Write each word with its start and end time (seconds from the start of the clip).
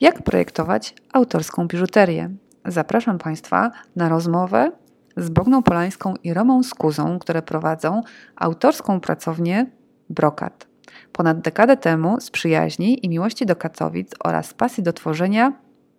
Jak 0.00 0.22
projektować 0.22 0.94
autorską 1.12 1.66
biżuterię? 1.66 2.30
Zapraszam 2.64 3.18
Państwa 3.18 3.70
na 3.96 4.08
rozmowę 4.08 4.72
z 5.16 5.28
Bogną 5.28 5.62
Polańską 5.62 6.14
i 6.24 6.34
Romą 6.34 6.62
Skuzą, 6.62 7.18
które 7.18 7.42
prowadzą 7.42 8.02
autorską 8.36 9.00
pracownię 9.00 9.66
Brokat. 10.10 10.66
Ponad 11.12 11.40
dekadę 11.40 11.76
temu 11.76 12.20
z 12.20 12.30
przyjaźni 12.30 13.06
i 13.06 13.08
miłości 13.08 13.46
do 13.46 13.56
Katowic 13.56 14.10
oraz 14.24 14.54
pasji 14.54 14.82
do 14.82 14.92
tworzenia 14.92 15.52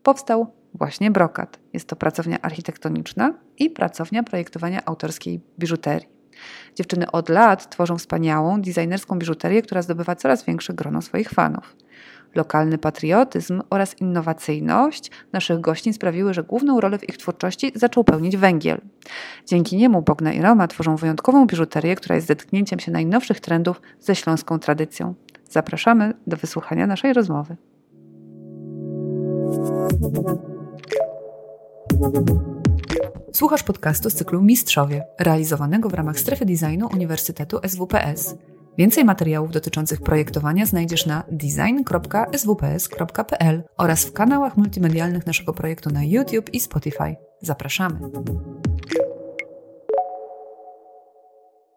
powstał 0.03 0.53
właśnie 0.73 1.11
Brokat. 1.11 1.59
Jest 1.73 1.89
to 1.89 1.95
pracownia 1.95 2.41
architektoniczna 2.41 3.33
i 3.57 3.69
pracownia 3.69 4.23
projektowania 4.23 4.85
autorskiej 4.85 5.41
biżuterii. 5.59 6.07
Dziewczyny 6.75 7.11
od 7.11 7.29
lat 7.29 7.69
tworzą 7.69 7.97
wspaniałą, 7.97 8.61
designerską 8.61 9.19
biżuterię, 9.19 9.61
która 9.61 9.81
zdobywa 9.81 10.15
coraz 10.15 10.45
większe 10.45 10.73
grono 10.73 11.01
swoich 11.01 11.29
fanów. 11.29 11.75
Lokalny 12.35 12.77
patriotyzm 12.77 13.61
oraz 13.69 14.01
innowacyjność 14.01 15.11
naszych 15.33 15.61
gościń 15.61 15.93
sprawiły, 15.93 16.33
że 16.33 16.43
główną 16.43 16.79
rolę 16.79 16.99
w 16.99 17.09
ich 17.09 17.17
twórczości 17.17 17.71
zaczął 17.75 18.03
pełnić 18.03 18.37
węgiel. 18.37 18.81
Dzięki 19.45 19.77
niemu 19.77 20.01
Bogna 20.01 20.33
i 20.33 20.41
Roma 20.41 20.67
tworzą 20.67 20.95
wyjątkową 20.95 21.47
biżuterię, 21.47 21.95
która 21.95 22.15
jest 22.15 22.27
zetknięciem 22.27 22.79
się 22.79 22.91
najnowszych 22.91 23.39
trendów 23.39 23.81
ze 23.99 24.15
śląską 24.15 24.59
tradycją. 24.59 25.13
Zapraszamy 25.49 26.13
do 26.27 26.37
wysłuchania 26.37 26.87
naszej 26.87 27.13
rozmowy. 27.13 27.55
Słuchasz 33.33 33.63
podcastu 33.63 34.09
z 34.09 34.13
cyklu 34.13 34.41
Mistrzowie, 34.41 35.03
realizowanego 35.19 35.89
w 35.89 35.93
ramach 35.93 36.19
strefy 36.19 36.45
designu 36.45 36.89
Uniwersytetu 36.93 37.59
SWPS. 37.67 38.35
Więcej 38.79 39.05
materiałów 39.05 39.51
dotyczących 39.51 40.01
projektowania 40.01 40.65
znajdziesz 40.65 41.05
na 41.05 41.23
design.swps.pl 41.31 43.63
oraz 43.77 44.05
w 44.05 44.13
kanałach 44.13 44.57
multimedialnych 44.57 45.25
naszego 45.25 45.53
projektu 45.53 45.89
na 45.89 46.03
YouTube 46.03 46.53
i 46.53 46.59
Spotify. 46.59 47.15
Zapraszamy. 47.41 47.99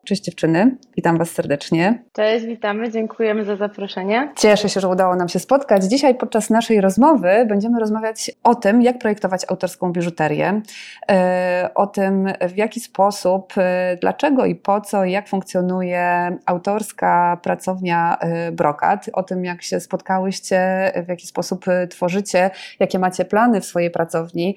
Cześć 0.07 0.23
dziewczyny, 0.23 0.77
witam 0.97 1.19
Was 1.19 1.31
serdecznie. 1.31 2.03
Cześć, 2.13 2.47
witamy, 2.47 2.91
dziękujemy 2.91 3.45
za 3.45 3.57
zaproszenie. 3.57 4.33
Cieszę 4.37 4.69
się, 4.69 4.81
że 4.81 4.89
udało 4.89 5.17
nam 5.17 5.29
się 5.29 5.39
spotkać. 5.39 5.85
Dzisiaj 5.85 6.15
podczas 6.15 6.51
naszej 6.51 6.81
rozmowy 6.81 7.47
będziemy 7.49 7.81
rozmawiać 7.81 8.31
o 8.45 8.55
tym, 8.55 8.83
jak 8.83 8.99
projektować 8.99 9.43
autorską 9.49 9.93
biżuterię, 9.93 10.63
e, 11.11 11.71
o 11.75 11.87
tym, 11.87 12.27
w 12.49 12.57
jaki 12.57 12.81
sposób, 12.81 13.53
e, 13.57 13.97
dlaczego 14.01 14.45
i 14.45 14.55
po 14.55 14.81
co, 14.81 15.05
jak 15.05 15.29
funkcjonuje 15.29 16.37
autorska 16.47 17.39
pracownia 17.43 18.19
e, 18.21 18.53
Brokat, 18.53 19.11
o 19.13 19.23
tym, 19.23 19.45
jak 19.45 19.63
się 19.63 19.81
spotkałyście, 19.81 20.93
w 21.07 21.09
jaki 21.09 21.27
sposób 21.27 21.65
tworzycie, 21.91 22.51
jakie 22.81 22.99
macie 22.99 23.25
plany 23.25 23.61
w 23.61 23.65
swojej 23.65 23.91
pracowni, 23.91 24.57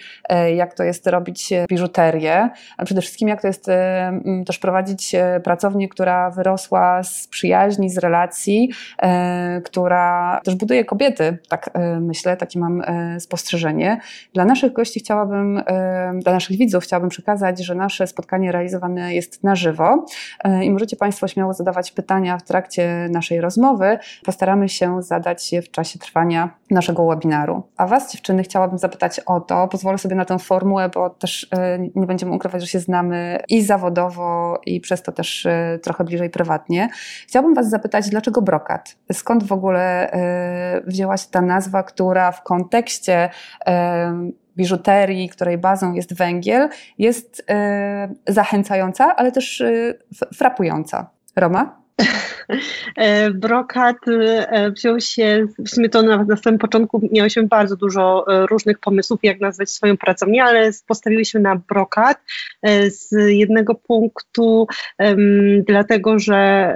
jak 0.56 0.74
to 0.74 0.84
jest 0.84 1.08
robić 1.08 1.50
biżuterię, 1.70 2.50
a 2.78 2.86
przede 2.86 3.02
wszystkim 3.02 3.28
jak 3.28 3.42
to 3.42 3.48
jest 3.48 3.66
też 4.46 4.60
prowadzić 4.60 5.16
pracownię, 5.40 5.90
która 5.90 6.32
wyrosła 6.32 7.04
z 7.04 7.28
przyjaźni, 7.28 7.90
z 7.90 7.98
relacji, 7.98 8.70
e, 9.02 9.62
która 9.66 10.40
też 10.44 10.56
buduje 10.56 10.86
kobiety, 10.86 11.38
tak 11.50 11.70
e, 11.74 12.00
myślę, 12.00 12.38
takie 12.38 12.60
mam 12.60 12.82
e, 12.82 13.20
spostrzeżenie. 13.20 14.00
Dla 14.34 14.46
naszych 14.46 14.74
gości 14.74 15.00
chciałabym, 15.00 15.64
dla 16.24 16.34
naszych 16.34 16.58
widzów 16.58 16.84
chciałabym 16.84 17.10
przekazać, 17.10 17.60
że 17.60 17.76
nasze 17.76 18.08
spotkanie 18.08 18.52
realizowane 18.52 19.16
jest 19.16 19.44
na 19.44 19.56
żywo 19.56 20.06
i 20.62 20.72
możecie 20.72 20.96
Państwo 20.96 21.28
śmiało 21.28 21.54
zadawać 21.54 21.92
pytania 21.92 22.38
w 22.38 22.44
trakcie 22.44 23.08
naszej 23.12 23.42
rozmowy. 23.42 23.98
Postaramy 24.26 24.70
się 24.70 25.02
zadać 25.02 25.54
je 25.54 25.62
w 25.62 25.72
czasie 25.72 26.00
trwania 26.00 26.50
naszego 26.72 27.08
webinaru. 27.08 27.64
A 27.78 27.88
Was, 27.88 28.12
dziewczyny, 28.12 28.44
chciałabym 28.44 28.78
zapytać 28.78 29.20
o 29.26 29.42
to, 29.42 29.68
pozwolę 29.68 29.98
sobie 29.98 30.16
na 30.16 30.26
tę 30.26 30.40
formułę, 30.40 30.90
bo 30.90 31.10
też 31.10 31.50
nie 31.96 32.08
będziemy 32.08 32.32
ukrywać, 32.32 32.62
że 32.62 32.68
się 32.68 32.80
znamy 32.80 33.40
i 33.50 33.62
zawodowo, 33.62 34.62
i 34.66 34.82
przez 34.82 35.04
to 35.04 35.12
też 35.12 35.25
też 35.26 35.46
e, 35.46 35.80
trochę 35.84 36.04
bliżej 36.04 36.30
prywatnie. 36.30 36.90
Chciałabym 37.28 37.54
Was 37.54 37.70
zapytać, 37.70 38.10
dlaczego 38.10 38.42
brokat? 38.42 38.96
Skąd 39.12 39.44
w 39.44 39.52
ogóle 39.52 40.12
e, 40.12 40.82
wzięła 40.88 41.18
się 41.18 41.28
ta 41.32 41.42
nazwa, 41.42 41.84
która 41.84 42.32
w 42.32 42.44
kontekście 42.44 43.30
e, 43.68 44.30
biżuterii, 44.58 45.30
której 45.30 45.58
bazą 45.58 45.94
jest 45.94 46.14
węgiel, 46.14 46.70
jest 46.98 47.46
zachęcająca, 48.28 49.16
ale 49.16 49.32
też 49.32 49.64
frapująca? 50.36 51.10
Roma? 51.36 51.85
E, 52.96 53.32
brokat 53.32 53.96
e, 54.08 54.72
wziął 54.72 55.00
się, 55.00 55.48
w 55.60 55.70
sumie 55.70 55.90
to 55.90 56.02
na, 56.02 56.24
na 56.24 56.38
samym 56.38 56.60
początku 56.60 57.10
miałyśmy 57.12 57.44
bardzo 57.44 57.76
dużo 57.76 58.26
e, 58.28 58.46
różnych 58.46 58.80
pomysłów, 58.80 59.20
jak 59.24 59.40
nazwać 59.40 59.70
swoją 59.70 59.98
pracownię, 59.98 60.44
ale 60.44 60.72
postawiłyśmy 60.88 61.40
na 61.40 61.56
brokat 61.56 62.18
z 62.88 63.12
jednego 63.28 63.76
punktu, 63.76 64.68
dlatego 65.68 66.20
że 66.20 66.76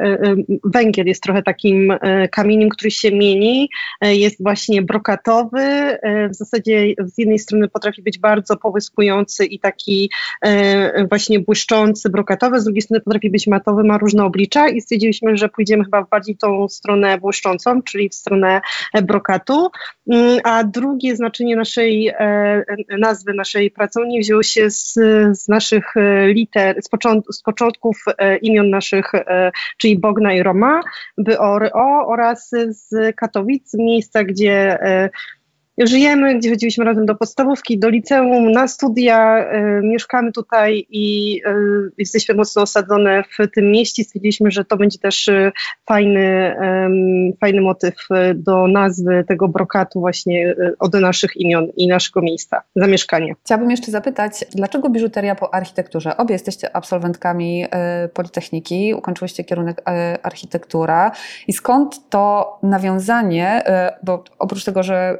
węgiel 0.63 1.07
jest 1.07 1.23
trochę 1.23 1.43
takim 1.43 1.93
kamieniem, 2.31 2.69
który 2.69 2.91
się 2.91 3.11
mieni, 3.11 3.69
jest 4.01 4.43
właśnie 4.43 4.81
brokatowy, 4.81 5.97
w 6.29 6.35
zasadzie 6.35 6.93
z 7.05 7.17
jednej 7.17 7.39
strony 7.39 7.67
potrafi 7.67 8.01
być 8.01 8.19
bardzo 8.19 8.57
połyskujący 8.57 9.45
i 9.45 9.59
taki 9.59 10.11
właśnie 11.09 11.39
błyszczący, 11.39 12.09
brokatowy, 12.09 12.59
z 12.59 12.63
drugiej 12.63 12.81
strony 12.81 13.01
potrafi 13.01 13.29
być 13.29 13.47
matowy, 13.47 13.83
ma 13.83 13.97
różne 13.97 14.23
oblicza 14.23 14.69
i 14.69 14.81
stwierdziliśmy, 14.81 15.08
że 15.33 15.49
pójdziemy 15.49 15.83
chyba 15.83 16.03
bardziej 16.03 16.37
tą 16.37 16.67
stronę 16.67 17.17
błyszczącą, 17.17 17.81
czyli 17.81 18.09
w 18.09 18.15
stronę 18.15 18.61
e, 18.93 19.01
brokatu. 19.01 19.67
Mm, 20.11 20.39
a 20.43 20.63
drugie 20.63 21.15
znaczenie 21.15 21.55
naszej 21.55 22.07
e, 22.07 22.63
nazwy, 22.99 23.33
naszej 23.33 23.71
pracowni 23.71 24.19
wzięło 24.19 24.43
się 24.43 24.69
z, 24.69 24.93
z 25.31 25.47
naszych 25.47 25.97
e, 25.97 26.27
liter, 26.27 26.81
z, 26.81 26.89
począt, 26.89 27.25
z 27.31 27.41
początków 27.41 28.03
imion 28.41 28.69
naszych, 28.69 29.11
czyli 29.77 29.99
Bogna 29.99 30.33
i 30.33 30.43
Roma, 30.43 30.81
by 31.17 31.39
o, 31.39 31.59
oraz 32.07 32.49
z 32.67 33.15
Katowic, 33.15 33.73
miejsca, 33.73 34.23
gdzie 34.23 34.79
żyjemy, 35.87 36.37
gdzie 36.37 36.49
chodziliśmy 36.49 36.85
razem 36.85 37.05
do 37.05 37.15
podstawówki, 37.15 37.79
do 37.79 37.89
liceum, 37.89 38.51
na 38.51 38.67
studia, 38.67 39.45
y, 39.53 39.81
mieszkamy 39.83 40.31
tutaj 40.31 40.85
i 40.89 41.35
y, 41.47 41.91
jesteśmy 41.97 42.35
mocno 42.35 42.61
osadzone 42.61 43.23
w 43.23 43.51
tym 43.55 43.71
mieście. 43.71 44.03
Stwierdziliśmy, 44.03 44.51
że 44.51 44.65
to 44.65 44.77
będzie 44.77 44.99
też 44.99 45.27
y, 45.27 45.51
fajny, 45.85 46.55
fajny 47.41 47.61
motyw 47.61 47.95
do 48.35 48.67
nazwy 48.67 49.23
tego 49.27 49.47
brokatu 49.47 49.99
właśnie 49.99 50.55
od 50.79 50.93
naszych 50.93 51.37
imion 51.37 51.67
i 51.77 51.87
naszego 51.87 52.21
miejsca 52.21 52.61
zamieszkania. 52.75 53.33
Chciałabym 53.45 53.71
jeszcze 53.71 53.91
zapytać, 53.91 54.45
dlaczego 54.55 54.89
biżuteria 54.89 55.35
po 55.35 55.53
architekturze? 55.53 56.17
Obie 56.17 56.33
jesteście 56.33 56.75
absolwentkami 56.75 57.65
Politechniki, 58.13 58.93
ukończyłyście 58.93 59.43
kierunek 59.43 59.81
architektura 60.23 61.11
i 61.47 61.53
skąd 61.53 62.09
to 62.09 62.57
nawiązanie, 62.63 63.63
bo 64.03 64.23
oprócz 64.39 64.63
tego, 64.63 64.83
że 64.83 65.17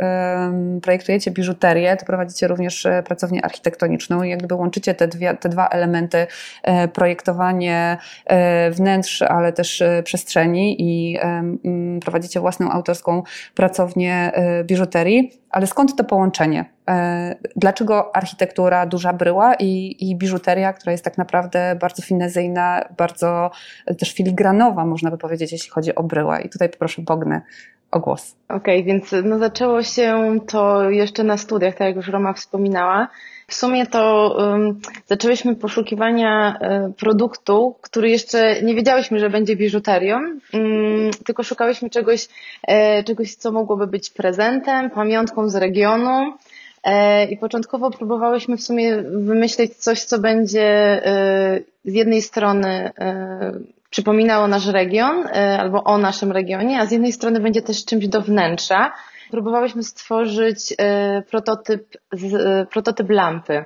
projektujecie 0.81 1.31
biżuterię, 1.31 1.97
to 1.97 2.05
prowadzicie 2.05 2.47
również 2.47 2.85
e, 2.85 3.03
pracownię 3.03 3.45
architektoniczną 3.45 4.23
i 4.23 4.29
jak 4.29 4.39
gdyby 4.39 4.55
łączycie 4.55 4.95
te, 4.95 5.07
dwie, 5.07 5.37
te 5.37 5.49
dwa 5.49 5.67
elementy, 5.67 6.27
e, 6.63 6.87
projektowanie 6.87 7.97
e, 8.25 8.71
wnętrz, 8.71 9.21
ale 9.21 9.53
też 9.53 9.83
przestrzeni 10.03 10.75
i 10.79 11.19
prowadzicie 12.01 12.39
własną 12.39 12.71
autorską 12.71 13.23
pracownię 13.55 14.31
biżuterii. 14.63 15.31
Ale 15.49 15.67
skąd 15.67 15.95
to 15.95 16.03
połączenie? 16.03 16.65
Dlaczego 17.55 18.15
architektura, 18.15 18.85
duża 18.85 19.13
bryła 19.13 19.55
i, 19.55 19.95
i 19.99 20.15
biżuteria, 20.15 20.73
która 20.73 20.91
jest 20.91 21.03
tak 21.03 21.17
naprawdę 21.17 21.77
bardzo 21.81 22.01
finezyjna, 22.01 22.85
bardzo 22.97 23.51
też 23.99 24.13
filigranowa, 24.13 24.85
można 24.85 25.11
by 25.11 25.17
powiedzieć, 25.17 25.51
jeśli 25.51 25.69
chodzi 25.69 25.95
o 25.95 26.03
bryłę? 26.03 26.41
I 26.41 26.49
tutaj 26.49 26.69
poproszę 26.69 27.01
Bognę 27.01 27.41
o 27.91 27.99
głos. 27.99 28.35
Okej, 28.49 28.79
okay, 28.79 28.83
więc 28.83 29.15
no 29.23 29.39
zaczęło 29.39 29.83
się 29.83 30.39
to 30.47 30.89
jeszcze 30.89 31.23
na 31.23 31.37
studiach, 31.37 31.75
tak 31.75 31.87
jak 31.87 31.95
już 31.95 32.07
Roma 32.07 32.33
wspominała. 32.33 33.07
W 33.47 33.53
sumie 33.53 33.87
to 33.87 34.35
um, 34.37 34.79
zaczęłyśmy 35.07 35.55
poszukiwania 35.55 36.57
um, 36.61 36.93
produktu, 36.93 37.75
który 37.81 38.09
jeszcze 38.09 38.61
nie 38.61 38.75
wiedziałyśmy, 38.75 39.19
że 39.19 39.29
będzie 39.29 39.55
biżuterią, 39.55 40.17
um, 40.17 41.11
tylko 41.25 41.43
szukałyśmy 41.43 41.89
czegoś, 41.89 42.27
e, 42.67 43.03
czegoś, 43.03 43.35
co 43.35 43.51
mogłoby 43.51 43.87
być 43.87 44.09
prezentem, 44.09 44.89
pamiątką 44.89 45.49
z 45.49 45.55
regionu. 45.55 46.33
E, 46.83 47.25
I 47.25 47.37
początkowo 47.37 47.91
próbowałyśmy 47.91 48.57
w 48.57 48.63
sumie 48.63 48.97
wymyśleć 49.01 49.75
coś, 49.75 50.03
co 50.03 50.19
będzie 50.19 50.61
e, 51.05 51.59
z 51.85 51.93
jednej 51.93 52.21
strony 52.21 52.91
e, 52.99 53.51
przypominało 53.89 54.47
nasz 54.47 54.67
region 54.67 55.27
albo 55.59 55.83
o 55.83 55.97
naszym 55.97 56.31
regionie, 56.31 56.79
a 56.79 56.85
z 56.85 56.91
jednej 56.91 57.11
strony 57.13 57.39
będzie 57.39 57.61
też 57.61 57.85
czymś 57.85 58.07
do 58.07 58.21
wnętrza. 58.21 58.91
Próbowałyśmy 59.31 59.83
stworzyć 59.83 60.75
prototyp, 61.29 61.97
prototyp 62.71 63.09
lampy, 63.09 63.65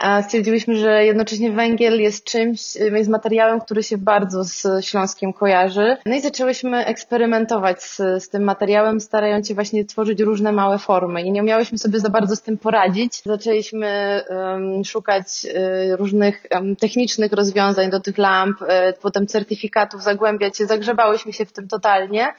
a 0.00 0.22
stwierdziłyśmy, 0.22 0.76
że 0.76 1.04
jednocześnie 1.04 1.52
węgiel 1.52 2.00
jest 2.00 2.24
czymś, 2.24 2.76
jest 2.76 3.10
materiałem, 3.10 3.60
który 3.60 3.82
się 3.82 3.98
bardzo 3.98 4.44
z 4.44 4.66
Śląskiem 4.80 5.32
kojarzy. 5.32 5.96
No 6.06 6.14
i 6.14 6.20
zaczęłyśmy 6.20 6.84
eksperymentować 6.86 7.82
z, 7.82 7.96
z 7.96 8.28
tym 8.28 8.42
materiałem, 8.42 9.00
starając 9.00 9.48
się 9.48 9.54
właśnie 9.54 9.84
tworzyć 9.84 10.20
różne 10.20 10.52
małe 10.52 10.78
formy 10.78 11.22
i 11.22 11.32
nie 11.32 11.42
umiałyśmy 11.42 11.78
sobie 11.78 12.00
za 12.00 12.10
bardzo 12.10 12.36
z 12.36 12.42
tym 12.42 12.58
poradzić. 12.58 13.22
Zaczęliśmy 13.22 14.22
um, 14.28 14.84
szukać 14.84 15.26
um, 15.46 15.96
różnych 15.96 16.46
um, 16.50 16.76
technicznych 16.76 17.32
rozwiązań 17.32 17.90
do 17.90 18.00
tych 18.00 18.18
lamp, 18.18 18.58
potem 19.02 19.26
certyfikatów, 19.26 20.02
zagłębiać 20.02 20.56
się, 20.56 20.66
zagrzebałyśmy 20.66 21.32
się 21.32 21.44
w 21.44 21.52
tym 21.52 21.68
totalnie. 21.68 22.32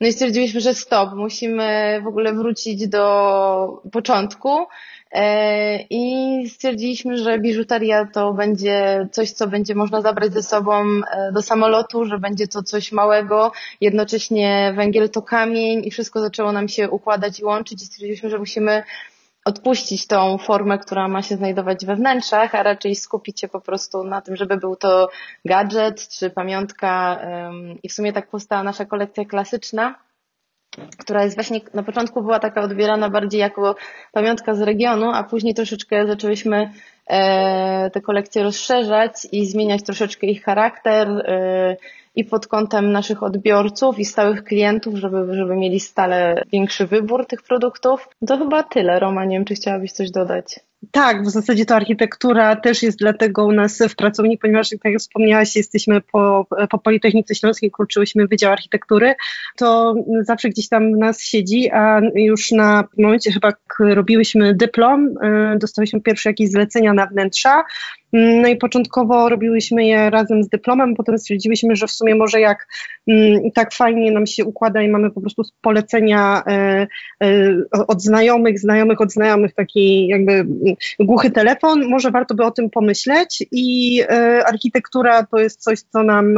No 0.00 0.06
i 0.06 0.12
stwierdziliśmy, 0.12 0.60
że 0.60 0.74
stop, 0.74 1.14
musimy 1.14 2.00
w 2.04 2.06
ogóle 2.06 2.32
wrócić 2.32 2.88
do 2.88 3.82
początku. 3.92 4.66
E, 5.12 5.78
I 5.90 6.48
stwierdziliśmy, 6.48 7.18
że 7.18 7.38
biżuteria 7.38 8.06
to 8.12 8.32
będzie 8.32 9.08
coś, 9.12 9.30
co 9.30 9.46
będzie 9.46 9.74
można 9.74 10.00
zabrać 10.00 10.32
ze 10.32 10.42
sobą 10.42 10.84
e, 10.84 11.32
do 11.32 11.42
samolotu, 11.42 12.04
że 12.04 12.18
będzie 12.18 12.48
to 12.48 12.62
coś 12.62 12.92
małego, 12.92 13.52
jednocześnie 13.80 14.72
węgiel 14.76 15.10
to 15.10 15.22
kamień 15.22 15.84
i 15.84 15.90
wszystko 15.90 16.20
zaczęło 16.20 16.52
nam 16.52 16.68
się 16.68 16.90
układać 16.90 17.40
i 17.40 17.44
łączyć 17.44 17.82
i 17.82 17.86
stwierdziliśmy, 17.86 18.30
że 18.30 18.38
musimy 18.38 18.82
odpuścić 19.48 20.06
tą 20.06 20.38
formę, 20.38 20.78
która 20.78 21.08
ma 21.08 21.22
się 21.22 21.36
znajdować 21.36 21.86
we 21.86 21.96
wnętrzach, 21.96 22.54
a 22.54 22.62
raczej 22.62 22.94
skupić 22.94 23.40
się 23.40 23.48
po 23.48 23.60
prostu 23.60 24.04
na 24.04 24.20
tym, 24.20 24.36
żeby 24.36 24.56
był 24.56 24.76
to 24.76 25.08
gadżet 25.44 26.08
czy 26.08 26.30
pamiątka. 26.30 27.20
I 27.82 27.88
w 27.88 27.92
sumie 27.92 28.12
tak 28.12 28.30
powstała 28.30 28.62
nasza 28.62 28.84
kolekcja 28.84 29.24
klasyczna 29.24 29.94
która 30.98 31.24
jest 31.24 31.36
właśnie 31.36 31.60
na 31.74 31.82
początku 31.82 32.22
była 32.22 32.38
taka 32.38 32.60
odbierana 32.60 33.10
bardziej 33.10 33.40
jako 33.40 33.74
pamiątka 34.12 34.54
z 34.54 34.60
regionu, 34.60 35.10
a 35.10 35.24
później 35.24 35.54
troszeczkę 35.54 36.06
zaczęłyśmy 36.06 36.70
e, 37.06 37.90
te 37.90 38.00
kolekcje 38.00 38.42
rozszerzać 38.42 39.12
i 39.32 39.46
zmieniać 39.46 39.82
troszeczkę 39.82 40.26
ich 40.26 40.44
charakter 40.44 41.08
e, 41.08 41.76
i 42.18 42.24
pod 42.24 42.46
kątem 42.46 42.92
naszych 42.92 43.22
odbiorców 43.22 43.98
i 43.98 44.04
stałych 44.04 44.44
klientów, 44.44 44.94
żeby, 44.96 45.34
żeby 45.34 45.56
mieli 45.56 45.80
stale 45.80 46.42
większy 46.52 46.86
wybór 46.86 47.26
tych 47.26 47.42
produktów. 47.42 48.08
To 48.26 48.38
chyba 48.38 48.62
tyle. 48.62 48.98
Roma, 48.98 49.24
nie 49.24 49.36
wiem, 49.36 49.44
czy 49.44 49.54
chciałabyś 49.54 49.92
coś 49.92 50.10
dodać. 50.10 50.60
Tak, 50.90 51.22
w 51.22 51.30
zasadzie 51.30 51.66
to 51.66 51.74
architektura 51.74 52.56
też 52.56 52.82
jest 52.82 52.98
dlatego 52.98 53.44
u 53.44 53.52
nas 53.52 53.82
w 53.88 53.96
pracowni, 53.96 54.38
ponieważ 54.38 54.70
tak 54.70 54.92
jak 54.92 55.00
wspomniałaś, 55.00 55.56
jesteśmy 55.56 56.00
po, 56.00 56.46
po 56.70 56.78
Politechnice 56.78 57.34
Śląskiej, 57.34 57.70
kończyłyśmy 57.70 58.26
Wydział 58.26 58.52
Architektury, 58.52 59.14
to 59.56 59.94
zawsze 60.20 60.48
gdzieś 60.48 60.68
tam 60.68 60.90
nas 60.90 61.20
siedzi, 61.20 61.70
a 61.70 62.00
już 62.14 62.50
na 62.50 62.84
momencie 62.98 63.32
chyba 63.32 63.52
robiłyśmy 63.80 64.54
dyplom, 64.54 65.14
e, 65.22 65.58
dostałyśmy 65.58 66.00
pierwsze 66.00 66.30
jakieś 66.30 66.50
zlecenia 66.50 66.92
na 66.92 67.06
wnętrza, 67.06 67.64
no 68.12 68.48
i 68.48 68.56
początkowo 68.56 69.28
robiłyśmy 69.28 69.86
je 69.86 70.10
razem 70.10 70.42
z 70.42 70.48
dyplomem, 70.48 70.94
potem 70.94 71.18
stwierdziłyśmy, 71.18 71.76
że 71.76 71.86
w 71.86 71.90
sumie 71.90 72.14
może 72.14 72.40
jak 72.40 72.66
mm, 73.06 73.50
tak 73.54 73.74
fajnie 73.74 74.12
nam 74.12 74.26
się 74.26 74.44
układa 74.44 74.82
i 74.82 74.88
mamy 74.88 75.10
po 75.10 75.20
prostu 75.20 75.42
polecenia 75.60 76.42
e, 76.46 76.86
e, 77.22 77.54
od 77.88 78.02
znajomych, 78.02 78.58
znajomych 78.58 79.00
od 79.00 79.12
znajomych, 79.12 79.54
taki 79.54 80.06
jakby 80.06 80.46
głuchy 81.00 81.30
telefon, 81.30 81.88
może 81.88 82.10
warto 82.10 82.34
by 82.34 82.44
o 82.44 82.50
tym 82.50 82.70
pomyśleć. 82.70 83.46
I 83.52 84.00
e, 84.02 84.42
architektura 84.46 85.26
to 85.26 85.38
jest 85.38 85.62
coś, 85.62 85.80
co 85.80 86.02
nam 86.02 86.34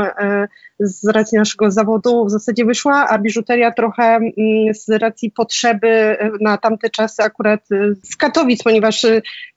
z 0.81 1.09
racji 1.09 1.39
naszego 1.39 1.71
zawodu 1.71 2.25
w 2.25 2.31
zasadzie 2.31 2.65
wyszła, 2.65 3.09
a 3.09 3.19
biżuteria 3.19 3.73
trochę 3.73 4.03
mm, 4.03 4.31
z 4.75 4.89
racji 4.89 5.31
potrzeby 5.31 6.17
na 6.41 6.59
tamte 6.59 6.91
czasy 6.91 7.23
akurat 7.23 7.61
z 8.03 8.17
Katowic, 8.17 8.63
ponieważ 8.63 9.07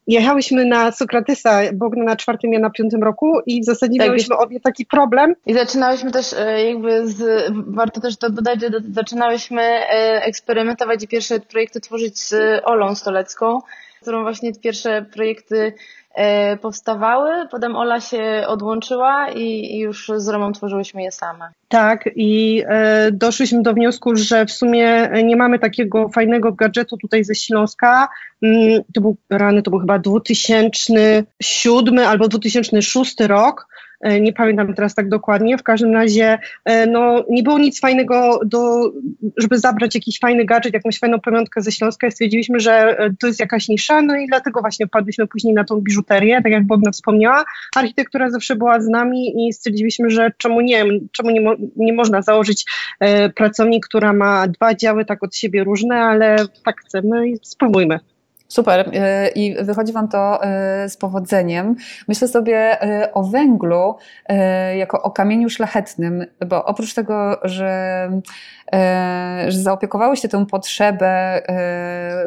jechałyśmy 0.07 0.65
na 0.65 0.91
Sokratesa, 0.91 1.61
Bogna 1.73 2.03
na 2.03 2.15
czwartym, 2.15 2.53
ja 2.53 2.59
na 2.59 2.69
piątym 2.69 3.03
roku 3.03 3.39
i 3.45 3.61
w 3.61 3.65
zasadzie 3.65 3.97
tak, 3.97 4.07
miałyśmy 4.07 4.37
obie 4.37 4.59
taki 4.59 4.85
problem. 4.85 5.35
I 5.45 5.53
zaczynałyśmy 5.53 6.11
też 6.11 6.33
e, 6.33 6.63
jakby 6.63 7.07
z, 7.07 7.51
warto 7.67 8.01
też 8.01 8.17
to 8.17 8.29
dodać, 8.29 8.61
że 8.61 8.69
zaczynałyśmy 8.93 9.61
e, 9.61 10.21
eksperymentować 10.23 11.03
i 11.03 11.07
pierwsze 11.07 11.39
projekty 11.39 11.81
tworzyć 11.81 12.19
z 12.19 12.35
Olą 12.63 12.95
Stolecką, 12.95 13.61
którą 14.03 14.23
właśnie 14.23 14.53
pierwsze 14.53 15.05
projekty 15.13 15.73
E, 16.13 16.57
powstawały, 16.57 17.31
potem 17.51 17.75
Ola 17.75 18.01
się 18.01 18.43
odłączyła 18.47 19.29
i 19.29 19.77
już 19.77 20.11
z 20.15 20.27
Romą 20.27 20.51
tworzyłyśmy 20.51 21.03
je 21.03 21.11
same. 21.11 21.49
Tak, 21.67 22.09
i 22.15 22.63
e, 22.67 23.11
doszliśmy 23.11 23.61
do 23.61 23.73
wniosku, 23.73 24.15
że 24.15 24.45
w 24.45 24.51
sumie 24.51 25.09
nie 25.23 25.35
mamy 25.35 25.59
takiego 25.59 26.09
fajnego 26.09 26.51
gadżetu 26.51 26.97
tutaj 26.97 27.23
ze 27.23 27.35
Śląska. 27.35 28.09
Mm, 28.41 28.81
to 28.93 29.01
był 29.01 29.17
rany, 29.29 29.61
to 29.61 29.71
był 29.71 29.79
chyba 29.79 29.99
2007 29.99 31.99
albo 31.99 32.27
2006 32.27 33.15
rok 33.19 33.67
nie 34.21 34.33
pamiętam 34.33 34.73
teraz 34.73 34.95
tak 34.95 35.09
dokładnie, 35.09 35.57
w 35.57 35.63
każdym 35.63 35.93
razie 35.93 36.39
e, 36.65 36.85
no, 36.87 37.25
nie 37.29 37.43
było 37.43 37.59
nic 37.59 37.79
fajnego, 37.79 38.39
do, 38.45 38.91
żeby 39.37 39.59
zabrać 39.59 39.95
jakiś 39.95 40.19
fajny 40.19 40.45
gadżet, 40.45 40.73
jakąś 40.73 40.99
fajną 40.99 41.19
pamiątkę 41.19 41.61
ze 41.61 41.71
Śląska 41.71 42.11
stwierdziliśmy, 42.11 42.59
że 42.59 42.99
e, 42.99 43.09
to 43.19 43.27
jest 43.27 43.39
jakaś 43.39 43.67
nisza, 43.67 44.01
no 44.01 44.15
i 44.15 44.27
dlatego 44.27 44.61
właśnie 44.61 44.87
wpadliśmy 44.87 45.27
później 45.27 45.53
na 45.53 45.63
tą 45.63 45.81
biżuterię, 45.81 46.41
tak 46.43 46.51
jak 46.51 46.67
Bogna 46.67 46.91
wspomniała. 46.91 47.43
Architektura 47.75 48.29
zawsze 48.29 48.55
była 48.55 48.81
z 48.81 48.87
nami 48.87 49.47
i 49.47 49.53
stwierdziliśmy, 49.53 50.09
że 50.09 50.31
czemu 50.37 50.61
nie, 50.61 50.85
czemu 51.11 51.29
nie, 51.29 51.41
mo 51.41 51.55
nie 51.75 51.93
można 51.93 52.21
założyć 52.21 52.65
e, 52.99 53.29
pracowni, 53.29 53.81
która 53.81 54.13
ma 54.13 54.47
dwa 54.47 54.75
działy 54.75 55.05
tak 55.05 55.23
od 55.23 55.35
siebie 55.35 55.63
różne, 55.63 55.95
ale 55.95 56.35
tak 56.63 56.81
chcemy 56.81 57.29
i 57.29 57.37
spróbujmy. 57.43 57.99
Super 58.53 58.87
y, 58.87 58.91
i 59.35 59.63
wychodzi 59.63 59.93
Wam 59.93 60.07
to 60.07 60.41
y, 60.85 60.89
z 60.89 60.97
powodzeniem. 60.97 61.75
Myślę 62.07 62.27
sobie 62.27 62.83
y, 63.03 63.13
o 63.13 63.23
węglu 63.23 63.95
jako 64.75 65.01
o 65.01 65.11
kamieniu 65.11 65.49
szlachetnym, 65.49 66.25
bo 66.47 66.65
oprócz 66.65 66.93
tego, 66.93 67.39
że, 67.43 68.09
że 69.47 69.59
zaopiekowałyście 69.59 70.29
tę 70.29 70.45
potrzebę, 70.45 71.41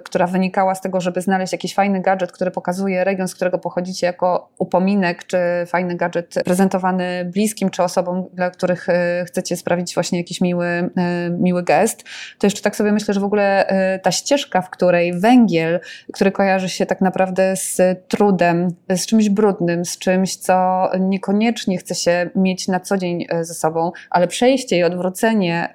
która 0.04 0.26
wynikała 0.26 0.74
z 0.74 0.80
tego, 0.80 1.00
żeby 1.00 1.20
znaleźć 1.20 1.52
jakiś 1.52 1.74
fajny 1.74 2.00
gadżet, 2.00 2.32
który 2.32 2.50
pokazuje 2.50 3.04
region, 3.04 3.28
z 3.28 3.34
którego 3.34 3.58
pochodzicie, 3.58 4.06
jako 4.06 4.48
upominek, 4.58 5.24
czy 5.24 5.38
fajny 5.66 5.96
gadżet 5.96 6.34
prezentowany 6.44 7.30
bliskim, 7.34 7.70
czy 7.70 7.82
osobom, 7.82 8.24
dla 8.32 8.50
których 8.50 8.86
chcecie 9.26 9.56
sprawić 9.56 9.94
właśnie 9.94 10.18
jakiś 10.18 10.40
miły, 10.40 10.90
miły 11.30 11.62
gest, 11.62 12.04
to 12.38 12.46
jeszcze 12.46 12.62
tak 12.62 12.76
sobie 12.76 12.92
myślę, 12.92 13.14
że 13.14 13.20
w 13.20 13.24
ogóle 13.24 13.66
ta 14.02 14.10
ścieżka, 14.12 14.62
w 14.62 14.70
której 14.70 15.20
węgiel, 15.20 15.80
który 16.12 16.32
kojarzy 16.32 16.68
się 16.68 16.86
tak 16.86 17.00
naprawdę 17.00 17.56
z 17.56 17.80
trudem, 18.08 18.68
z 18.90 19.06
czymś 19.06 19.28
brudnym, 19.28 19.84
z 19.84 19.98
czymś, 19.98 20.36
co 20.36 20.88
niekoniecznie 21.00 21.78
chce 21.78 21.94
się 21.94 22.30
mieć 22.34 22.68
na 22.68 22.80
co 22.80 22.98
dzień 22.98 23.26
e, 23.28 23.44
ze 23.44 23.54
sobą, 23.54 23.92
ale 24.10 24.28
przejście 24.28 24.78
i 24.78 24.84
odwrócenie. 24.84 25.68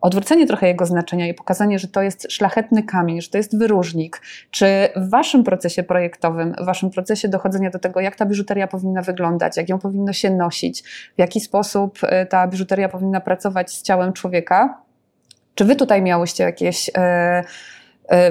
Odwrócenie 0.00 0.46
trochę 0.46 0.66
jego 0.66 0.86
znaczenia 0.86 1.26
i 1.26 1.34
pokazanie, 1.34 1.78
że 1.78 1.88
to 1.88 2.02
jest 2.02 2.32
szlachetny 2.32 2.82
kamień, 2.82 3.20
że 3.20 3.28
to 3.28 3.38
jest 3.38 3.58
wyróżnik. 3.58 4.22
Czy 4.50 4.66
w 4.96 5.10
Waszym 5.10 5.44
procesie 5.44 5.82
projektowym, 5.82 6.54
w 6.60 6.64
Waszym 6.64 6.90
procesie 6.90 7.28
dochodzenia 7.28 7.70
do 7.70 7.78
tego, 7.78 8.00
jak 8.00 8.16
ta 8.16 8.26
biżuteria 8.26 8.66
powinna 8.66 9.02
wyglądać, 9.02 9.56
jak 9.56 9.68
ją 9.68 9.78
powinno 9.78 10.12
się 10.12 10.30
nosić, 10.30 10.82
w 11.16 11.18
jaki 11.18 11.40
sposób 11.40 11.98
e, 12.02 12.26
ta 12.26 12.48
biżuteria 12.48 12.88
powinna 12.88 13.20
pracować 13.20 13.70
z 13.70 13.82
ciałem 13.82 14.12
człowieka, 14.12 14.82
czy 15.54 15.64
Wy 15.64 15.76
tutaj 15.76 16.02
miałyście 16.02 16.44
jakieś. 16.44 16.88
Yy, 16.88 16.94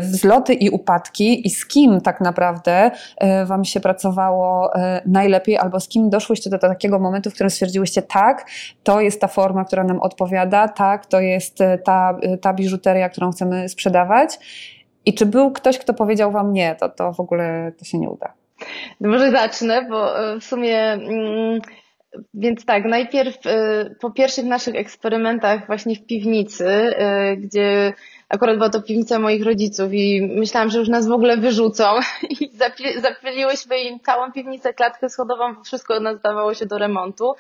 wzloty 0.02 0.54
i 0.54 0.70
upadki 0.70 1.48
i 1.48 1.50
z 1.50 1.66
kim 1.66 2.02
tak 2.02 2.22
naprawdę 2.22 2.92
e, 3.18 3.46
Wam 3.46 3.66
się 3.66 3.80
pracowało 3.80 4.76
e, 4.76 5.02
najlepiej, 5.06 5.58
albo 5.58 5.80
z 5.80 5.88
kim 5.88 6.10
doszłyście 6.10 6.50
do 6.50 6.58
takiego 6.60 7.00
momentu, 7.00 7.30
w 7.30 7.34
którym 7.34 7.50
stwierdziłyście, 7.50 8.02
tak, 8.02 8.46
to 8.84 9.02
jest 9.02 9.22
ta 9.22 9.28
forma, 9.28 9.66
która 9.66 9.84
nam 9.84 10.00
odpowiada, 10.00 10.68
tak, 10.68 11.06
to 11.06 11.20
jest 11.20 11.60
ta, 11.86 12.18
ta 12.42 12.54
biżuteria, 12.54 13.10
którą 13.10 13.32
chcemy 13.32 13.70
sprzedawać. 13.70 14.40
I 15.06 15.14
czy 15.14 15.26
był 15.26 15.52
ktoś, 15.52 15.78
kto 15.78 15.94
powiedział 15.94 16.32
Wam 16.32 16.54
nie, 16.54 16.76
to, 16.76 16.90
to 16.90 17.14
w 17.14 17.20
ogóle 17.20 17.72
to 17.80 17.86
się 17.86 17.98
nie 17.98 18.10
uda? 18.10 18.34
Może 19.02 19.32
zacznę, 19.32 19.86
bo 19.90 20.14
w 20.40 20.44
sumie. 20.44 20.80
Mm, 20.80 21.62
więc 22.34 22.66
tak, 22.66 22.86
najpierw 22.86 23.38
po 24.00 24.12
pierwszych 24.12 24.46
naszych 24.46 24.76
eksperymentach 24.76 25.68
właśnie 25.68 25.96
w 25.96 26.06
piwnicy, 26.06 26.96
gdzie 27.38 27.94
akurat 28.30 28.58
była 28.58 28.70
to 28.70 28.82
piwnica 28.82 29.20
moich 29.20 29.44
rodziców 29.44 29.94
i 29.94 30.22
myślałam, 30.22 30.70
że 30.70 30.80
już 30.80 30.90
nas 30.90 31.08
w 31.08 31.12
ogóle 31.12 31.38
wyrzucą 31.38 31.84
i 32.40 32.52
zapyliłyśmy 33.02 33.82
im 33.82 34.00
całą 34.00 34.32
piwnicę, 34.32 34.74
klatkę 34.74 35.10
schodową, 35.10 35.64
wszystko 35.64 35.94
od 35.96 36.04
nas 36.04 36.20
zdawało 36.20 36.54
się 36.54 36.66
do 36.66 36.78
remontu. 36.78 37.36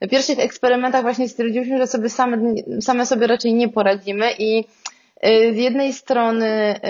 W 0.00 0.08
pierwszych 0.08 0.38
eksperymentach 0.38 1.02
właśnie 1.02 1.28
stwierdziliśmy, 1.28 1.78
że 1.78 1.86
sobie 1.86 2.10
same, 2.10 2.54
same 2.80 3.06
sobie 3.06 3.26
raczej 3.26 3.54
nie 3.54 3.68
poradzimy 3.68 4.32
i 4.38 4.64
y, 5.26 5.54
z 5.54 5.56
jednej 5.56 5.92
strony 5.92 6.80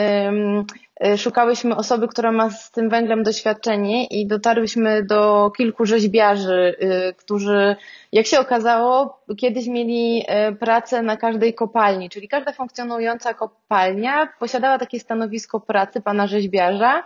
szukałyśmy 1.17 1.77
osoby, 1.77 2.09
która 2.09 2.33
ma 2.33 2.51
z 2.51 2.71
tym 2.71 2.89
węglem 2.89 3.23
doświadczenie 3.23 4.07
i 4.07 4.27
dotarłyśmy 4.27 5.03
do 5.03 5.51
kilku 5.57 5.87
rzeźbiarzy, 5.87 6.77
którzy, 7.17 7.77
jak 8.13 8.27
się 8.27 8.41
okazało, 8.41 9.19
kiedyś 9.37 9.67
mieli 9.67 10.25
pracę 10.61 11.03
na 11.03 11.17
każdej 11.17 11.55
kopalni, 11.55 12.11
czyli 12.11 12.29
każda 12.29 12.53
funkcjonująca 12.53 13.35
kopalnia 13.35 14.29
posiadała 14.39 14.79
takie 14.79 15.01
stanowisko 15.01 15.61
pracy 15.61 16.01
pana 16.01 16.27
rzeźbiarza 16.27 17.03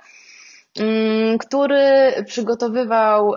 Mm, 0.77 1.39
który 1.39 2.13
przygotowywał, 2.27 3.35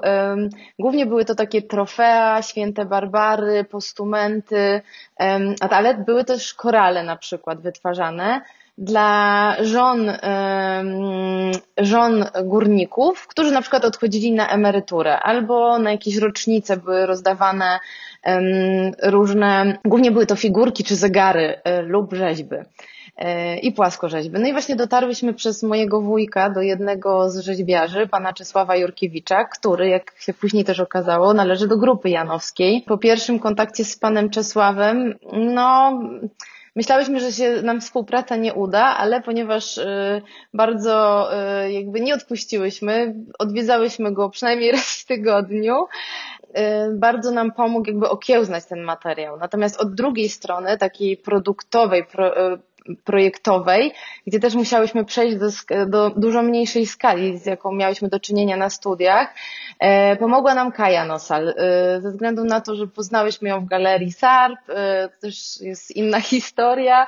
głównie 0.80 1.06
były 1.06 1.26
to 1.26 1.36
takie 1.36 1.62
trofea, 1.62 2.42
święte 2.42 2.86
barbary, 2.86 3.64
postumenty, 3.64 4.82
ale 5.60 5.94
były 5.94 6.24
też 6.24 6.54
korale 6.54 7.04
na 7.04 7.18
przykład 7.18 7.62
wytwarzane 7.62 8.42
dla 8.82 9.56
żon, 9.64 10.12
żon 11.78 12.26
górników, 12.44 13.28
którzy 13.28 13.52
na 13.52 13.62
przykład 13.62 13.86
odchodzili 13.86 14.32
na 14.32 14.50
emeryturę 14.50 15.20
albo 15.20 15.80
na 15.80 15.92
jakieś 15.92 16.18
rocznice 16.18 16.78
były 16.78 17.06
rozdawane 17.06 17.80
różne, 19.04 19.78
głównie 19.86 20.12
były 20.12 20.26
to 20.26 20.36
figurki 20.36 20.84
czy 20.84 20.96
zegary 20.96 21.62
e, 21.64 21.82
lub 21.82 22.14
rzeźby. 22.14 22.56
E, 23.18 23.58
i 23.58 23.72
płaskorzeźby. 23.72 24.40
No 24.40 24.48
i 24.48 24.52
właśnie 24.52 24.76
dotarłyśmy 24.76 25.34
przez 25.34 25.64
mojego 25.64 26.02
wujka 26.02 26.50
do 26.50 26.62
jednego 26.62 27.30
z 27.30 27.40
rzeźbiarzy, 27.40 28.08
pana 28.08 28.34
Czesława 28.34 28.76
Jurkiewicza, 28.76 29.46
który, 29.46 29.90
jak 29.90 30.14
się 30.20 30.34
później 30.34 30.64
też 30.64 30.80
okazało, 30.80 31.34
należy 31.34 31.68
do 31.68 31.78
grupy 31.78 32.10
janowskiej. 32.10 32.84
Po 32.88 32.98
pierwszym 32.98 33.40
kontakcie 33.40 33.86
z 33.86 33.98
panem 33.98 34.30
Czesławem, 34.30 35.16
no, 35.34 36.00
Myślałyśmy, 36.76 37.20
że 37.20 37.32
się 37.32 37.62
nam 37.62 37.82
współpraca 37.82 38.36
nie 38.36 38.54
uda, 38.54 38.84
ale 38.84 39.22
ponieważ 39.22 39.78
y, 39.78 40.22
bardzo 40.54 41.28
y, 41.66 41.72
jakby 41.72 42.02
nie 42.02 42.14
odpuściłyśmy, 42.14 43.16
odwiedzałyśmy 43.40 44.14
go 44.14 44.30
przynajmniej 44.30 44.72
raz 44.78 45.02
w 45.02 45.06
tygodniu, 45.06 45.86
y, 45.86 46.54
bardzo 46.94 47.32
nam 47.32 47.52
pomógł 47.52 47.88
jakby 47.88 48.10
okiełznać 48.10 48.66
ten 48.66 48.84
materiał. 48.84 49.38
Natomiast 49.38 49.82
od 49.82 49.96
drugiej 49.96 50.30
strony, 50.30 50.78
takiej 50.78 51.18
produktowej, 51.18 52.04
projektowej, 53.04 53.94
gdzie 54.28 54.40
też 54.40 54.56
musiałyśmy 54.56 55.06
przejść 55.06 55.38
do, 55.38 55.50
do 55.86 56.10
dużo 56.10 56.42
mniejszej 56.42 56.86
skali, 56.86 57.38
z 57.38 57.46
jaką 57.46 57.72
miałyśmy 57.72 58.10
do 58.10 58.20
czynienia 58.20 58.58
na 58.58 58.70
studiach. 58.70 59.34
E, 59.80 60.16
pomogła 60.16 60.56
nam 60.56 60.72
Kaja 60.72 61.06
Nosal, 61.06 61.50
e, 61.50 61.54
ze 62.02 62.12
względu 62.12 62.44
na 62.44 62.62
to, 62.62 62.76
że 62.76 62.88
poznałyśmy 62.88 63.50
ją 63.50 63.62
w 63.62 63.66
galerii 63.66 64.12
SARP, 64.12 64.60
e, 64.70 65.10
to 65.10 65.22
też 65.22 65.62
jest 65.62 65.92
inna 65.96 66.22
historia 66.32 67.08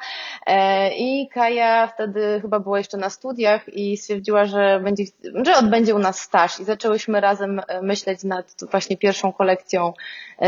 i 0.97 1.29
Kaja 1.33 1.87
wtedy 1.87 2.39
chyba 2.41 2.59
była 2.59 2.77
jeszcze 2.77 2.97
na 2.97 3.09
studiach 3.09 3.69
i 3.69 3.97
stwierdziła, 3.97 4.45
że 4.45 4.79
będzie, 4.83 5.03
że 5.45 5.57
odbędzie 5.57 5.95
u 5.95 5.99
nas 5.99 6.19
staż 6.19 6.59
i 6.59 6.63
zaczęłyśmy 6.63 7.21
razem 7.21 7.61
myśleć 7.81 8.23
nad 8.23 8.55
właśnie 8.71 8.97
pierwszą 8.97 9.33
kolekcją, 9.33 9.93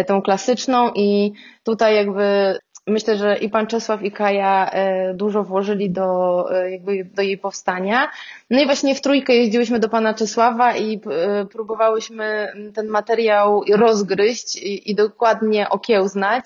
tą 0.08 0.22
klasyczną 0.22 0.92
i 0.96 1.34
tutaj 1.64 1.96
jakby 1.96 2.58
myślę, 2.88 3.18
że 3.18 3.38
i 3.38 3.50
pan 3.50 3.68
Czesław 3.68 4.04
i 4.04 4.12
Kaja 4.12 4.70
e, 4.70 5.14
dużo 5.14 5.44
włożyli 5.44 5.90
do, 5.90 6.46
e, 6.56 6.72
jakby 6.72 7.06
do 7.06 7.22
jej 7.22 7.38
powstania. 7.38 8.12
No 8.50 8.62
i 8.62 8.66
właśnie 8.66 8.96
w 8.96 9.02
trójkę 9.02 9.34
jeździłyśmy 9.36 9.80
do 9.80 9.90
pana 9.90 10.14
Czesława 10.14 10.76
i 10.76 11.02
e, 11.12 11.46
próbowałyśmy 11.46 12.54
ten 12.74 12.88
materiał 12.88 13.64
rozgryźć 13.76 14.56
i, 14.56 14.92
i 14.92 14.96
dokładnie 14.96 15.70
okiełznać 15.70 16.46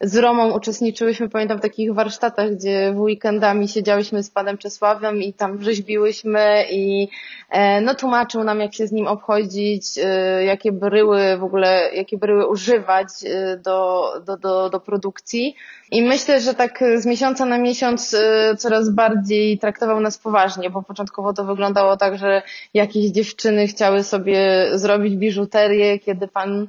z 0.00 0.16
Romą 0.16 0.52
uczestniczyłyśmy, 0.52 1.28
pamiętam, 1.28 1.58
w 1.58 1.62
takich 1.62 1.94
warsztatach, 1.94 2.50
gdzie 2.54 2.92
w 2.92 3.00
weekendami 3.00 3.68
siedziałyśmy 3.68 4.22
z 4.22 4.30
panem 4.30 4.58
Czesławem 4.58 5.22
i 5.22 5.32
tam 5.32 5.62
rzeźbiłyśmy 5.62 6.64
i 6.70 7.08
e, 7.50 7.80
no 7.80 7.94
tłumaczył 7.94 8.44
nam, 8.44 8.60
jak 8.60 8.74
się 8.74 8.86
z 8.86 8.92
nim 8.92 9.06
obchodzić, 9.06 9.86
e, 10.04 10.44
jakie 10.44 10.72
bryły 10.72 11.36
w 11.36 11.44
ogóle, 11.44 11.90
jakie 11.94 12.18
bryły 12.18 12.46
używać 12.46 13.08
e, 13.24 13.56
do, 13.56 14.04
do, 14.26 14.36
do, 14.36 14.70
do 14.70 14.80
produkcji. 14.80 15.54
I 15.90 16.02
myślę, 16.02 16.40
że 16.40 16.54
tak 16.54 16.84
z 16.96 17.06
miesiąca 17.06 17.44
na 17.46 17.58
miesiąc 17.58 18.16
coraz 18.58 18.90
bardziej 18.90 19.58
traktował 19.58 20.00
nas 20.00 20.18
poważnie, 20.18 20.70
bo 20.70 20.82
początkowo 20.82 21.32
to 21.32 21.44
wyglądało 21.44 21.96
tak, 21.96 22.18
że 22.18 22.42
jakieś 22.74 23.06
dziewczyny 23.06 23.66
chciały 23.66 24.02
sobie 24.02 24.68
zrobić 24.74 25.16
biżuterię, 25.16 25.98
kiedy 25.98 26.28
pan 26.28 26.68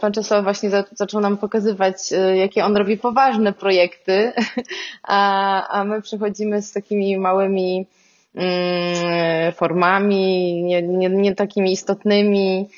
pan 0.00 0.12
Czesław 0.12 0.44
właśnie 0.44 0.70
zaczął 0.92 1.20
nam 1.20 1.36
pokazywać, 1.36 1.96
e, 2.12 2.36
jakie 2.36 2.64
on 2.64 2.76
robi 2.76 2.96
poważne 2.96 3.52
projekty, 3.52 4.32
a, 5.02 5.68
a 5.68 5.84
my 5.84 6.02
przychodzimy 6.02 6.62
z 6.62 6.72
takimi 6.72 7.18
małymi 7.18 7.86
mm, 8.34 9.52
formami, 9.52 10.62
nie, 10.62 10.82
nie, 10.82 11.08
nie 11.08 11.34
takimi 11.34 11.72
istotnymi. 11.72 12.68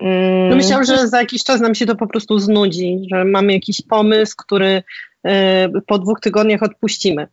Mm. 0.00 0.48
No 0.48 0.56
myślałam, 0.56 0.84
że 0.84 1.08
za 1.08 1.20
jakiś 1.20 1.44
czas 1.44 1.60
nam 1.60 1.74
się 1.74 1.86
to 1.86 1.96
po 1.96 2.06
prostu 2.06 2.38
znudzi, 2.38 2.98
że 3.12 3.24
mamy 3.24 3.52
jakiś 3.52 3.82
pomysł, 3.82 4.34
który 4.38 4.82
e, 5.24 5.68
po 5.86 5.98
dwóch 5.98 6.20
tygodniach 6.20 6.62
odpuścimy. 6.62 7.28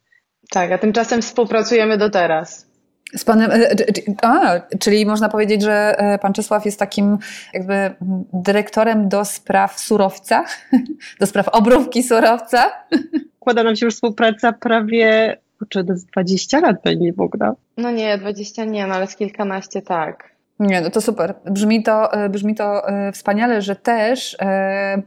Tak, 0.49 0.71
a 0.71 0.77
tymczasem 0.77 1.21
współpracujemy 1.21 1.97
do 1.97 2.09
teraz. 2.09 2.72
Z 3.15 3.23
panem, 3.23 3.51
e, 3.51 3.75
a, 4.21 4.59
czyli 4.79 5.05
można 5.05 5.29
powiedzieć, 5.29 5.61
że 5.61 5.95
e, 5.97 6.19
pan 6.19 6.33
Czesław 6.33 6.65
jest 6.65 6.79
takim 6.79 7.17
jakby 7.53 7.95
dyrektorem 8.33 9.09
do 9.09 9.25
spraw 9.25 9.79
surowca, 9.79 10.45
do 11.19 11.25
spraw 11.25 11.47
obróbki 11.47 12.03
surowca. 12.03 12.71
Układa 13.39 13.63
nam 13.63 13.75
się 13.75 13.85
już 13.85 13.95
współpraca 13.95 14.53
prawie, 14.53 15.37
czy 15.69 15.83
20 15.83 16.59
lat 16.59 16.75
będzie 16.83 17.13
w 17.13 17.21
ogóle. 17.21 17.53
No 17.77 17.91
nie, 17.91 18.17
20 18.17 18.65
nie, 18.65 18.87
no 18.87 18.95
ale 18.95 19.07
z 19.07 19.15
kilkanaście 19.15 19.81
tak. 19.81 20.32
Nie, 20.59 20.81
no 20.81 20.89
to 20.89 21.01
super. 21.01 21.33
Brzmi 21.45 21.83
to, 21.83 22.13
e, 22.13 22.29
brzmi 22.29 22.55
to 22.55 22.87
e, 22.87 23.11
wspaniale, 23.11 23.61
że 23.61 23.75
też 23.75 24.37
e, 24.41 25.01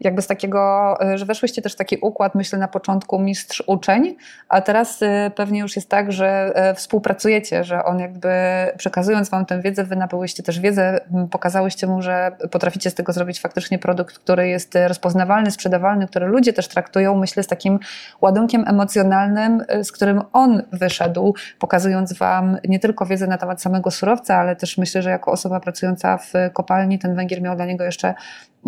jakby 0.00 0.22
z 0.22 0.26
takiego, 0.26 0.96
że 1.14 1.24
weszłyście 1.24 1.62
też 1.62 1.76
taki 1.76 1.96
układ, 1.96 2.34
myślę 2.34 2.58
na 2.58 2.68
początku 2.68 3.18
mistrz-uczeń, 3.18 4.16
a 4.48 4.60
teraz 4.60 5.00
pewnie 5.34 5.60
już 5.60 5.76
jest 5.76 5.88
tak, 5.88 6.12
że 6.12 6.52
współpracujecie, 6.76 7.64
że 7.64 7.84
on 7.84 7.98
jakby 7.98 8.28
przekazując 8.76 9.30
wam 9.30 9.46
tę 9.46 9.60
wiedzę, 9.60 9.84
wy 9.84 9.96
nabyłyście 9.96 10.42
też 10.42 10.60
wiedzę, 10.60 11.00
pokazałyście 11.30 11.86
mu, 11.86 12.02
że 12.02 12.32
potraficie 12.50 12.90
z 12.90 12.94
tego 12.94 13.12
zrobić 13.12 13.40
faktycznie 13.40 13.78
produkt, 13.78 14.18
który 14.18 14.48
jest 14.48 14.78
rozpoznawalny, 14.86 15.50
sprzedawalny, 15.50 16.06
który 16.06 16.26
ludzie 16.26 16.52
też 16.52 16.68
traktują, 16.68 17.16
myślę, 17.16 17.42
z 17.42 17.46
takim 17.46 17.78
ładunkiem 18.20 18.64
emocjonalnym, 18.68 19.64
z 19.82 19.92
którym 19.92 20.22
on 20.32 20.62
wyszedł, 20.72 21.34
pokazując 21.58 22.12
wam 22.12 22.58
nie 22.68 22.78
tylko 22.78 23.06
wiedzę 23.06 23.26
na 23.26 23.38
temat 23.38 23.62
samego 23.62 23.90
surowca, 23.90 24.36
ale 24.36 24.56
też 24.56 24.78
myślę, 24.78 24.91
myślę, 24.92 25.02
że 25.02 25.10
jako 25.10 25.32
osoba 25.32 25.60
pracująca 25.60 26.18
w 26.18 26.32
kopalni 26.52 26.98
ten 26.98 27.14
węgiel 27.16 27.42
miał 27.42 27.56
dla 27.56 27.66
niego 27.66 27.84
jeszcze 27.84 28.14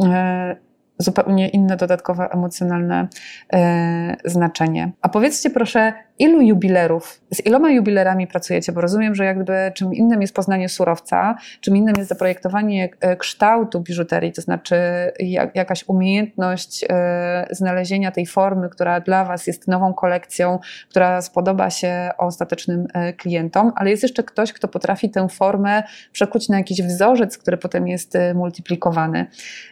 e, 0.05 0.57
zupełnie 0.99 1.49
inne 1.49 1.77
dodatkowe 1.77 2.29
emocjonalne 2.31 3.09
e, 3.53 4.17
znaczenie. 4.25 4.93
A 5.03 5.09
powiedzcie 5.09 5.51
proszę, 5.51 5.93
ilu 6.19 6.41
jubilerów, 6.41 7.21
z 7.31 7.47
iloma 7.47 7.71
jubilerami 7.71 8.27
pracujecie? 8.27 8.73
Bo 8.73 8.81
rozumiem, 8.81 9.15
że 9.15 9.25
jakby 9.25 9.73
czym 9.75 9.95
innym 9.95 10.21
jest 10.21 10.35
poznanie 10.35 10.69
surowca, 10.69 11.37
czym 11.61 11.77
innym 11.77 11.95
jest 11.99 12.09
zaprojektowanie 12.09 12.89
e, 13.01 13.17
kształtu 13.17 13.81
biżuterii, 13.81 14.33
to 14.33 14.43
znaczy 14.43 14.77
jak, 15.19 15.57
jakaś 15.57 15.85
umiejętność 15.89 16.85
e, 16.89 17.47
znalezienia 17.51 18.11
tej 18.11 18.27
formy, 18.27 18.69
która 18.69 19.01
dla 19.01 19.25
Was 19.25 19.47
jest 19.47 19.69
nową 19.69 19.95
kolekcją, 19.95 20.59
która 20.91 21.23
spodoba 21.23 21.71
się 21.71 22.11
ostatecznym 22.19 22.87
e, 22.95 23.13
klientom, 23.13 23.73
ale 23.77 23.91
jest 23.91 24.03
jeszcze 24.03 24.23
ktoś, 24.23 24.53
kto 24.53 24.69
potrafi 24.69 25.11
tę 25.11 25.29
formę 25.29 25.83
przekuć 26.13 26.49
na 26.49 26.59
jakiś 26.59 26.83
wzorzec, 26.83 27.39
który 27.39 27.57
potem 27.57 27.89
jest 27.89 28.17
e, 28.17 28.35
multiplikowany. 28.35 29.27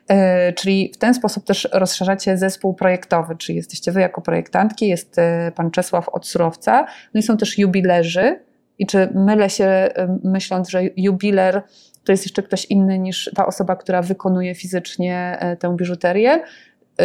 E, 0.08 0.52
czyli 0.52 0.92
w 0.94 0.96
ten 0.96 1.11
ten 1.12 1.18
sposób 1.18 1.44
też 1.44 1.68
rozszerzacie 1.72 2.38
zespół 2.38 2.74
projektowy, 2.74 3.36
czyli 3.36 3.56
jesteście 3.56 3.92
wy 3.92 4.00
jako 4.00 4.20
projektantki, 4.20 4.88
jest 4.88 5.18
e, 5.18 5.52
pan 5.56 5.70
Czesław 5.70 6.08
od 6.08 6.26
Surowca, 6.26 6.86
no 7.14 7.18
i 7.20 7.22
są 7.22 7.36
też 7.36 7.58
jubilerzy. 7.58 8.40
I 8.78 8.86
czy 8.86 9.08
mylę 9.14 9.50
się 9.50 9.64
e, 9.64 10.18
myśląc, 10.24 10.68
że 10.68 10.82
jubiler 10.96 11.62
to 12.04 12.12
jest 12.12 12.24
jeszcze 12.24 12.42
ktoś 12.42 12.64
inny 12.64 12.98
niż 12.98 13.30
ta 13.36 13.46
osoba, 13.46 13.76
która 13.76 14.02
wykonuje 14.02 14.54
fizycznie 14.54 15.36
e, 15.40 15.56
tę 15.56 15.76
biżuterię? 15.76 16.44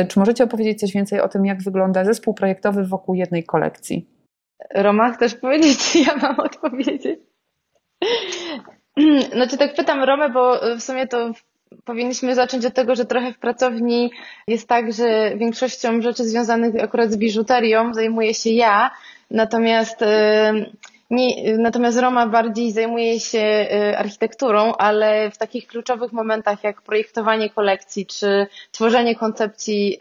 Czy 0.07 0.19
możecie 0.19 0.43
opowiedzieć 0.43 0.79
coś 0.79 0.91
więcej 0.93 1.21
o 1.21 1.27
tym, 1.27 1.45
jak 1.45 1.63
wygląda 1.63 2.05
zespół 2.05 2.33
projektowy 2.33 2.83
wokół 2.83 3.15
jednej 3.15 3.43
kolekcji? 3.43 4.09
Roma, 4.75 5.13
chcesz 5.13 5.35
powiedzieć, 5.35 5.77
czy 5.77 5.99
ja 5.99 6.15
mam 6.15 6.39
odpowiedzieć? 6.39 7.19
Znaczy 9.33 9.57
tak 9.57 9.75
pytam 9.75 10.03
Romę, 10.03 10.29
bo 10.29 10.59
w 10.79 10.83
sumie 10.83 11.07
to 11.07 11.31
powinniśmy 11.85 12.35
zacząć 12.35 12.65
od 12.65 12.73
tego, 12.73 12.95
że 12.95 13.05
trochę 13.05 13.33
w 13.33 13.37
pracowni 13.37 14.11
jest 14.47 14.67
tak, 14.67 14.93
że 14.93 15.37
większością 15.37 16.01
rzeczy 16.01 16.23
związanych 16.23 16.83
akurat 16.83 17.11
z 17.11 17.17
biżuterią 17.17 17.93
zajmuję 17.93 18.33
się 18.33 18.49
ja, 18.49 18.91
natomiast 19.31 20.03
Nie, 21.09 21.57
natomiast 21.57 21.99
Roma 21.99 22.27
bardziej 22.27 22.71
zajmuje 22.71 23.19
się 23.19 23.67
architekturą, 23.97 24.73
ale 24.73 25.31
w 25.31 25.37
takich 25.37 25.67
kluczowych 25.67 26.11
momentach 26.13 26.63
jak 26.63 26.81
projektowanie 26.81 27.49
kolekcji 27.49 28.05
czy 28.05 28.47
tworzenie 28.71 29.15
koncepcji 29.15 29.97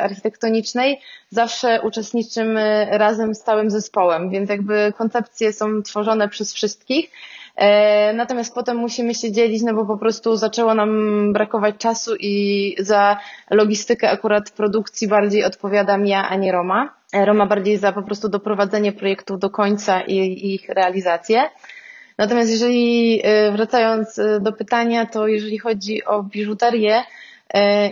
architektonicznej 0.00 1.00
zawsze 1.30 1.80
uczestniczymy 1.82 2.86
razem 2.90 3.34
z 3.34 3.40
całym 3.40 3.70
zespołem, 3.70 4.30
więc 4.30 4.50
jakby 4.50 4.92
koncepcje 4.98 5.52
są 5.52 5.82
tworzone 5.82 6.28
przez 6.28 6.54
wszystkich. 6.54 7.10
E, 7.56 8.12
natomiast 8.12 8.54
potem 8.54 8.76
musimy 8.76 9.14
się 9.14 9.32
dzielić, 9.32 9.62
no 9.62 9.74
bo 9.74 9.86
po 9.86 9.96
prostu 9.98 10.36
zaczęło 10.36 10.74
nam 10.74 11.32
brakować 11.32 11.76
czasu 11.78 12.14
i 12.20 12.76
za 12.78 13.18
logistykę 13.50 14.10
akurat 14.10 14.50
produkcji 14.50 15.08
bardziej 15.08 15.44
odpowiadam 15.44 16.06
ja, 16.06 16.28
a 16.28 16.36
nie 16.36 16.52
Roma. 16.52 16.94
E, 17.12 17.24
Roma 17.24 17.46
bardziej 17.46 17.78
za 17.78 17.92
po 17.92 18.02
prostu 18.02 18.28
doprowadzenie 18.28 18.92
projektów 18.92 19.38
do 19.38 19.50
końca 19.50 20.00
i 20.00 20.54
ich 20.54 20.68
realizację. 20.68 21.42
Natomiast 22.18 22.50
jeżeli, 22.50 23.20
e, 23.24 23.52
wracając 23.52 24.20
do 24.40 24.52
pytania, 24.52 25.06
to 25.06 25.26
jeżeli 25.28 25.58
chodzi 25.58 26.04
o 26.04 26.22
biżuterię, 26.22 27.02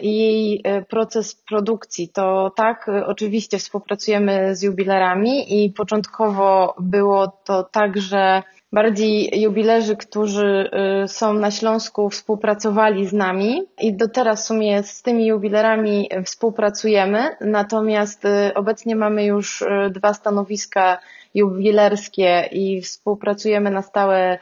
i 0.02 0.16
jej 0.16 0.62
proces 0.88 1.34
produkcji, 1.34 2.08
to 2.08 2.52
tak, 2.56 2.90
oczywiście 3.06 3.58
współpracujemy 3.58 4.56
z 4.56 4.62
jubilerami 4.62 5.64
i 5.64 5.70
początkowo 5.70 6.74
było 6.78 7.28
to 7.44 7.62
tak, 7.62 7.96
że 7.96 8.42
bardziej 8.72 9.40
jubilerzy, 9.40 9.96
którzy 9.96 10.70
y, 11.04 11.08
są 11.08 11.32
na 11.32 11.50
Śląsku, 11.50 12.10
współpracowali 12.10 13.06
z 13.06 13.12
nami 13.12 13.62
i 13.80 13.96
do 13.96 14.08
teraz 14.08 14.42
w 14.42 14.46
sumie 14.46 14.82
z 14.82 15.02
tymi 15.02 15.26
jubilerami 15.26 16.10
współpracujemy. 16.24 17.36
Natomiast 17.40 18.24
y, 18.24 18.54
obecnie 18.54 18.96
mamy 18.96 19.24
już 19.24 19.62
y, 19.62 19.66
dwa 19.90 20.14
stanowiska 20.14 20.98
jubilerskie 21.34 22.48
i 22.52 22.82
współpracujemy 22.82 23.70
na 23.70 23.82
stałe 23.82 24.38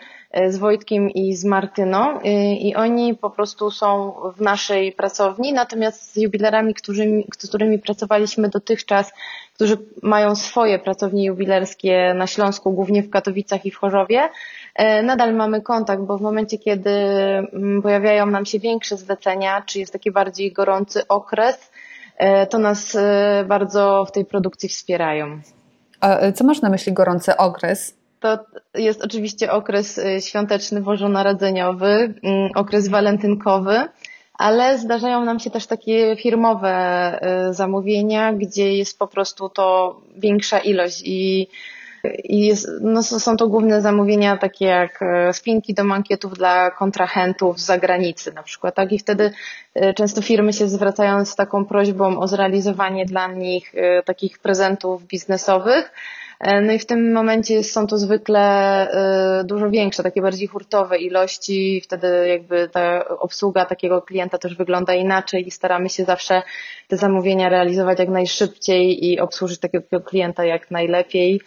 z 0.49 0.57
Wojtkiem 0.57 1.11
i 1.11 1.35
z 1.35 1.45
Martyną 1.45 2.21
i 2.61 2.75
oni 2.75 3.15
po 3.15 3.31
prostu 3.31 3.71
są 3.71 4.15
w 4.37 4.41
naszej 4.41 4.93
pracowni, 4.93 5.53
natomiast 5.53 6.13
z 6.13 6.17
jubilerami, 6.17 6.75
którzy, 6.75 7.25
z 7.39 7.49
którymi 7.49 7.79
pracowaliśmy 7.79 8.49
dotychczas, 8.49 9.13
którzy 9.55 9.77
mają 10.03 10.37
swoje 10.37 10.79
pracownie 10.79 11.25
jubilerskie 11.25 12.15
na 12.15 12.27
Śląsku, 12.27 12.73
głównie 12.73 13.03
w 13.03 13.11
Katowicach 13.11 13.67
i 13.67 13.71
w 13.71 13.77
Chorzowie, 13.77 14.29
e, 14.75 15.03
nadal 15.03 15.35
mamy 15.35 15.63
kontakt, 15.63 16.03
bo 16.03 16.19
w 16.19 16.21
momencie, 16.21 16.59
kiedy 16.59 16.91
mm, 16.91 17.83
pojawiają 17.83 18.27
nam 18.27 18.47
się 18.47 18.59
większe 18.59 18.97
zlecenia, 18.97 19.63
czy 19.67 19.79
jest 19.81 19.93
taki 19.93 20.11
bardziej 20.11 20.53
gorący 20.53 21.09
okres, 21.09 21.71
e, 22.17 22.47
to 22.47 22.59
nas 22.59 22.95
e, 22.95 23.45
bardzo 23.49 24.05
w 24.05 24.13
tej 24.13 24.25
produkcji 24.25 24.69
wspierają. 24.69 25.41
A 26.01 26.33
co 26.33 26.45
masz 26.45 26.61
na 26.61 26.71
myśli 26.71 26.93
gorący 26.93 27.37
okres? 27.37 27.95
To 28.21 28.39
jest 28.75 29.05
oczywiście 29.05 29.53
okres 29.53 30.01
świąteczny, 30.21 30.81
bożonarodzeniowy, 30.81 32.15
mm, 32.23 32.51
okres 32.55 32.89
walentynkowy 32.89 33.89
ale 34.39 34.79
zdarzają 34.79 35.25
nam 35.25 35.39
się 35.39 35.51
też 35.51 35.67
takie 35.67 36.17
firmowe 36.17 37.19
y, 37.51 37.55
zamówienia, 37.55 38.33
gdzie 38.33 38.77
jest 38.77 38.99
po 38.99 39.07
prostu 39.07 39.49
to 39.49 39.97
większa 40.17 40.59
ilość 40.59 41.03
i 41.05 41.49
i 42.25 42.47
jest, 42.47 42.69
no 42.81 43.03
są 43.03 43.37
to 43.37 43.49
główne 43.49 43.83
zamówienia 43.83 44.37
takie 44.37 44.65
jak 44.65 45.03
y, 45.03 45.33
spinki 45.33 45.75
do 45.75 45.85
mankietów 45.85 46.39
dla 46.39 46.71
kontrahentów 46.71 47.61
z 47.61 47.65
zagranicy 47.65 48.33
na 48.33 48.43
przykład, 48.43 48.75
tak? 48.75 48.93
I 48.93 48.99
wtedy 48.99 49.31
y, 49.77 49.95
często 49.95 50.23
firmy 50.23 50.53
się 50.53 50.69
zwracają 50.69 51.25
z 51.25 51.37
taką 51.37 51.65
prośbą 51.65 52.21
o 52.21 52.29
zrealizowanie 52.29 53.07
dla 53.07 53.27
nich 53.27 53.73
takich 54.05 54.39
prezentów 54.39 55.07
biznesowych, 55.07 55.93
E, 56.41 56.61
no 56.61 56.73
i 56.73 56.79
w 56.79 56.87
tym 56.87 57.13
momencie 57.13 57.65
są 57.65 57.87
to 57.87 57.99
zwykle 57.99 58.41
e, 59.41 59.45
dużo 59.45 59.71
większe, 59.71 60.03
takie 60.03 60.23
bardziej 60.23 60.49
hurtowe 60.49 60.99
ilości, 60.99 61.81
wtedy 61.85 62.29
jakby 62.29 62.69
ta 62.69 63.09
obsługa 63.09 63.65
takiego 63.65 64.03
klienta 64.03 64.39
też 64.39 64.57
wygląda 64.57 64.95
inaczej 64.95 65.47
i 65.49 65.51
staramy 65.51 65.89
się 65.91 66.05
zawsze 66.05 66.43
te 66.89 66.97
zamówienia 66.97 67.49
realizować 67.49 67.99
jak 67.99 68.09
najszybciej 68.09 69.07
i 69.07 69.21
obsłużyć 69.21 69.61
takiego 69.61 70.01
klienta 70.01 70.45
jak 70.45 70.71
najlepiej. 70.71 71.41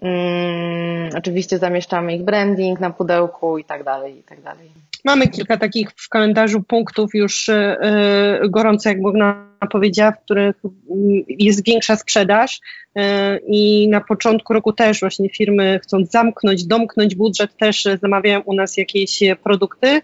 Hmm, 0.00 1.10
oczywiście 1.16 1.58
zamieszczamy 1.58 2.14
ich 2.16 2.24
branding 2.24 2.80
na 2.80 2.90
pudełku 2.90 3.58
i 3.58 3.64
tak 3.64 3.84
dalej, 3.84 4.18
i 4.18 4.22
tak 4.22 4.42
dalej. 4.42 4.70
Mamy 5.04 5.28
kilka 5.28 5.56
takich 5.56 5.90
w 5.96 6.08
kalendarzu 6.08 6.62
punktów 6.62 7.14
już 7.14 7.48
yy, 7.48 8.50
gorąco, 8.50 8.88
jak 8.88 9.02
Bogna 9.02 9.48
powiedziała, 9.70 10.12
w 10.12 10.24
których 10.24 10.56
jest 11.28 11.64
większa 11.66 11.96
sprzedaż 11.96 12.60
yy, 12.94 13.02
i 13.46 13.88
na 13.88 14.00
początku 14.00 14.52
roku 14.52 14.72
też 14.72 15.00
właśnie 15.00 15.28
firmy 15.28 15.80
chcąc 15.82 16.10
zamknąć, 16.10 16.66
domknąć 16.66 17.14
budżet 17.14 17.56
też 17.56 17.88
zamawiają 18.02 18.40
u 18.40 18.54
nas 18.54 18.76
jakieś 18.76 19.20
produkty. 19.42 20.00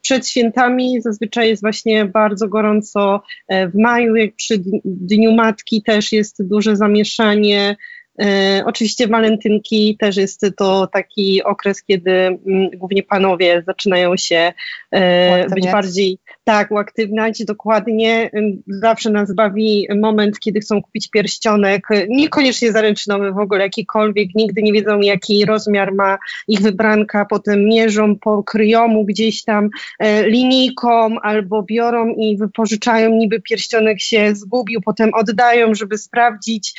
Przed 0.00 0.28
świętami 0.28 1.00
zazwyczaj 1.02 1.48
jest 1.48 1.62
właśnie 1.62 2.04
bardzo 2.04 2.48
gorąco 2.48 3.22
w 3.50 3.74
maju, 3.74 4.16
jak 4.16 4.34
przy 4.34 4.62
Dniu 4.84 5.32
Matki 5.32 5.82
też 5.82 6.12
jest 6.12 6.48
duże 6.48 6.76
zamieszanie. 6.76 7.76
E, 8.20 8.62
oczywiście 8.66 9.08
walentynki 9.08 9.96
też 10.00 10.16
jest 10.16 10.46
to 10.56 10.86
taki 10.86 11.42
okres, 11.42 11.82
kiedy 11.82 12.10
mm, 12.10 12.38
głównie 12.74 13.02
panowie 13.02 13.62
zaczynają 13.66 14.16
się 14.16 14.52
e, 14.90 15.48
być 15.48 15.64
bardziej 15.64 16.18
tak, 16.44 16.70
uaktywniać. 16.70 17.44
Dokładnie. 17.44 18.30
Zawsze 18.66 19.10
nas 19.10 19.34
bawi 19.34 19.88
moment, 20.00 20.38
kiedy 20.38 20.60
chcą 20.60 20.82
kupić 20.82 21.10
pierścionek, 21.10 21.86
niekoniecznie 22.08 22.72
zaręczynowy 22.72 23.32
w 23.32 23.38
ogóle 23.38 23.60
jakikolwiek, 23.60 24.28
nigdy 24.34 24.62
nie 24.62 24.72
wiedzą 24.72 25.00
jaki 25.00 25.44
rozmiar 25.44 25.94
ma 25.94 26.18
ich 26.48 26.60
wybranka, 26.60 27.24
potem 27.24 27.64
mierzą 27.64 28.16
po 28.18 28.42
kryjomu 28.42 29.04
gdzieś 29.04 29.44
tam 29.44 29.68
e, 29.98 30.28
linijką 30.28 31.20
albo 31.22 31.62
biorą 31.62 32.14
i 32.14 32.36
wypożyczają, 32.36 33.10
niby 33.10 33.40
pierścionek 33.40 34.00
się 34.00 34.34
zgubił, 34.34 34.80
potem 34.84 35.14
oddają, 35.14 35.74
żeby 35.74 35.98
sprawdzić 35.98 36.74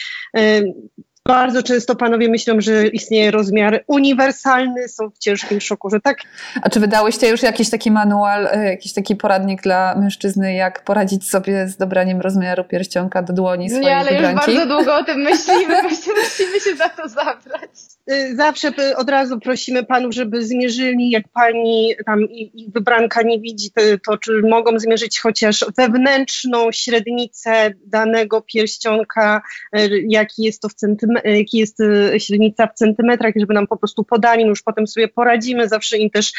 bardzo 1.27 1.63
często 1.63 1.95
panowie 1.95 2.29
myślą, 2.29 2.61
że 2.61 2.87
istnieje 2.87 3.31
rozmiar 3.31 3.83
uniwersalny, 3.87 4.87
są 4.87 5.09
w 5.09 5.17
ciężkim 5.17 5.61
szoku, 5.61 5.89
że 5.89 5.99
tak. 5.99 6.17
A 6.61 6.69
czy 6.69 6.79
wydałyście 6.79 7.29
już 7.29 7.43
jakiś 7.43 7.69
taki 7.69 7.91
manual, 7.91 8.47
e, 8.47 8.65
jakiś 8.65 8.93
taki 8.93 9.15
poradnik 9.15 9.61
dla 9.61 9.95
mężczyzny, 9.95 10.53
jak 10.53 10.83
poradzić 10.83 11.29
sobie 11.29 11.67
z 11.67 11.77
dobraniem 11.77 12.21
rozmiaru 12.21 12.63
pierścionka 12.63 13.23
do 13.23 13.33
dłoni 13.33 13.69
swojej 13.69 13.85
Nie, 13.85 13.97
ale 13.97 14.11
wybranki? 14.11 14.51
już 14.51 14.59
bardzo 14.59 14.75
długo 14.75 14.95
o 14.95 15.03
tym 15.03 15.17
myślimy, 15.17 15.83
musimy 16.23 16.59
się 16.59 16.75
za 16.77 16.89
to 16.89 17.09
zabrać. 17.09 17.69
Y, 18.11 18.35
zawsze 18.35 18.71
od 18.95 19.09
razu 19.09 19.39
prosimy 19.39 19.83
panów, 19.83 20.13
żeby 20.13 20.45
zmierzyli, 20.45 21.09
jak 21.09 21.27
pani 21.33 21.95
tam 22.05 22.19
ich 22.29 22.73
wybranka 22.73 23.21
nie 23.21 23.39
widzi, 23.39 23.71
to, 23.71 23.81
to 24.05 24.17
czy 24.17 24.31
mogą 24.49 24.79
zmierzyć 24.79 25.19
chociaż 25.19 25.65
wewnętrzną 25.77 26.71
średnicę 26.71 27.71
danego 27.85 28.41
pierścionka, 28.41 29.41
jaki 30.07 30.43
jest 30.43 30.61
to 30.61 30.69
w 30.69 30.73
centymetrach, 30.73 31.12
jaki 31.23 31.57
jest 31.57 31.79
y, 31.79 32.19
średnica 32.19 32.67
w 32.67 32.73
centymetrach, 32.73 33.33
żeby 33.39 33.53
nam 33.53 33.67
po 33.67 33.77
prostu 33.77 34.03
podali, 34.03 34.43
już 34.43 34.63
potem 34.63 34.87
sobie 34.87 35.07
poradzimy, 35.07 35.69
zawsze 35.69 35.97
im 35.97 36.09
też 36.09 36.31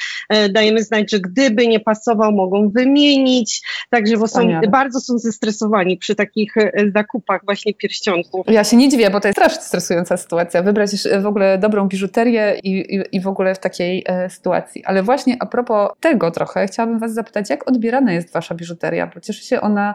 dajemy 0.51 0.83
znać, 0.83 1.11
że 1.11 1.21
gdyby 1.21 1.67
nie 1.69 1.81
pasował, 1.81 2.33
mogą 2.33 2.69
wymienić, 2.69 3.63
także 3.91 4.17
bo 4.17 4.29
są, 4.29 4.61
bardzo 4.69 5.01
są 5.01 5.19
zestresowani 5.19 5.97
przy 5.97 6.15
takich 6.15 6.55
zakupach 6.95 7.45
właśnie 7.45 7.75
pierścionków. 7.75 8.47
Ja 8.49 8.65
się 8.65 8.77
nie 8.77 8.89
dziwię, 8.89 9.11
bo 9.11 9.21
to 9.21 9.29
jest 9.29 9.39
strasznie 9.39 9.63
stresująca 9.63 10.17
sytuacja, 10.17 10.63
wybrać 10.63 10.91
w 11.23 11.27
ogóle 11.27 11.59
dobrą 11.59 11.89
biżuterię 11.89 12.61
i, 12.63 12.71
i, 12.97 13.17
i 13.17 13.21
w 13.21 13.27
ogóle 13.27 13.55
w 13.55 13.59
takiej 13.59 14.05
e, 14.07 14.31
sytuacji. 14.31 14.85
Ale 14.85 15.03
właśnie 15.03 15.37
a 15.41 15.47
propos 15.47 15.91
tego 16.01 16.31
trochę, 16.31 16.67
chciałabym 16.67 16.99
Was 16.99 17.15
zapytać, 17.15 17.51
jak 17.51 17.69
odbierana 17.69 18.13
jest 18.13 18.33
Wasza 18.33 18.55
biżuteria? 18.55 19.11
Bo 19.15 19.21
cieszy 19.21 19.45
się 19.45 19.61
ona 19.61 19.91
e, 19.91 19.95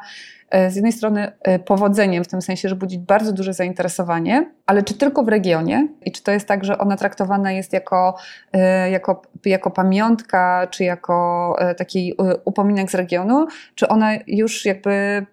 z 0.70 0.76
jednej 0.76 0.92
strony 0.92 1.32
e, 1.42 1.60
powodzeniem, 1.60 2.24
w 2.24 2.28
tym 2.28 2.42
sensie, 2.42 2.70
że 2.70 2.76
budzi 2.76 3.00
bardzo 3.00 3.34
duże 3.34 3.54
zainteresowanie, 3.54 4.52
ale 4.66 4.84
czy 4.84 4.94
tylko 4.94 5.24
w 5.24 5.28
regionie? 5.28 5.88
I 6.06 6.12
czy 6.12 6.24
to 6.24 6.32
jest 6.32 6.48
tak, 6.48 6.64
że 6.64 6.78
ona 6.78 6.98
traktowana 6.98 7.52
jest 7.52 7.74
jako, 7.74 8.16
e, 8.54 8.92
jako, 8.92 9.22
jako 9.46 9.72
pamiątka, 9.72 10.68
czy 10.72 10.84
jako 10.84 11.56
e, 11.60 11.76
taki 11.76 12.12
e, 12.12 12.38
upominek 12.46 12.92
z 12.92 12.96
regionu, 12.96 13.48
czy 13.76 13.88
ona 13.88 14.12
już 14.28 14.66
jakby 14.66 15.26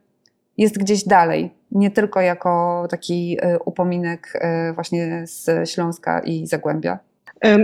jest 0.56 0.78
gdzieś 0.78 1.04
dalej? 1.04 1.56
nie 1.70 1.90
tylko 1.90 2.20
jako 2.20 2.86
taki 2.90 3.38
e, 3.40 3.58
upominek 3.58 4.32
e, 4.40 4.72
właśnie 4.72 5.26
z 5.26 5.70
Śląska 5.70 6.20
i 6.20 6.46
Zagłębia. 6.46 6.98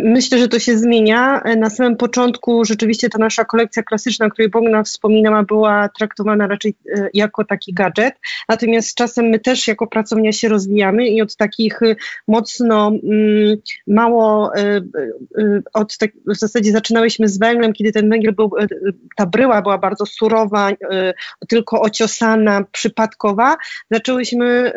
Myślę, 0.04 0.38
że 0.38 0.48
to 0.48 0.58
się 0.58 0.78
zmienia. 0.78 1.42
Na 1.56 1.70
samym 1.70 1.96
początku 1.96 2.64
rzeczywiście 2.64 3.08
ta 3.08 3.18
nasza 3.18 3.44
kolekcja 3.44 3.82
klasyczna, 3.82 4.26
o 4.26 4.30
której 4.30 4.50
Bogna 4.50 4.82
wspominała, 4.82 5.42
była 5.42 5.88
traktowana 5.98 6.46
raczej 6.46 6.74
e, 6.96 7.08
jako 7.14 7.44
taki 7.44 7.74
gadżet. 7.74 8.14
Natomiast 8.48 8.88
z 8.88 8.94
czasem 8.94 9.24
my 9.24 9.38
też 9.38 9.68
jako 9.68 9.86
pracownia 9.86 10.32
się 10.32 10.48
rozwijamy 10.48 11.08
i 11.08 11.22
od 11.22 11.36
takich 11.36 11.82
e, 11.82 11.96
mocno 12.28 12.88
mm, 12.88 13.56
mało, 13.86 14.56
e, 14.56 14.80
od 15.72 15.98
tak, 15.98 16.10
w 16.26 16.36
zasadzie 16.36 16.72
zaczynałyśmy 16.72 17.28
z 17.28 17.38
węglem, 17.38 17.72
kiedy 17.72 17.92
ten 17.92 18.10
węgiel 18.10 18.34
był, 18.34 18.50
ta 19.16 19.26
bryła 19.26 19.62
była 19.62 19.78
bardzo 19.78 20.06
surowa, 20.06 20.70
tylko 21.48 21.80
ociosana, 21.80 22.64
przypadkowa. 22.72 23.56
Zaczęłyśmy 23.90 24.72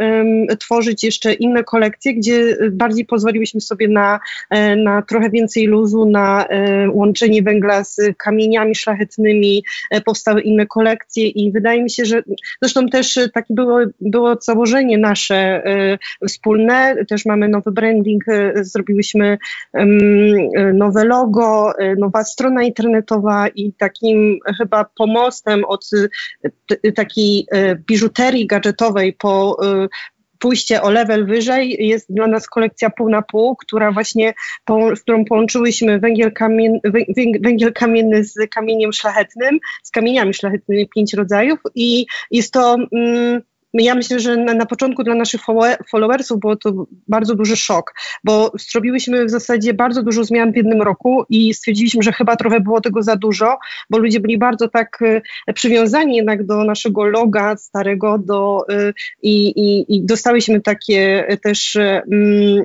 tworzyć 0.60 1.04
jeszcze 1.04 1.34
inne 1.34 1.64
kolekcje, 1.64 2.14
gdzie 2.14 2.58
bardziej 2.72 3.06
pozwoliłyśmy 3.06 3.62
sobie 3.62 3.88
na 3.88 4.20
na 4.86 5.02
trochę 5.02 5.30
więcej 5.30 5.66
luzu, 5.66 6.06
na 6.06 6.46
e, 6.46 6.90
łączenie 6.90 7.44
węgla 7.44 7.84
z 7.84 8.00
kamieniami 8.18 8.76
szlachetnymi, 8.76 9.64
e, 9.92 10.02
powstały 10.02 10.42
inne 10.42 10.66
kolekcje 10.66 11.28
i 11.28 11.52
wydaje 11.52 11.84
mi 11.84 11.90
się, 11.90 12.06
że 12.06 12.24
zresztą 12.62 12.88
też 12.88 13.20
takie 13.34 13.54
było, 13.54 13.80
było 14.02 14.36
założenie 14.42 14.98
nasze 14.98 15.36
e, 15.36 15.98
wspólne, 16.28 17.06
też 17.06 17.26
mamy 17.26 17.48
nowy 17.48 17.72
branding, 17.72 18.24
zrobiłyśmy 18.56 19.38
nowe 20.74 21.06
logo, 21.06 21.74
nowa 21.98 22.24
strona 22.24 22.64
internetowa 22.64 23.48
i 23.48 23.74
takim 23.74 24.40
chyba 24.58 24.86
pomostem 24.98 25.66
od 25.66 25.90
takiej 26.96 27.48
biżuterii 27.88 28.48
gadżetowej 28.48 29.14
po 29.14 29.58
pójście 30.46 30.82
o 30.82 30.90
level 30.90 31.26
wyżej. 31.26 31.78
Jest 31.80 32.14
dla 32.14 32.28
nas 32.28 32.48
kolekcja 32.48 32.90
pół 32.90 33.10
na 33.10 33.22
pół, 33.22 33.56
która 33.56 33.92
właśnie, 33.92 34.34
z 34.96 35.02
którą 35.02 35.26
połączyłyśmy 35.26 36.00
węgiel, 36.00 36.34
kamien, 36.34 36.80
węgiel 37.42 37.74
kamienny 37.74 38.24
z 38.24 38.36
kamieniem 38.52 38.94
szlachetnym, 38.94 39.60
z 39.84 39.92
kamieniami 39.92 40.34
szlachetnymi, 40.34 40.90
pięć 40.96 41.14
rodzajów 41.14 41.60
i 41.76 42.06
jest 42.32 42.54
to... 42.54 42.76
Mm, 42.94 43.42
ja 43.84 43.96
myślę, 43.96 44.20
że 44.20 44.38
na, 44.38 44.54
na, 44.54 44.66
początku 44.66 45.04
dla 45.04 45.16
naszych 45.16 45.42
followersów 45.90 46.40
było 46.40 46.56
to 46.56 46.86
bardzo 47.08 47.36
duży 47.36 47.56
szok, 47.56 47.94
bo 48.24 48.52
zrobiłyśmy 48.72 49.26
w 49.26 49.30
zasadzie 49.30 49.74
bardzo 49.74 50.04
dużo 50.04 50.24
zmian 50.24 50.52
w 50.52 50.56
jednym 50.56 50.82
roku 50.82 51.24
i 51.30 51.54
stwierdziliśmy, 51.54 52.04
że 52.04 52.12
chyba 52.12 52.36
trochę 52.36 52.60
było 52.60 52.82
tego 52.82 53.04
za 53.04 53.16
dużo, 53.16 53.58
bo 53.90 53.98
ludzie 53.98 54.20
byli 54.20 54.38
bardzo 54.38 54.68
tak 54.68 55.00
e, 55.48 55.54
przywiązani 55.54 56.16
jednak 56.16 56.46
do 56.46 56.64
naszego 56.64 57.06
loga 57.06 57.58
starego 57.58 58.18
do, 58.18 58.66
e, 58.70 58.94
i, 59.22 59.48
i, 59.48 59.96
i 59.96 60.06
dostałyśmy 60.06 60.62
takie 60.62 61.28
też 61.44 61.76
mm, 61.76 62.64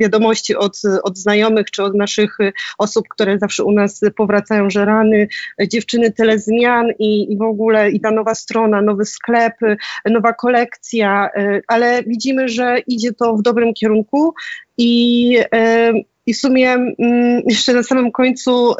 wiadomości 0.00 0.56
od, 0.56 0.80
od 1.02 1.18
znajomych 1.18 1.70
czy 1.70 1.82
od 1.82 1.94
naszych 1.94 2.38
osób, 2.78 3.08
które 3.08 3.38
zawsze 3.38 3.64
u 3.64 3.72
nas 3.72 4.00
powracają, 4.16 4.70
że 4.70 4.84
rany, 4.84 5.28
dziewczyny 5.68 6.12
tyle 6.12 6.38
zmian 6.38 6.86
i, 6.98 7.32
i 7.32 7.36
w 7.36 7.42
ogóle 7.42 7.90
i 7.90 8.00
ta 8.00 8.10
nowa 8.10 8.34
strona, 8.34 8.82
nowy 8.82 9.04
sklep, 9.04 9.54
nowa 10.18 10.32
kolekcja, 10.32 11.30
y, 11.36 11.62
ale 11.66 12.02
widzimy, 12.02 12.48
że 12.48 12.78
idzie 12.86 13.12
to 13.12 13.36
w 13.36 13.42
dobrym 13.42 13.74
kierunku 13.74 14.34
i 14.78 15.38
y, 15.54 16.04
i 16.26 16.34
w 16.34 16.38
sumie 16.38 16.72
mm, 16.72 17.42
jeszcze 17.46 17.72
na 17.74 17.82
samym 17.82 18.12
końcu 18.12 18.72
y, 18.72 18.76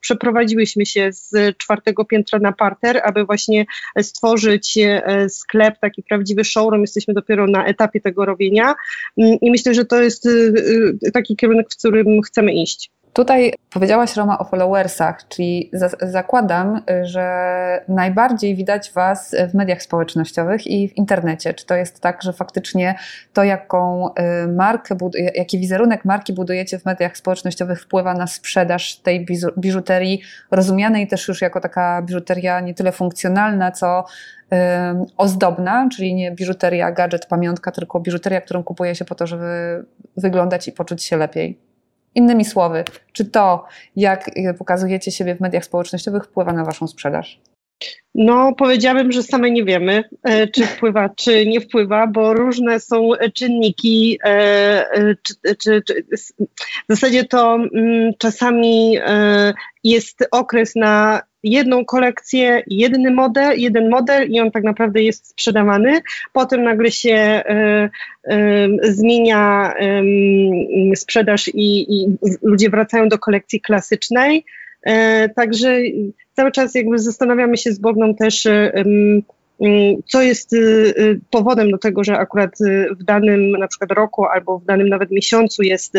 przeprowadziłyśmy 0.00 0.86
się 0.86 1.10
z 1.12 1.56
czwartego 1.58 2.04
piętra 2.04 2.38
na 2.38 2.52
parter, 2.52 3.00
aby 3.04 3.24
właśnie 3.24 3.66
stworzyć 4.02 4.78
sklep, 5.28 5.74
taki 5.80 6.02
prawdziwy 6.02 6.44
showroom. 6.44 6.80
Jesteśmy 6.80 7.14
dopiero 7.14 7.46
na 7.46 7.66
etapie 7.66 8.00
tego 8.00 8.24
robienia 8.24 8.74
mm, 9.18 9.38
i 9.40 9.50
myślę, 9.50 9.74
że 9.74 9.84
to 9.84 10.02
jest 10.02 10.28
taki 11.12 11.36
kierunek, 11.36 11.66
w 11.70 11.78
którym 11.78 12.22
chcemy 12.22 12.52
iść. 12.54 12.90
Tutaj 13.12 13.52
powiedziałaś 13.70 14.16
Roma 14.16 14.38
o 14.38 14.44
followersach, 14.44 15.28
czyli 15.28 15.70
za 15.72 15.88
zakładam, 16.00 16.82
że 17.02 17.84
najbardziej 17.88 18.56
widać 18.56 18.92
Was 18.92 19.34
w 19.50 19.54
mediach 19.54 19.82
społecznościowych 19.82 20.66
i 20.66 20.88
w 20.88 20.96
internecie. 20.96 21.54
Czy 21.54 21.66
to 21.66 21.74
jest 21.74 22.00
tak, 22.00 22.22
że 22.22 22.32
faktycznie 22.32 22.94
to, 23.32 23.44
jaką 23.44 24.10
y, 24.44 24.48
markę, 24.48 24.96
jaki 25.34 25.58
wizerunek 25.58 26.04
marki 26.04 26.32
budujecie 26.32 26.78
w 26.78 26.84
mediach 26.84 27.16
społecznościowych 27.16 27.82
wpływa 27.82 28.14
na 28.14 28.26
sprzedaż 28.26 28.96
tej 28.96 29.26
biżuterii, 29.58 30.22
rozumianej 30.50 31.08
też 31.08 31.28
już 31.28 31.40
jako 31.40 31.60
taka 31.60 32.02
biżuteria 32.02 32.60
nie 32.60 32.74
tyle 32.74 32.92
funkcjonalna, 32.92 33.72
co 33.72 34.04
ozdobna, 35.16 35.88
czyli 35.96 36.14
nie 36.14 36.30
biżuteria, 36.32 36.92
gadżet, 36.92 37.26
pamiątka, 37.26 37.70
tylko 37.70 38.00
biżuteria, 38.00 38.40
którą 38.40 38.62
kupuje 38.62 38.94
się 38.94 39.04
po 39.04 39.14
to, 39.14 39.26
żeby 39.26 39.84
wyglądać 40.16 40.68
i 40.68 40.72
poczuć 40.72 41.04
się 41.04 41.16
lepiej. 41.16 41.71
Innymi 42.14 42.44
słowy, 42.44 42.84
czy 43.12 43.24
to, 43.24 43.64
jak 43.96 44.30
pokazujecie 44.58 45.10
siebie 45.10 45.34
w 45.34 45.40
mediach 45.40 45.64
społecznościowych, 45.64 46.24
wpływa 46.24 46.52
na 46.52 46.64
Waszą 46.64 46.86
sprzedaż? 46.86 47.40
No, 48.14 48.54
powiedziałabym, 48.58 49.12
że 49.12 49.22
same 49.22 49.50
nie 49.50 49.64
wiemy, 49.64 50.04
e, 50.22 50.46
czy 50.46 50.66
wpływa, 50.66 51.08
czy 51.08 51.46
nie 51.46 51.60
wpływa, 51.60 52.06
bo 52.06 52.34
różne 52.34 52.80
są 52.80 53.10
czynniki. 53.34 54.18
E, 54.24 54.28
e, 54.92 55.14
czy, 55.22 55.34
czy, 55.56 55.82
czy, 55.86 56.04
w 56.88 56.94
zasadzie 56.94 57.24
to 57.24 57.54
mm, 57.54 58.12
czasami 58.18 58.98
jest 59.84 60.28
okres 60.30 60.76
na 60.76 61.22
jedną 61.42 61.84
kolekcję, 61.84 62.62
jedny 62.66 63.10
model, 63.10 63.58
jeden 63.60 63.90
model 63.90 64.30
i 64.30 64.40
on 64.40 64.50
tak 64.50 64.64
naprawdę 64.64 65.02
jest 65.02 65.28
sprzedawany. 65.28 66.00
Potem 66.32 66.62
nagle 66.62 66.90
się 66.90 67.42
zmienia 68.82 69.74
sprzedaż 70.94 71.48
i, 71.48 71.94
i 71.94 72.16
ludzie 72.42 72.70
wracają 72.70 73.08
do 73.08 73.18
kolekcji 73.18 73.60
klasycznej. 73.60 74.44
Także 75.36 75.78
cały 76.32 76.52
czas 76.52 76.74
jakby 76.74 76.98
zastanawiamy 76.98 77.56
się 77.56 77.72
z 77.72 77.78
Bogną 77.78 78.14
też, 78.14 78.46
y, 78.46 78.72
co 80.06 80.22
jest 80.22 80.52
y, 80.52 81.20
powodem 81.30 81.70
do 81.70 81.78
tego, 81.78 82.04
że 82.04 82.18
akurat 82.18 82.50
w 83.00 83.04
danym 83.04 83.50
na 83.50 83.68
przykład 83.68 83.92
roku 83.92 84.24
albo 84.24 84.58
w 84.58 84.64
danym 84.64 84.88
nawet 84.88 85.10
miesiącu 85.10 85.62
jest, 85.62 85.94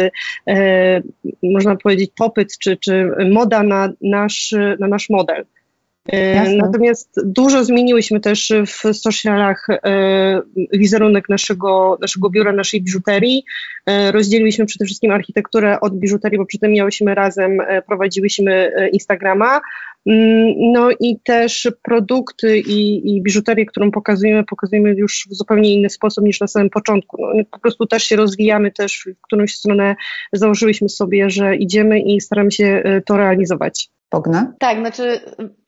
można 1.43 1.76
powiedzieć, 1.76 2.12
popyt 2.15 2.58
czy, 2.58 2.78
czy 2.78 3.12
moda 3.32 3.63
na 3.63 3.89
nasz, 4.02 4.56
na 4.80 4.88
nasz 4.88 5.10
model. 5.10 5.46
Jasne. 6.12 6.58
Natomiast 6.58 7.20
dużo 7.26 7.66
zmieniłyśmy 7.66 8.20
też 8.20 8.54
w 8.68 8.94
socialach 8.94 9.68
wizerunek 10.74 11.30
naszego, 11.30 11.98
naszego 12.02 12.30
biura, 12.30 12.52
naszej 12.52 12.82
biżuterii. 12.82 13.44
Rozdzieliliśmy 14.12 14.66
przede 14.66 14.86
wszystkim 14.86 15.12
architekturę 15.12 15.80
od 15.80 15.96
biżuterii, 15.96 16.38
bo 16.38 16.46
przy 16.46 16.60
tym 16.60 16.72
miałyśmy 16.72 17.16
razem, 17.16 17.58
prowadziłyśmy 17.88 18.72
Instagrama, 18.92 19.62
Mm, 20.06 20.54
no 20.58 20.89
i 21.00 21.20
też 21.20 21.72
produkty 21.84 22.60
i, 22.60 23.12
i 23.16 23.22
biżuterię, 23.22 23.66
którą 23.66 23.92
pokazujemy, 23.92 24.44
pokazujemy 24.44 24.96
już 24.98 25.28
w 25.30 25.34
zupełnie 25.34 25.74
inny 25.74 25.89
sposób 25.89 26.26
niż 26.26 26.39
na 26.39 26.48
samym 26.48 26.70
początku. 26.70 27.18
No, 27.20 27.44
po 27.52 27.60
prostu 27.60 27.86
też 27.86 28.04
się 28.04 28.16
rozwijamy, 28.16 28.72
też 28.72 29.08
w 29.18 29.22
którąś 29.22 29.56
stronę 29.56 29.96
założyliśmy 30.34 30.89
sobie, 30.89 31.30
że 31.30 31.56
idziemy 31.56 32.00
i 32.00 32.22
staramy 32.22 32.52
się 32.52 32.84
to 33.06 33.18
realizować. 33.18 33.89
Tak, 34.60 34.80
znaczy 34.80 35.21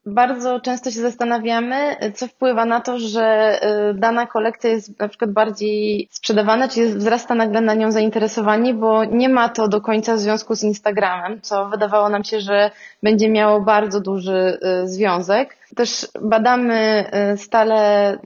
bardzo 0.05 0.59
często 0.59 0.91
się 0.91 1.01
zastanawiamy, 1.01 1.95
co 2.15 2.27
wpływa 2.27 2.65
na 2.65 2.81
to, 2.81 2.99
że 2.99 3.59
y, 3.91 3.93
dana 3.93 4.27
kolekcja 4.27 4.69
jest 4.69 4.99
na 4.99 5.07
przykład 5.07 5.31
bardziej 5.31 6.07
sprzedawana, 6.11 6.67
czy 6.67 6.95
wzrasta 6.95 7.35
nagle 7.35 7.61
na 7.61 7.73
nią 7.73 7.91
zainteresowanie, 7.91 8.73
bo 8.73 9.05
nie 9.05 9.29
ma 9.29 9.49
to 9.49 9.67
do 9.67 9.81
końca 9.81 10.17
związku 10.17 10.55
z 10.55 10.63
Instagramem, 10.63 11.41
co 11.41 11.69
wydawało 11.69 12.09
nam 12.09 12.23
się, 12.23 12.39
że 12.39 12.71
będzie 13.03 13.29
miało 13.29 13.61
bardzo 13.61 14.01
duży 14.01 14.59
y, 14.83 14.87
związek. 14.87 15.57
Też 15.75 16.07
badamy 16.21 17.05
y, 17.33 17.37
stale 17.37 18.17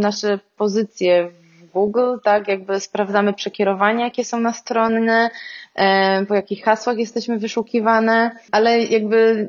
nasze 0.00 0.38
pozycje 0.56 1.30
Google, 1.72 2.16
tak, 2.24 2.48
jakby 2.48 2.80
sprawdzamy 2.80 3.32
przekierowania, 3.32 4.04
jakie 4.04 4.24
są 4.24 4.40
na 4.40 4.52
strony, 4.52 5.30
po 6.28 6.34
jakich 6.34 6.64
hasłach 6.64 6.98
jesteśmy 6.98 7.38
wyszukiwane, 7.38 8.30
ale 8.52 8.82
jakby 8.82 9.48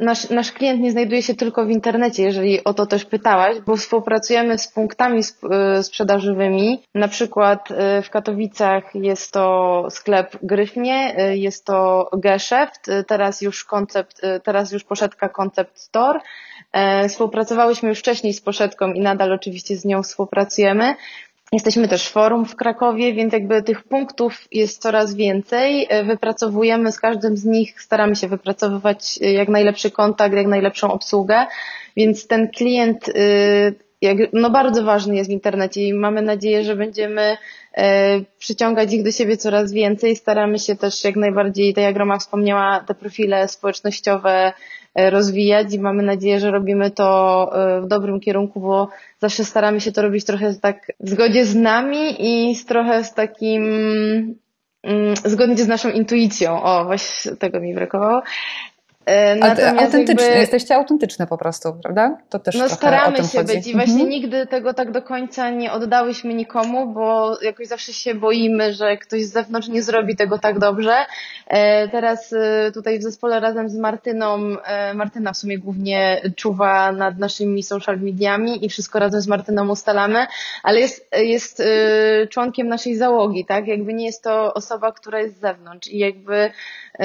Nasz, 0.00 0.30
nasz 0.30 0.52
klient 0.52 0.80
nie 0.80 0.92
znajduje 0.92 1.22
się 1.22 1.34
tylko 1.34 1.66
w 1.66 1.70
internecie, 1.70 2.22
jeżeli 2.22 2.64
o 2.64 2.74
to 2.74 2.86
też 2.86 3.04
pytałaś, 3.04 3.60
bo 3.66 3.76
współpracujemy 3.76 4.58
z 4.58 4.68
punktami 4.68 5.20
y, 5.78 5.82
sprzedażowymi. 5.82 6.82
Na 6.94 7.08
przykład 7.08 7.70
y, 7.70 8.02
w 8.02 8.10
Katowicach 8.10 8.94
jest 8.94 9.32
to 9.32 9.86
sklep 9.90 10.36
Gryfnie, 10.42 11.14
jest 11.34 11.64
to 11.64 12.10
Geszeft, 12.12 12.86
teraz 13.06 13.40
już 13.40 13.64
koncept, 13.64 14.20
teraz 14.44 14.72
już 14.72 14.84
Poszetka 14.84 15.28
Concept 15.28 15.78
Store. 15.78 16.20
Współpracowałyśmy 17.08 17.88
już 17.88 17.98
wcześniej 17.98 18.32
z 18.32 18.40
Poszetką 18.40 18.92
i 18.92 19.00
nadal 19.00 19.32
oczywiście 19.32 19.76
z 19.76 19.84
nią 19.84 20.02
współpracujemy. 20.02 20.94
Jesteśmy 21.52 21.88
też 21.88 22.08
forum 22.08 22.44
w 22.46 22.56
Krakowie, 22.56 23.12
więc 23.14 23.32
jakby 23.32 23.62
tych 23.62 23.82
punktów 23.82 24.48
jest 24.52 24.82
coraz 24.82 25.14
więcej. 25.14 25.86
E, 25.90 26.04
wypracowujemy 26.04 26.92
z 26.92 27.00
każdym 27.00 27.36
z 27.36 27.44
nich, 27.44 27.82
staramy 27.82 28.16
się 28.16 28.28
wypracowywać 28.28 29.18
e, 29.22 29.32
jak 29.32 29.48
najlepszy 29.48 29.90
kontakt, 29.90 30.34
jak 30.34 30.46
najlepszą 30.46 30.92
obsługę, 30.92 31.46
więc 31.96 32.26
ten 32.26 32.48
klient 32.50 33.08
e, 33.08 33.12
jak, 34.00 34.18
no 34.32 34.50
bardzo 34.50 34.84
ważny 34.84 35.16
jest 35.16 35.30
w 35.30 35.32
internecie 35.32 35.82
i 35.84 35.94
mamy 35.94 36.22
nadzieję, 36.22 36.64
że 36.64 36.76
będziemy 36.76 37.36
przyciągać 38.38 38.92
ich 38.92 39.02
do 39.02 39.10
siebie 39.10 39.36
coraz 39.36 39.72
więcej. 39.72 40.16
Staramy 40.16 40.58
się 40.58 40.76
też 40.76 41.04
jak 41.04 41.16
najbardziej, 41.16 41.74
tak 41.74 41.84
jak 41.84 41.96
Roma 41.96 42.18
wspomniała, 42.18 42.80
te 42.80 42.94
profile 42.94 43.48
społecznościowe 43.48 44.52
rozwijać 45.10 45.74
i 45.74 45.78
mamy 45.78 46.02
nadzieję, 46.02 46.40
że 46.40 46.50
robimy 46.50 46.90
to 46.90 47.50
e, 47.76 47.80
w 47.80 47.86
dobrym 47.86 48.20
kierunku, 48.20 48.60
bo 48.60 48.88
zawsze 49.20 49.44
staramy 49.44 49.80
się 49.80 49.92
to 49.92 50.02
robić 50.02 50.24
trochę 50.24 50.54
tak 50.54 50.92
w 51.00 51.08
zgodzie 51.08 51.46
z 51.46 51.54
nami 51.54 52.16
i 52.18 52.54
z 52.54 52.66
trochę 52.66 53.04
z 53.04 53.14
takim 53.14 53.64
mm, 54.82 55.16
zgodnie 55.16 55.56
z 55.56 55.68
naszą 55.68 55.90
intuicją. 55.90 56.62
O, 56.62 56.84
właśnie 56.84 57.36
tego 57.36 57.60
mi 57.60 57.74
brakowało. 57.74 58.22
E, 59.08 59.36
natomiast 59.36 59.78
autentyczne, 59.78 60.24
jakby, 60.24 60.40
jesteście 60.40 60.74
autentyczne 60.74 61.26
po 61.26 61.38
prostu, 61.38 61.72
prawda? 61.82 62.18
To 62.28 62.38
też 62.38 62.54
no 62.54 62.68
staramy 62.68 63.16
się 63.16 63.38
chodzi. 63.38 63.56
być 63.56 63.66
i 63.66 63.72
właśnie 63.72 63.92
mhm. 63.92 64.10
nigdy 64.10 64.46
tego 64.46 64.74
tak 64.74 64.90
do 64.90 65.02
końca 65.02 65.50
nie 65.50 65.72
oddałyśmy 65.72 66.34
nikomu, 66.34 66.86
bo 66.86 67.38
jakoś 67.42 67.66
zawsze 67.66 67.92
się 67.92 68.14
boimy, 68.14 68.74
że 68.74 68.96
ktoś 68.96 69.24
z 69.24 69.32
zewnątrz 69.32 69.68
nie 69.68 69.82
zrobi 69.82 70.16
tego 70.16 70.38
tak 70.38 70.58
dobrze. 70.58 70.96
E, 71.46 71.88
teraz 71.88 72.32
e, 72.32 72.72
tutaj 72.74 72.98
w 72.98 73.02
zespole 73.02 73.40
razem 73.40 73.68
z 73.68 73.76
Martyną, 73.76 74.38
Martyna 74.94 75.32
w 75.32 75.36
sumie 75.36 75.58
głównie 75.58 76.22
czuwa 76.36 76.92
nad 76.92 77.18
naszymi 77.18 77.62
social 77.62 78.00
mediami 78.00 78.64
i 78.64 78.68
wszystko 78.68 78.98
razem 78.98 79.20
z 79.20 79.28
Martyną 79.28 79.68
ustalamy, 79.68 80.26
ale 80.62 80.80
jest, 80.80 81.10
jest 81.16 81.62
członkiem 82.30 82.68
naszej 82.68 82.96
załogi, 82.96 83.44
tak? 83.44 83.66
Jakby 83.66 83.94
nie 83.94 84.06
jest 84.06 84.22
to 84.22 84.54
osoba, 84.54 84.92
która 84.92 85.20
jest 85.20 85.36
z 85.36 85.40
zewnątrz 85.40 85.88
i 85.88 85.98
jakby 85.98 86.50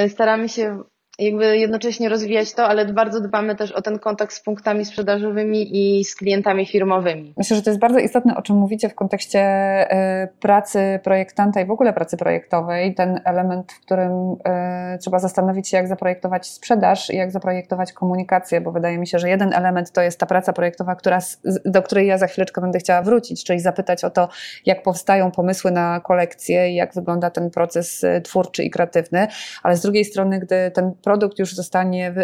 staramy 0.08 0.48
się 0.48 0.84
jakby 1.18 1.58
jednocześnie 1.58 2.08
rozwijać 2.08 2.54
to, 2.54 2.66
ale 2.66 2.92
bardzo 2.92 3.20
dbamy 3.20 3.56
też 3.56 3.72
o 3.72 3.82
ten 3.82 3.98
kontakt 3.98 4.34
z 4.34 4.40
punktami 4.40 4.84
sprzedażowymi 4.84 5.68
i 5.72 6.04
z 6.04 6.14
klientami 6.14 6.66
firmowymi. 6.66 7.34
Myślę, 7.36 7.56
że 7.56 7.62
to 7.62 7.70
jest 7.70 7.80
bardzo 7.80 7.98
istotne, 7.98 8.36
o 8.36 8.42
czym 8.42 8.56
mówicie 8.56 8.88
w 8.88 8.94
kontekście 8.94 9.40
e, 9.40 10.28
pracy 10.40 11.00
projektanta 11.04 11.60
i 11.60 11.66
w 11.66 11.70
ogóle 11.70 11.92
pracy 11.92 12.16
projektowej. 12.16 12.94
Ten 12.94 13.20
element, 13.24 13.72
w 13.72 13.80
którym 13.80 14.36
e, 14.44 14.98
trzeba 14.98 15.18
zastanowić 15.18 15.68
się, 15.68 15.76
jak 15.76 15.88
zaprojektować 15.88 16.46
sprzedaż 16.46 17.10
i 17.10 17.16
jak 17.16 17.30
zaprojektować 17.30 17.92
komunikację, 17.92 18.60
bo 18.60 18.72
wydaje 18.72 18.98
mi 18.98 19.06
się, 19.06 19.18
że 19.18 19.28
jeden 19.28 19.52
element 19.52 19.92
to 19.92 20.02
jest 20.02 20.20
ta 20.20 20.26
praca 20.26 20.52
projektowa, 20.52 20.94
która, 20.94 21.18
do 21.64 21.82
której 21.82 22.06
ja 22.06 22.18
za 22.18 22.26
chwileczkę 22.26 22.60
będę 22.60 22.78
chciała 22.78 23.02
wrócić, 23.02 23.44
czyli 23.44 23.60
zapytać 23.60 24.04
o 24.04 24.10
to, 24.10 24.28
jak 24.66 24.82
powstają 24.82 25.30
pomysły 25.30 25.70
na 25.70 26.00
kolekcję 26.00 26.70
i 26.70 26.74
jak 26.74 26.94
wygląda 26.94 27.30
ten 27.30 27.50
proces 27.50 28.04
e, 28.04 28.20
twórczy 28.20 28.64
i 28.64 28.70
kreatywny, 28.70 29.26
ale 29.62 29.76
z 29.76 29.82
drugiej 29.82 30.04
strony, 30.04 30.40
gdy 30.40 30.70
ten 30.70 30.92
produkt 31.04 31.38
już 31.38 31.54
zostanie, 31.54 32.14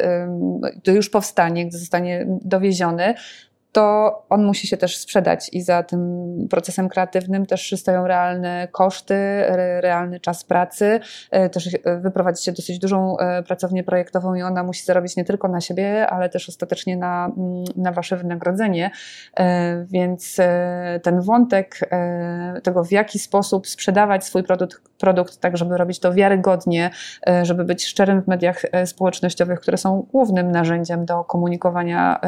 to 0.82 0.92
już 0.92 1.10
powstanie, 1.10 1.66
gdy 1.66 1.78
zostanie 1.78 2.26
dowieziony, 2.28 3.14
to 3.72 4.22
on 4.28 4.44
musi 4.44 4.66
się 4.66 4.76
też 4.76 4.96
sprzedać 4.96 5.48
i 5.52 5.62
za 5.62 5.82
tym 5.82 6.00
procesem 6.50 6.88
kreatywnym 6.88 7.46
też 7.46 7.74
stoją 7.76 8.06
realne 8.06 8.68
koszty, 8.72 9.14
realny 9.80 10.20
czas 10.20 10.44
pracy, 10.44 11.00
e, 11.30 11.48
też 11.48 11.74
e, 11.84 11.98
wyprowadzić 11.98 12.44
się 12.44 12.52
dosyć 12.52 12.78
dużą 12.78 13.18
e, 13.18 13.42
pracownię 13.42 13.84
projektową 13.84 14.34
i 14.34 14.42
ona 14.42 14.62
musi 14.62 14.84
zarobić 14.84 15.16
nie 15.16 15.24
tylko 15.24 15.48
na 15.48 15.60
siebie, 15.60 16.06
ale 16.06 16.28
też 16.28 16.48
ostatecznie 16.48 16.96
na, 16.96 17.32
mm, 17.36 17.64
na 17.76 17.92
wasze 17.92 18.16
wynagrodzenie. 18.16 18.90
Więc 19.84 20.36
ten 21.02 21.20
wątek 21.20 21.90
tego, 22.62 22.84
w 22.84 22.92
jaki 22.92 23.18
sposób 23.18 23.68
sprzedawać 23.68 24.24
swój 24.24 24.42
produkt, 24.42 24.82
produkt 24.98 25.40
tak, 25.40 25.56
żeby 25.56 25.76
robić 25.76 26.00
to 26.00 26.12
wiarygodnie, 26.12 26.90
żeby 27.42 27.64
być 27.64 27.86
szczerym 27.86 28.22
w 28.22 28.28
mediach 28.28 28.62
społecznościowych, 28.84 29.60
które 29.60 29.76
są 29.76 30.06
głównym 30.12 30.50
narzędziem 30.50 31.04
do 31.04 31.24
komunikowania 31.24 32.20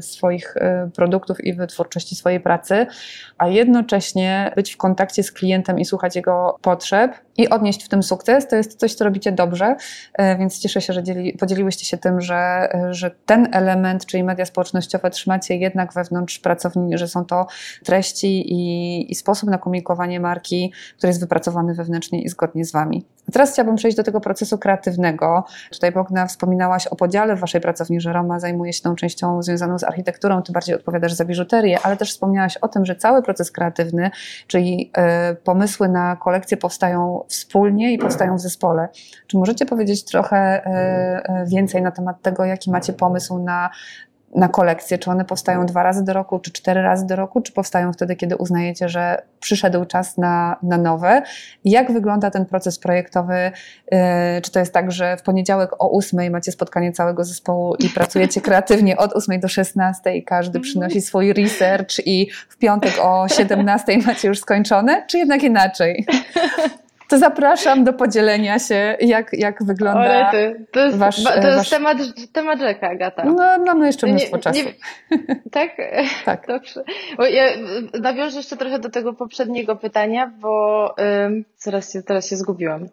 swoich 0.00 0.54
produktów 0.96 1.44
i 1.44 1.54
wytwórczości 1.54 2.16
swojej 2.16 2.40
pracy, 2.40 2.86
a 3.38 3.48
jednocześnie 3.48 4.52
być 4.56 4.74
w 4.74 4.76
kontakcie 4.76 5.22
z 5.22 5.32
klientem 5.32 5.78
i 5.78 5.84
słuchać 5.84 6.16
jego 6.16 6.58
potrzeb 6.62 7.12
i 7.36 7.48
odnieść 7.48 7.84
w 7.84 7.88
tym 7.88 8.02
sukces, 8.02 8.48
to 8.48 8.56
jest 8.56 8.78
coś, 8.80 8.94
co 8.94 9.04
robicie 9.04 9.32
dobrze, 9.32 9.76
y, 10.20 10.38
więc 10.38 10.58
cieszę 10.58 10.80
się, 10.80 10.92
że 10.92 11.02
dzieli, 11.02 11.32
podzieliłyście 11.32 11.84
się 11.84 11.98
tym, 11.98 12.20
że, 12.20 12.68
że 12.90 13.10
ten 13.26 13.48
element, 13.52 14.06
czyli 14.06 14.24
media 14.24 14.44
społecznościowe, 14.44 15.10
trzymacie 15.10 15.56
jednak 15.56 15.92
wewnątrz 15.92 16.38
pracowni, 16.38 16.98
że 16.98 17.08
są 17.08 17.24
to 17.24 17.46
treści 17.84 18.52
i, 18.52 19.12
i 19.12 19.14
sposób 19.14 19.50
na 19.50 19.58
komunikowanie 19.58 20.20
marki, 20.20 20.72
który 20.98 21.08
jest 21.08 21.20
wypracowany 21.20 21.74
wewnętrznie 21.74 22.22
i 22.22 22.28
zgodnie 22.28 22.64
z 22.64 22.72
Wami. 22.72 23.04
Teraz 23.32 23.52
chciałabym 23.52 23.76
przejść 23.76 23.96
do 23.96 24.02
tego 24.02 24.20
procesu 24.20 24.58
kreatywnego. 24.58 25.44
Tutaj 25.70 25.92
Bogna 25.92 26.26
wspominałaś 26.26 26.86
o 26.86 26.96
podziale 26.96 27.36
w 27.36 27.40
Waszej 27.40 27.60
pracowni, 27.60 28.00
że 28.00 28.12
Roma 28.12 28.40
zajmuje 28.40 28.72
się 28.72 28.82
tą 28.82 28.94
częścią 28.94 29.42
związaną 29.42 29.78
z 29.78 29.84
architekturą, 29.84 30.42
Ty 30.42 30.52
bardziej 30.52 30.74
odpowiadasz 30.76 31.12
za 31.12 31.24
biżuterię, 31.24 31.78
ale 31.82 31.96
też 31.96 32.10
wspomniałaś 32.10 32.56
o 32.56 32.68
tym, 32.68 32.84
że 32.84 32.96
cały 32.96 33.22
proces 33.22 33.50
kreatywny, 33.50 34.10
czyli 34.46 34.90
y, 35.32 35.34
pomysły 35.34 35.88
na 35.88 36.16
kolekcję 36.16 36.56
powstają 36.56 37.24
wspólnie 37.28 37.92
i 37.92 37.98
powstają 37.98 38.36
w 38.36 38.40
zespole. 38.40 38.88
Czy 39.26 39.38
możecie 39.38 39.66
powiedzieć 39.66 40.04
trochę 40.04 40.66
y, 40.66 41.42
y, 41.42 41.46
więcej 41.46 41.82
na 41.82 41.90
temat 41.90 42.22
tego, 42.22 42.44
jaki 42.44 42.70
macie 42.70 42.92
pomysł 42.92 43.38
na 43.38 43.70
na 44.34 44.48
kolekcje? 44.48 44.98
Czy 44.98 45.10
one 45.10 45.24
powstają 45.24 45.66
dwa 45.66 45.82
razy 45.82 46.04
do 46.04 46.12
roku, 46.12 46.38
czy 46.38 46.52
cztery 46.52 46.82
razy 46.82 47.06
do 47.06 47.16
roku, 47.16 47.40
czy 47.40 47.52
powstają 47.52 47.92
wtedy, 47.92 48.16
kiedy 48.16 48.36
uznajecie, 48.36 48.88
że 48.88 49.22
przyszedł 49.40 49.84
czas 49.84 50.16
na, 50.18 50.56
na 50.62 50.78
nowe? 50.78 51.22
Jak 51.64 51.92
wygląda 51.92 52.30
ten 52.30 52.46
proces 52.46 52.78
projektowy? 52.78 53.34
Y, 53.36 54.40
czy 54.42 54.50
to 54.50 54.58
jest 54.58 54.72
tak, 54.72 54.92
że 54.92 55.16
w 55.16 55.22
poniedziałek 55.22 55.70
o 55.78 55.88
ósmej 55.88 56.30
macie 56.30 56.52
spotkanie 56.52 56.92
całego 56.92 57.24
zespołu 57.24 57.74
i 57.74 57.88
pracujecie 57.88 58.40
kreatywnie 58.46 58.96
od 58.96 59.16
ósmej 59.16 59.40
do 59.40 59.48
szesnastej, 59.48 60.24
każdy 60.24 60.60
przynosi 60.60 61.00
swój 61.00 61.32
research 61.32 62.06
i 62.06 62.30
w 62.48 62.56
piątek 62.58 62.94
o 63.02 63.28
siedemnastej 63.28 63.98
macie 63.98 64.28
już 64.28 64.38
skończone, 64.38 65.04
czy 65.06 65.18
jednak 65.18 65.42
inaczej? 65.42 66.06
to 67.14 67.18
zapraszam 67.18 67.84
do 67.84 67.92
podzielenia 67.92 68.58
się, 68.58 68.96
jak, 69.00 69.32
jak 69.32 69.64
wygląda 69.64 70.00
Orety. 70.00 70.66
To 70.72 70.80
jest, 70.80 70.98
wasz, 70.98 71.24
to 71.24 71.34
jest 71.34 71.56
wasz... 71.56 71.70
temat, 71.70 71.98
temat 72.32 72.60
rzeka, 72.60 72.88
Agata. 72.88 73.24
No, 73.24 73.58
mamy 73.66 73.86
jeszcze 73.86 74.06
mnóstwo 74.06 74.36
nie, 74.36 74.42
czasu. 74.42 74.58
Nie, 74.58 74.74
tak? 75.52 75.70
Tak. 76.24 76.46
Dobrze. 76.46 76.84
Bo 77.16 77.26
ja 77.26 77.44
nawiążę 78.00 78.36
jeszcze 78.36 78.56
trochę 78.56 78.78
do 78.78 78.90
tego 78.90 79.12
poprzedniego 79.12 79.76
pytania, 79.76 80.32
bo 80.40 80.94
y, 80.98 81.44
zaraz, 81.56 81.92
się, 81.92 82.02
teraz 82.02 82.28
się 82.28 82.36
zgubiłam. 82.36 82.84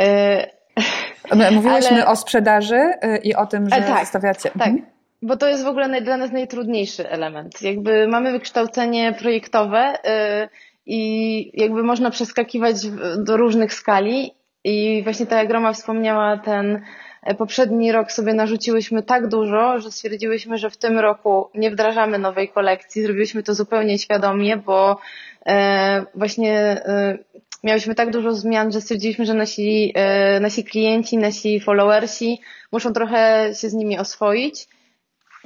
Y, 0.00 1.52
Mówiłyśmy 1.52 1.96
ale... 1.96 2.06
o 2.06 2.16
sprzedaży 2.16 2.76
y, 2.76 3.16
i 3.16 3.34
o 3.34 3.46
tym, 3.46 3.68
że 3.70 3.76
e, 3.76 3.82
tak, 3.82 4.08
stawiacie. 4.08 4.50
Tak. 4.50 4.68
Mhm. 4.68 4.86
Bo 5.22 5.36
to 5.36 5.48
jest 5.48 5.64
w 5.64 5.68
ogóle 5.68 6.00
dla 6.00 6.16
nas 6.16 6.32
najtrudniejszy 6.32 7.10
element. 7.10 7.62
Jakby 7.62 8.08
mamy 8.08 8.32
wykształcenie 8.32 9.12
projektowe, 9.12 9.94
y, 9.94 10.48
i 10.86 11.60
jakby 11.60 11.82
można 11.82 12.10
przeskakiwać 12.10 12.76
do 13.18 13.36
różnych 13.36 13.74
skali 13.74 14.32
i 14.64 15.02
właśnie 15.02 15.26
tak 15.26 15.38
jak 15.38 15.50
Roma 15.50 15.72
wspomniała, 15.72 16.36
ten 16.36 16.82
e, 17.22 17.34
poprzedni 17.34 17.92
rok 17.92 18.12
sobie 18.12 18.34
narzuciłyśmy 18.34 19.02
tak 19.02 19.28
dużo, 19.28 19.78
że 19.78 19.90
stwierdziłyśmy, 19.90 20.58
że 20.58 20.70
w 20.70 20.76
tym 20.76 20.98
roku 20.98 21.50
nie 21.54 21.70
wdrażamy 21.70 22.18
nowej 22.18 22.48
kolekcji. 22.48 23.02
Zrobiliśmy 23.02 23.42
to 23.42 23.54
zupełnie 23.54 23.98
świadomie, 23.98 24.56
bo 24.56 25.00
e, 25.46 26.06
właśnie 26.14 26.52
e, 26.58 27.18
miałyśmy 27.64 27.94
tak 27.94 28.10
dużo 28.10 28.34
zmian, 28.34 28.72
że 28.72 28.80
stwierdziliśmy, 28.80 29.26
że 29.26 29.34
nasi, 29.34 29.94
nasi 30.40 30.64
klienci, 30.64 31.18
nasi 31.18 31.60
followersi 31.60 32.40
muszą 32.72 32.92
trochę 32.92 33.50
się 33.54 33.68
z 33.68 33.74
nimi 33.74 33.98
oswoić 33.98 34.68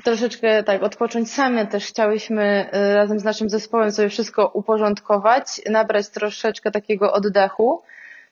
troszeczkę 0.05 0.63
tak 0.63 0.83
odpocząć 0.83 1.31
same 1.31 1.67
też 1.67 1.87
chciałyśmy 1.87 2.71
y, 2.75 2.95
razem 2.95 3.21
z 3.21 3.25
naszym 3.25 3.49
zespołem 3.49 3.93
sobie 3.93 4.09
wszystko 4.09 4.51
uporządkować, 4.55 5.61
nabrać 5.71 6.09
troszeczkę 6.09 6.71
takiego 6.71 7.13
oddechu, 7.13 7.83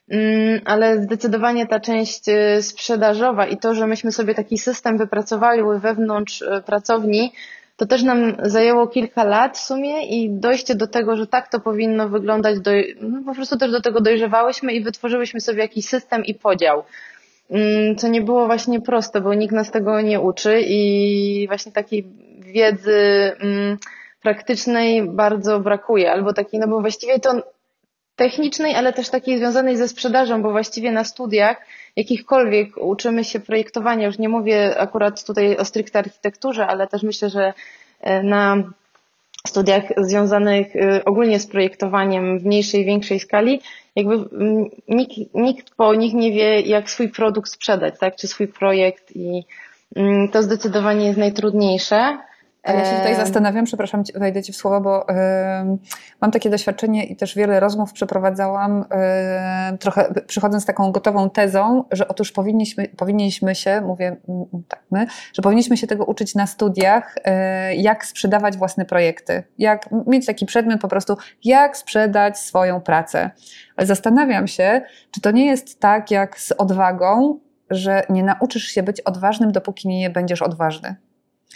mm, 0.09 0.61
ale 0.65 1.01
zdecydowanie 1.01 1.67
ta 1.67 1.79
część 1.79 2.27
y, 2.27 2.61
sprzedażowa 2.63 3.47
i 3.47 3.57
to, 3.57 3.75
że 3.75 3.87
myśmy 3.87 4.11
sobie 4.11 4.35
taki 4.35 4.57
system 4.57 4.97
wypracowali 4.97 5.61
wewnątrz 5.81 6.41
y, 6.41 6.63
pracowni, 6.65 7.33
to 7.77 7.85
też 7.85 8.03
nam 8.03 8.35
zajęło 8.43 8.87
kilka 8.87 9.23
lat 9.23 9.57
w 9.57 9.61
sumie 9.61 10.05
i 10.05 10.29
dojście 10.29 10.75
do 10.75 10.87
tego, 10.87 11.15
że 11.15 11.27
tak 11.27 11.47
to 11.47 11.59
powinno 11.59 12.09
wyglądać, 12.09 12.59
do, 12.59 12.71
no 13.01 13.23
po 13.25 13.35
prostu 13.35 13.57
też 13.57 13.71
do 13.71 13.81
tego 13.81 14.01
dojrzewałyśmy 14.01 14.73
i 14.73 14.83
wytworzyłyśmy 14.83 15.41
sobie 15.41 15.59
jakiś 15.59 15.85
system 15.85 16.25
i 16.25 16.33
podział. 16.33 16.83
Mm, 17.49 17.95
co 17.95 18.07
nie 18.07 18.21
było 18.21 18.45
właśnie 18.45 18.81
proste, 18.81 19.21
bo 19.21 19.33
nikt 19.33 19.53
nas 19.53 19.71
tego 19.71 20.01
nie 20.01 20.19
uczy 20.19 20.61
i 20.65 21.45
właśnie 21.47 21.71
takiej 21.71 22.07
wiedzy 22.39 23.31
mm, 23.39 23.77
praktycznej 24.21 25.03
bardzo 25.03 25.59
brakuje, 25.59 26.11
albo 26.11 26.33
takiej, 26.33 26.59
no 26.59 26.67
bo 26.67 26.81
właściwie 26.81 27.19
to 27.19 27.43
technicznej, 28.15 28.75
ale 28.75 28.93
też 28.93 29.09
takiej 29.09 29.37
związanej 29.37 29.77
ze 29.77 29.87
sprzedażą, 29.87 30.41
bo 30.41 30.51
właściwie 30.51 30.91
na 30.91 31.03
studiach 31.03 31.65
jakichkolwiek 31.95 32.77
uczymy 32.77 33.23
się 33.23 33.39
projektowania, 33.39 34.07
już 34.07 34.19
nie 34.19 34.29
mówię 34.29 34.79
akurat 34.79 35.23
tutaj 35.23 35.57
o 35.57 35.65
stricte 35.65 35.99
architekturze, 35.99 36.67
ale 36.67 36.87
też 36.87 37.03
myślę, 37.03 37.29
że 37.29 37.53
e, 38.01 38.23
na 38.23 38.63
studiach 39.47 39.83
związanych 39.97 40.75
y, 40.75 41.05
ogólnie 41.05 41.39
z 41.39 41.47
projektowaniem 41.47 42.39
w 42.39 42.45
mniejszej, 42.45 42.85
większej 42.85 43.19
skali, 43.19 43.61
jakby 43.95 44.15
nikt, 44.87 45.13
nikt 45.33 45.75
po 45.75 45.95
nich 45.95 46.13
nie 46.13 46.31
wie, 46.31 46.61
jak 46.61 46.89
swój 46.89 47.09
produkt 47.09 47.51
sprzedać, 47.51 47.93
tak, 47.99 48.15
czy 48.15 48.27
swój 48.27 48.47
projekt 48.47 49.15
i 49.15 49.43
mm, 49.95 50.29
to 50.29 50.43
zdecydowanie 50.43 51.05
jest 51.05 51.19
najtrudniejsze. 51.19 52.17
A 52.69 52.73
ja 52.73 52.85
się 52.85 52.97
tutaj 52.97 53.15
zastanawiam, 53.15 53.65
przepraszam, 53.65 54.03
wejdę 54.15 54.43
Ci 54.43 54.53
w 54.53 54.55
słowo, 54.55 54.81
bo 54.81 55.09
y, 55.09 55.13
mam 56.21 56.31
takie 56.31 56.49
doświadczenie 56.49 57.05
i 57.05 57.15
też 57.15 57.35
wiele 57.35 57.59
rozmów 57.59 57.93
przeprowadzałam, 57.93 58.85
y, 59.73 59.77
trochę 59.77 60.13
przychodząc 60.27 60.63
z 60.63 60.65
taką 60.65 60.91
gotową 60.91 61.29
tezą, 61.29 61.83
że 61.91 62.07
otóż 62.07 62.31
powinniśmy, 62.31 62.87
powinniśmy 62.87 63.55
się, 63.55 63.81
mówię 63.81 64.15
tak 64.67 64.83
my, 64.91 65.07
że 65.33 65.41
powinniśmy 65.41 65.77
się 65.77 65.87
tego 65.87 66.05
uczyć 66.05 66.35
na 66.35 66.47
studiach, 66.47 67.15
y, 67.17 67.75
jak 67.75 68.05
sprzedawać 68.05 68.57
własne 68.57 68.85
projekty, 68.85 69.43
jak 69.57 69.89
mieć 70.07 70.25
taki 70.25 70.45
przedmiot 70.45 70.81
po 70.81 70.87
prostu, 70.87 71.17
jak 71.43 71.77
sprzedać 71.77 72.39
swoją 72.39 72.81
pracę. 72.81 73.29
Ale 73.77 73.87
zastanawiam 73.87 74.47
się, 74.47 74.81
czy 75.11 75.21
to 75.21 75.31
nie 75.31 75.45
jest 75.45 75.79
tak 75.79 76.11
jak 76.11 76.39
z 76.39 76.51
odwagą, 76.51 77.39
że 77.69 78.03
nie 78.09 78.23
nauczysz 78.23 78.63
się 78.63 78.83
być 78.83 79.01
odważnym, 79.01 79.51
dopóki 79.51 79.87
nie 79.87 80.09
będziesz 80.09 80.41
odważny 80.41 80.95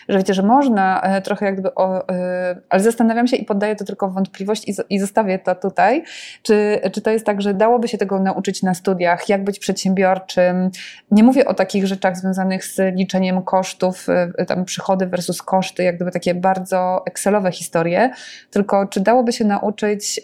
że 0.09 0.17
wiecie, 0.17 0.33
że 0.33 0.43
można 0.43 1.01
e, 1.01 1.21
trochę 1.21 1.45
jakby, 1.45 1.75
o, 1.75 2.09
e, 2.09 2.55
ale 2.69 2.83
zastanawiam 2.83 3.27
się 3.27 3.37
i 3.37 3.45
poddaję 3.45 3.75
to 3.75 3.85
tylko 3.85 4.09
wątpliwość 4.09 4.67
i, 4.67 4.73
i 4.89 4.99
zostawię 4.99 5.39
to 5.39 5.55
tutaj, 5.55 6.03
czy, 6.41 6.81
czy 6.91 7.01
to 7.01 7.09
jest 7.09 7.25
tak, 7.25 7.41
że 7.41 7.53
dałoby 7.53 7.87
się 7.87 7.97
tego 7.97 8.19
nauczyć 8.19 8.63
na 8.63 8.73
studiach, 8.73 9.29
jak 9.29 9.43
być 9.43 9.59
przedsiębiorczym. 9.59 10.69
Nie 11.11 11.23
mówię 11.23 11.45
o 11.45 11.53
takich 11.53 11.87
rzeczach 11.87 12.17
związanych 12.17 12.65
z 12.65 12.95
liczeniem 12.95 13.41
kosztów, 13.41 14.07
e, 14.37 14.45
tam 14.45 14.65
przychody 14.65 15.07
versus 15.07 15.41
koszty, 15.41 15.83
jak 15.83 15.95
gdyby 15.95 16.11
takie 16.11 16.35
bardzo 16.35 17.03
excelowe 17.05 17.51
historie, 17.51 18.09
tylko 18.51 18.87
czy 18.87 18.99
dałoby 18.99 19.33
się 19.33 19.45
nauczyć 19.45 20.21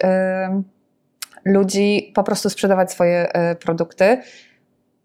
ludzi 1.46 2.12
po 2.16 2.24
prostu 2.24 2.50
sprzedawać 2.50 2.92
swoje 2.92 3.32
produkty, 3.60 4.18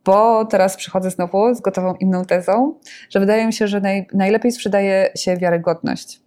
bo 0.05 0.45
teraz 0.45 0.77
przychodzę 0.77 1.11
znowu 1.11 1.55
z 1.55 1.61
gotową 1.61 1.95
inną 1.95 2.25
tezą, 2.25 2.75
że 3.11 3.21
wydaje 3.21 3.47
mi 3.47 3.53
się, 3.53 3.69
że 3.69 3.81
naj, 3.81 4.07
najlepiej 4.13 4.53
sprzedaje 4.53 5.11
się 5.17 5.37
wiarygodność. 5.37 6.21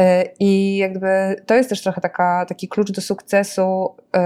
E, 0.00 0.24
I 0.40 0.76
jakby 0.76 1.36
to 1.46 1.54
jest 1.54 1.68
też 1.68 1.82
trochę 1.82 2.00
taka, 2.00 2.46
taki 2.48 2.68
klucz 2.68 2.92
do 2.92 3.00
sukcesu 3.00 3.94
y, 4.16 4.20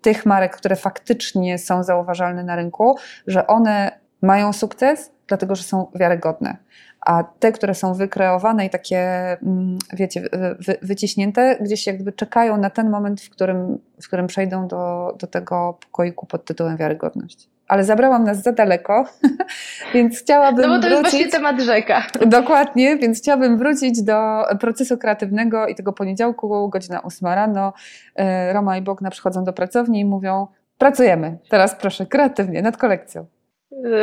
tych 0.00 0.26
marek, 0.26 0.56
które 0.56 0.76
faktycznie 0.76 1.58
są 1.58 1.82
zauważalne 1.82 2.44
na 2.44 2.56
rynku, 2.56 2.96
że 3.26 3.46
one 3.46 4.00
mają 4.22 4.52
sukces, 4.52 5.10
dlatego 5.26 5.54
że 5.54 5.62
są 5.62 5.86
wiarygodne. 5.94 6.56
A 7.00 7.24
te, 7.24 7.52
które 7.52 7.74
są 7.74 7.94
wykreowane 7.94 8.66
i 8.66 8.70
takie, 8.70 9.00
mm, 9.42 9.78
wiecie, 9.92 10.22
wy, 10.58 10.76
wyciśnięte, 10.82 11.58
gdzieś 11.60 11.86
jakby 11.86 12.12
czekają 12.12 12.56
na 12.56 12.70
ten 12.70 12.90
moment, 12.90 13.20
w 13.20 13.30
którym, 13.30 13.78
w 14.02 14.06
którym 14.06 14.26
przejdą 14.26 14.68
do, 14.68 15.14
do 15.18 15.26
tego 15.26 15.78
pokoiku 15.80 16.26
pod 16.26 16.44
tytułem 16.44 16.76
wiarygodność 16.76 17.53
ale 17.68 17.84
zabrałam 17.84 18.24
nas 18.24 18.42
za 18.42 18.52
daleko, 18.52 19.04
więc 19.94 20.18
chciałabym. 20.18 20.70
No 20.70 20.76
bo 20.76 20.82
to 20.82 20.88
wrócić, 20.88 21.04
jest 21.04 21.10
właśnie 21.10 21.28
temat 21.28 21.60
rzeka. 21.60 22.06
Dokładnie, 22.26 22.96
więc 22.96 23.18
chciałabym 23.18 23.58
wrócić 23.58 24.02
do 24.02 24.44
procesu 24.60 24.98
kreatywnego 24.98 25.66
i 25.66 25.74
tego 25.74 25.92
poniedziałku, 25.92 26.68
godzina 26.68 27.02
8 27.02 27.28
rano. 27.28 27.72
E, 28.16 28.52
Roma 28.52 28.76
i 28.76 28.82
Bogna 28.82 29.10
przychodzą 29.10 29.44
do 29.44 29.52
pracowni 29.52 30.00
i 30.00 30.04
mówią: 30.04 30.46
Pracujemy. 30.78 31.38
Teraz 31.48 31.74
proszę, 31.74 32.06
kreatywnie, 32.06 32.62
nad 32.62 32.76
kolekcją. 32.76 33.26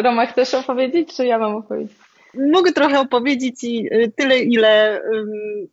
Roma, 0.04 0.26
chcesz 0.26 0.54
opowiedzieć, 0.54 1.16
czy 1.16 1.26
ja 1.26 1.38
mam 1.38 1.56
opowiedzieć? 1.56 1.98
Mogę 2.34 2.72
trochę 2.72 3.00
opowiedzieć 3.00 3.64
i 3.64 3.94
y, 3.94 4.12
tyle, 4.16 4.40
ile 4.40 5.02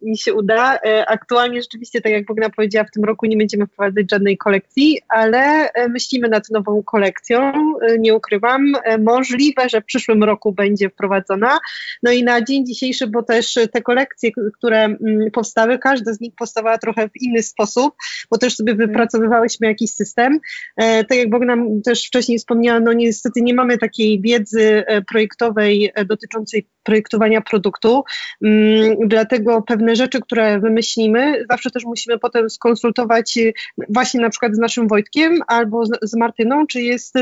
mi 0.02 0.18
się 0.18 0.34
uda. 0.34 0.76
E, 0.76 1.06
aktualnie 1.06 1.62
rzeczywiście, 1.62 2.00
tak 2.00 2.12
jak 2.12 2.26
Bogna 2.26 2.50
powiedziała, 2.50 2.84
w 2.84 2.90
tym 2.90 3.04
roku 3.04 3.26
nie 3.26 3.36
będziemy 3.36 3.66
wprowadzać 3.66 4.10
żadnej 4.10 4.38
kolekcji, 4.38 5.00
ale 5.08 5.70
myślimy 5.88 6.28
nad 6.28 6.50
nową 6.50 6.82
kolekcją, 6.82 7.52
nie 7.98 8.14
ukrywam. 8.14 8.72
Możliwe, 8.98 9.68
że 9.68 9.80
w 9.80 9.84
przyszłym 9.84 10.24
roku 10.24 10.52
będzie 10.52 10.90
wprowadzona. 10.90 11.58
No 12.02 12.12
i 12.12 12.24
na 12.24 12.42
dzień 12.42 12.66
dzisiejszy, 12.66 13.06
bo 13.06 13.22
też 13.22 13.58
te 13.72 13.82
kolekcje, 13.82 14.30
które 14.58 14.96
powstały, 15.32 15.78
każda 15.78 16.12
z 16.12 16.20
nich 16.20 16.34
powstawała 16.38 16.78
trochę 16.78 17.08
w 17.08 17.22
inny 17.22 17.42
sposób, 17.42 17.94
bo 18.30 18.38
też 18.38 18.56
sobie 18.56 18.74
wypracowywałyśmy 18.74 19.66
jakiś 19.66 19.90
system. 19.90 20.38
Tak 20.76 21.14
jak 21.14 21.30
Bogna 21.30 21.56
też 21.84 22.06
wcześniej 22.06 22.38
wspomniała, 22.38 22.80
no 22.80 22.92
niestety 22.92 23.40
nie 23.42 23.54
mamy 23.54 23.78
takiej 23.78 24.20
wiedzy 24.20 24.84
projektowej 25.08 25.92
dotyczącej 26.06 26.47
dotyczącej 26.48 26.77
projektowania 26.88 27.40
produktu. 27.40 28.05
Mm, 28.44 28.96
dlatego 29.07 29.62
pewne 29.62 29.96
rzeczy, 29.96 30.20
które 30.20 30.61
wymyślimy, 30.61 31.44
zawsze 31.51 31.70
też 31.70 31.85
musimy 31.85 32.18
potem 32.18 32.51
skonsultować 32.51 33.37
y, 33.37 33.53
właśnie 33.88 34.20
na 34.20 34.31
przykład 34.31 34.55
z 34.55 34.59
naszym 34.59 34.88
Wojtkiem 34.88 35.38
albo 35.46 35.85
z 36.03 36.16
Martyną, 36.16 36.66
czy 36.66 36.83
jest 36.83 37.14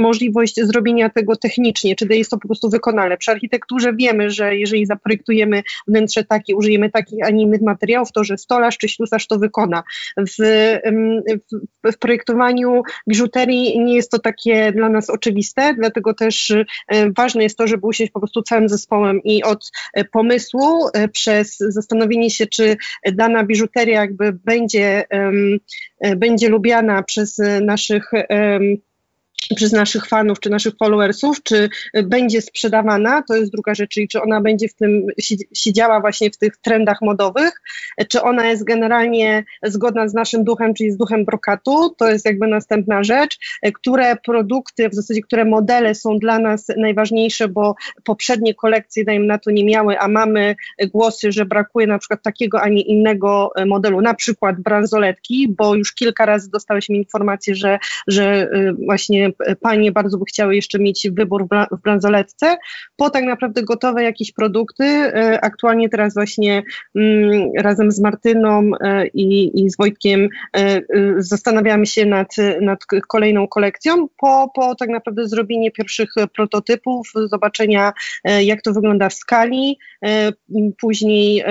możliwość 0.00 0.60
zrobienia 0.60 1.10
tego 1.10 1.36
technicznie, 1.36 1.96
czy 1.96 2.06
jest 2.10 2.30
to 2.30 2.38
po 2.38 2.48
prostu 2.48 2.70
wykonalne. 2.70 3.16
Przy 3.16 3.30
architekturze 3.30 3.92
wiemy, 3.94 4.30
że 4.30 4.56
jeżeli 4.56 4.86
zaprojektujemy 4.86 5.62
wnętrze 5.88 6.24
takie, 6.24 6.56
użyjemy 6.56 6.90
takich, 6.90 7.18
a 7.26 7.30
nie 7.30 7.42
innych 7.42 7.62
materiałów, 7.62 8.12
to 8.12 8.24
że 8.24 8.38
stolarz 8.38 8.78
czy 8.78 8.88
ślusarz 8.88 9.26
to 9.26 9.38
wykona. 9.38 9.82
W, 10.16 10.34
w, 11.92 11.98
projektowaniu 11.98 12.82
biżuterii 13.08 13.80
nie 13.80 13.94
jest 13.96 14.10
to 14.10 14.18
takie 14.18 14.72
dla 14.72 14.88
nas 14.88 15.10
oczywiste, 15.10 15.74
dlatego 15.78 16.14
też 16.14 16.50
y, 16.50 16.64
ważne 17.16 17.42
jest 17.42 17.58
to, 17.58 17.66
żeby 17.66 17.86
usiąść 17.86 18.12
po 18.12 18.20
prostu 18.20 18.42
całym 18.54 18.68
zespołem 18.68 19.20
i 19.24 19.42
od 19.42 19.70
e, 19.94 20.04
pomysłu 20.04 20.88
e, 20.94 21.08
przez 21.08 21.56
zastanowienie 21.58 22.30
się, 22.30 22.46
czy 22.46 22.76
dana 23.12 23.44
biżuteria 23.44 24.00
jakby 24.00 24.32
będzie, 24.32 25.04
e, 26.00 26.16
będzie 26.16 26.48
lubiana 26.48 27.02
przez 27.02 27.40
naszych 27.62 28.10
przez 29.56 29.72
naszych 29.72 30.06
fanów 30.06 30.40
czy 30.40 30.50
naszych 30.50 30.74
followersów, 30.76 31.42
czy 31.42 31.68
będzie 32.04 32.42
sprzedawana, 32.42 33.22
to 33.22 33.36
jest 33.36 33.52
druga 33.52 33.74
rzecz, 33.74 33.90
czyli 33.90 34.08
czy 34.08 34.22
ona 34.22 34.40
będzie 34.40 34.68
w 34.68 34.74
tym 34.74 35.06
siedziała 35.54 36.00
właśnie 36.00 36.30
w 36.30 36.38
tych 36.38 36.56
trendach 36.56 36.98
modowych, 37.02 37.62
czy 38.08 38.22
ona 38.22 38.46
jest 38.46 38.64
generalnie 38.64 39.44
zgodna 39.62 40.08
z 40.08 40.14
naszym 40.14 40.44
duchem, 40.44 40.74
czyli 40.74 40.90
z 40.90 40.96
duchem 40.96 41.24
brokatu, 41.24 41.94
to 41.98 42.08
jest 42.08 42.26
jakby 42.26 42.46
następna 42.46 43.04
rzecz, 43.04 43.38
które 43.74 44.16
produkty, 44.16 44.88
w 44.88 44.94
zasadzie 44.94 45.22
które 45.22 45.44
modele 45.44 45.94
są 45.94 46.18
dla 46.18 46.38
nas 46.38 46.66
najważniejsze, 46.76 47.48
bo 47.48 47.74
poprzednie 48.04 48.54
kolekcje, 48.54 49.04
dajmy 49.04 49.26
na 49.26 49.38
to, 49.38 49.50
nie 49.50 49.64
miały, 49.64 49.98
a 49.98 50.08
mamy 50.08 50.56
głosy, 50.92 51.32
że 51.32 51.44
brakuje 51.44 51.86
na 51.86 51.98
przykład 51.98 52.22
takiego, 52.22 52.62
a 52.62 52.68
nie 52.68 52.82
innego 52.82 53.50
modelu, 53.66 54.00
na 54.00 54.14
przykład 54.14 54.60
bransoletki, 54.60 55.48
bo 55.48 55.74
już 55.74 55.94
kilka 55.94 56.26
razy 56.26 56.50
dostałyśmy 56.50 56.96
informację, 56.96 57.54
że, 57.54 57.78
że 58.06 58.50
y, 58.54 58.72
właśnie 58.86 59.23
panie 59.60 59.92
bardzo 59.92 60.18
by 60.18 60.24
chciały 60.24 60.56
jeszcze 60.56 60.78
mieć 60.78 61.08
wybór 61.12 61.46
w 61.70 61.82
bransoletce, 61.82 62.56
po 62.96 63.10
tak 63.10 63.24
naprawdę 63.24 63.62
gotowe 63.62 64.02
jakieś 64.02 64.32
produkty. 64.32 64.84
E, 64.84 65.40
aktualnie 65.40 65.88
teraz 65.88 66.14
właśnie 66.14 66.62
mm, 66.94 67.50
razem 67.58 67.92
z 67.92 68.00
Martyną 68.00 68.70
e, 68.80 69.06
i, 69.06 69.60
i 69.64 69.70
z 69.70 69.76
Wojtkiem 69.76 70.28
e, 70.56 70.82
zastanawiamy 71.18 71.86
się 71.86 72.06
nad, 72.06 72.36
nad 72.60 72.78
kolejną 73.08 73.48
kolekcją, 73.48 74.08
po, 74.16 74.50
po 74.54 74.74
tak 74.74 74.88
naprawdę 74.88 75.28
zrobienie 75.28 75.70
pierwszych 75.70 76.14
prototypów, 76.34 77.12
zobaczenia 77.14 77.92
jak 78.40 78.62
to 78.62 78.72
wygląda 78.72 79.08
w 79.08 79.14
skali, 79.14 79.78
później 80.80 81.44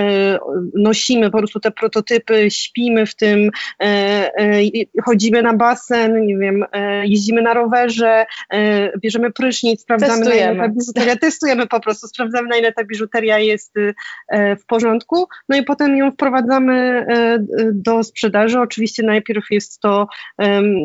nosimy 0.76 1.32
po 1.32 1.38
prostu 1.38 1.60
te 1.60 1.72
prototypy, 1.72 2.52
śpimy 2.52 3.06
w 3.06 3.16
tym, 3.16 3.50
chodzimy 5.06 5.42
na 5.42 5.54
basen, 5.54 6.26
nie 6.26 6.38
wiem, 6.38 6.66
jeździmy 7.04 7.42
na 7.42 7.54
rower, 7.54 7.63
rowerze, 7.64 8.26
e, 8.54 8.92
bierzemy 9.00 9.32
prysznic, 9.32 9.82
sprawdzamy 9.82 10.14
testujemy. 10.14 10.56
na 10.56 10.64
ile 10.66 10.68
ta 10.68 10.74
biżuteria, 10.74 11.16
testujemy 11.16 11.68
po 11.68 11.80
prostu, 11.80 12.08
sprawdzamy 12.08 12.48
na 12.50 12.58
ile 12.58 12.72
ta 12.72 12.84
biżuteria 12.84 13.40
jest 13.40 13.74
e, 14.30 14.56
w 14.56 14.66
porządku, 14.66 15.28
no 15.50 15.58
i 15.58 15.64
potem 15.64 15.98
ją 15.98 16.12
wprowadzamy 16.12 17.06
do 17.74 18.04
sprzedaży. 18.04 18.60
Oczywiście 18.60 19.04
najpierw 19.04 19.46
jest 19.52 19.80
to 19.80 20.08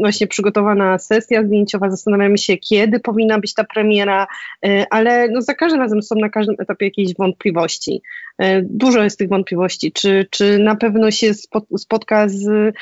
właśnie 0.01 0.27
przygotowana 0.27 0.99
sesja 0.99 1.43
zdjęciowa, 1.43 1.91
zastanawiamy 1.91 2.38
się 2.38 2.57
kiedy 2.57 3.01
powinna 3.01 3.38
być 3.38 3.55
ta 3.55 3.64
premiera, 3.64 4.27
ale 4.91 5.29
no 5.29 5.43
za 5.43 5.55
każdym 5.55 5.81
razem 5.81 6.03
są 6.03 6.14
na 6.17 6.29
każdym 6.29 6.57
etapie 6.59 6.87
jakieś 6.87 7.14
wątpliwości. 7.17 8.03
Dużo 8.62 9.03
jest 9.03 9.19
tych 9.19 9.29
wątpliwości, 9.29 9.93
czy, 9.93 10.27
czy 10.31 10.59
na 10.59 10.77
pewno 10.77 11.11
się 11.11 11.35
spotka 11.79 12.29
z, 12.29 12.75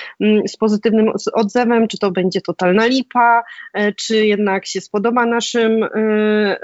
z 0.47 0.57
pozytywnym 0.57 1.13
odzewem, 1.33 1.89
czy 1.89 1.99
to 1.99 2.11
będzie 2.11 2.41
totalna 2.41 2.87
lipa, 2.87 3.43
czy 3.93 4.27
jednak 4.27 4.67
się 4.67 4.81
spodoba 4.81 5.27
naszym 5.27 5.83
y, 5.83 5.89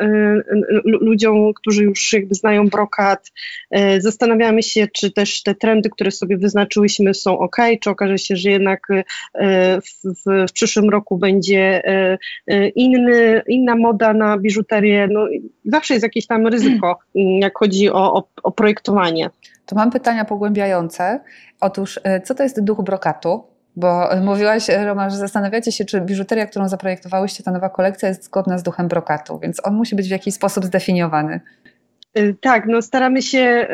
y, 0.00 0.42
ludziom, 0.85 1.54
którzy 1.54 1.85
już 1.85 2.12
jakby 2.12 2.35
znają 2.35 2.68
brokat. 2.68 3.32
Zastanawiamy 3.98 4.62
się, 4.62 4.87
czy 4.94 5.12
też 5.12 5.42
te 5.42 5.54
trendy, 5.54 5.90
które 5.90 6.11
sobie 6.11 6.37
wyznaczyłyśmy 6.37 7.14
są 7.14 7.38
ok, 7.38 7.56
czy 7.80 7.90
okaże 7.90 8.18
się, 8.18 8.37
że 8.37 8.50
jednak 8.50 8.87
w, 9.82 10.08
w, 10.08 10.48
w 10.48 10.52
przyszłym 10.52 10.90
roku 10.90 11.18
będzie 11.18 11.82
inny, 12.74 13.42
inna 13.46 13.76
moda 13.76 14.12
na 14.12 14.38
biżuterię. 14.38 15.08
No, 15.11 15.26
zawsze 15.64 15.94
jest 15.94 16.04
jakieś 16.04 16.26
tam 16.26 16.46
ryzyko, 16.46 16.98
jak 17.44 17.58
chodzi 17.58 17.90
o, 17.90 18.14
o, 18.14 18.28
o 18.42 18.52
projektowanie. 18.52 19.30
To 19.66 19.76
mam 19.76 19.90
pytania 19.90 20.24
pogłębiające. 20.24 21.20
Otóż, 21.61 22.00
co 22.24 22.35
to 22.35 22.42
jest 22.42 22.64
duch 22.64 22.82
brokatu? 22.85 23.51
Bo 23.76 24.08
mówiłaś, 24.22 24.68
Roma, 24.68 25.11
że 25.11 25.16
zastanawiacie 25.16 25.72
się, 25.72 25.85
czy 25.85 26.00
biżuteria, 26.00 26.46
którą 26.46 26.68
zaprojektowałyście, 26.68 27.42
ta 27.42 27.50
nowa 27.50 27.68
kolekcja 27.68 28.08
jest 28.08 28.24
zgodna 28.24 28.58
z 28.58 28.62
duchem 28.62 28.88
brokatu, 28.88 29.38
więc 29.38 29.66
on 29.66 29.74
musi 29.74 29.96
być 29.96 30.08
w 30.08 30.11
jakiś 30.11 30.35
sposób 30.35 30.64
zdefiniowany. 30.64 31.40
Y, 32.18 32.37
tak, 32.40 32.66
no 32.66 32.83
staramy 32.83 33.22
się 33.22 33.68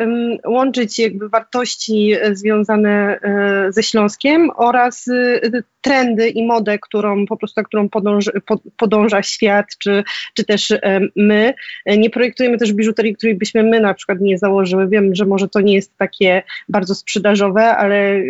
łączyć 0.45 0.99
jakby 0.99 1.29
wartości 1.29 2.13
e, 2.13 2.35
związane 2.35 3.19
e, 3.21 3.67
ze 3.71 3.83
Śląskiem 3.83 4.49
oraz 4.55 5.07
y, 5.07 5.63
trendy 5.81 6.29
i 6.29 6.45
modę, 6.45 6.79
którą 6.79 7.25
po 7.25 7.37
prostu, 7.37 7.63
którą 7.63 7.89
podąża, 7.89 8.31
podąża 8.77 9.23
świat, 9.23 9.65
czy, 9.77 10.03
czy 10.33 10.43
też 10.43 10.73
my. 11.15 11.53
Nie 11.85 12.09
projektujemy 12.09 12.57
też 12.57 12.73
biżuterii, 12.73 13.15
której 13.15 13.35
byśmy 13.35 13.63
my 13.63 13.79
na 13.79 13.93
przykład 13.93 14.21
nie 14.21 14.37
założyły. 14.37 14.87
Wiem, 14.87 15.15
że 15.15 15.25
może 15.25 15.47
to 15.47 15.61
nie 15.61 15.73
jest 15.73 15.97
takie 15.97 16.43
bardzo 16.69 16.95
sprzedażowe, 16.95 17.77
ale 17.77 18.21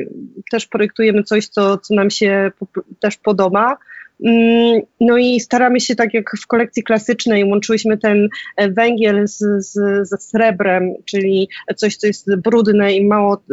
też 0.52 0.68
projektujemy 0.68 1.24
coś, 1.24 1.48
co, 1.48 1.78
co 1.78 1.94
nam 1.94 2.10
się 2.10 2.52
też 3.00 3.18
podoba. 3.18 3.78
Mm, 4.26 4.82
no 5.02 5.18
i 5.18 5.40
staramy 5.40 5.80
się, 5.80 5.96
tak 5.96 6.14
jak 6.14 6.32
w 6.44 6.48
kolekcji 6.48 6.84
klasycznej, 6.84 7.44
łączyłyśmy 7.44 7.98
ten 7.98 8.30
e, 8.58 8.72
węgiel 8.72 9.28
z, 9.28 9.38
z, 9.38 9.74
ze 10.10 10.18
srebrem, 10.18 10.94
czyli 11.06 11.50
coś, 11.76 11.96
co 11.96 12.08
jest 12.08 12.36
brudne 12.36 12.94
i 12.94 13.06
mało, 13.06 13.44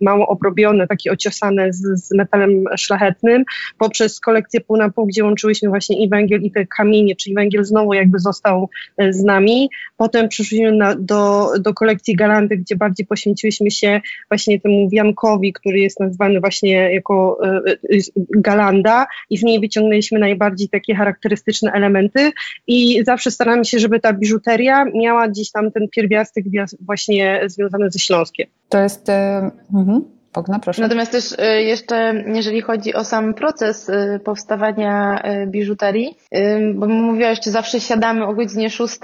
mało 0.00 0.26
obrobione, 0.26 0.86
takie 0.86 1.12
ociosane 1.12 1.72
z, 1.72 2.06
z 2.06 2.14
metalem 2.14 2.64
szlachetnym, 2.76 3.44
poprzez 3.78 4.20
kolekcję 4.20 4.60
pół 4.60 4.76
na 4.76 4.90
pół, 4.90 5.06
gdzie 5.06 5.24
łączyłyśmy 5.24 5.68
właśnie 5.68 6.04
i 6.04 6.08
węgiel, 6.08 6.42
i 6.42 6.50
te 6.50 6.66
kamienie, 6.66 7.16
czyli 7.16 7.34
węgiel 7.34 7.64
znowu 7.64 7.94
jakby 7.94 8.18
został 8.18 8.68
e, 8.98 9.12
z 9.12 9.24
nami. 9.24 9.70
Potem 9.96 10.28
przeszliśmy 10.28 10.72
na, 10.72 10.94
do, 10.94 11.50
do 11.60 11.74
kolekcji 11.74 12.16
Galanty, 12.16 12.56
gdzie 12.56 12.76
bardziej 12.76 13.06
poświęciłyśmy 13.06 13.70
się 13.70 14.00
właśnie 14.30 14.60
temu 14.60 14.88
wiankowi, 14.90 15.52
który 15.52 15.78
jest 15.78 16.00
nazwany 16.00 16.40
właśnie 16.40 16.94
jako 16.94 17.38
e, 17.44 17.76
galanda 18.30 19.06
i 19.30 19.36
z 19.36 19.42
niej 19.42 19.60
wyciągnęliśmy 19.60 20.15
najbardziej 20.18 20.68
takie 20.68 20.94
charakterystyczne 20.94 21.72
elementy 21.72 22.32
i 22.66 23.04
zawsze 23.04 23.30
staramy 23.30 23.64
się, 23.64 23.78
żeby 23.78 24.00
ta 24.00 24.12
biżuteria 24.12 24.84
miała 24.94 25.28
gdzieś 25.28 25.50
tam 25.50 25.72
ten 25.72 25.88
pierwiastek 25.88 26.44
właśnie 26.80 27.40
związany 27.46 27.90
ze 27.90 27.98
Śląskiem. 27.98 28.46
To 28.68 28.78
jest... 28.78 29.08
Yy, 29.08 30.16
Pogna, 30.32 30.58
proszę. 30.58 30.82
Natomiast 30.82 31.12
też 31.12 31.32
y, 31.32 31.62
jeszcze, 31.62 32.24
jeżeli 32.34 32.60
chodzi 32.60 32.94
o 32.94 33.04
sam 33.04 33.34
proces 33.34 33.88
y, 33.88 34.20
powstawania 34.24 35.22
biżuterii, 35.46 36.16
bo 36.74 36.86
mówiłaś, 36.86 37.40
czy 37.40 37.50
zawsze 37.50 37.80
siadamy 37.80 38.26
o 38.26 38.34
godzinie 38.34 38.70
6 38.70 38.98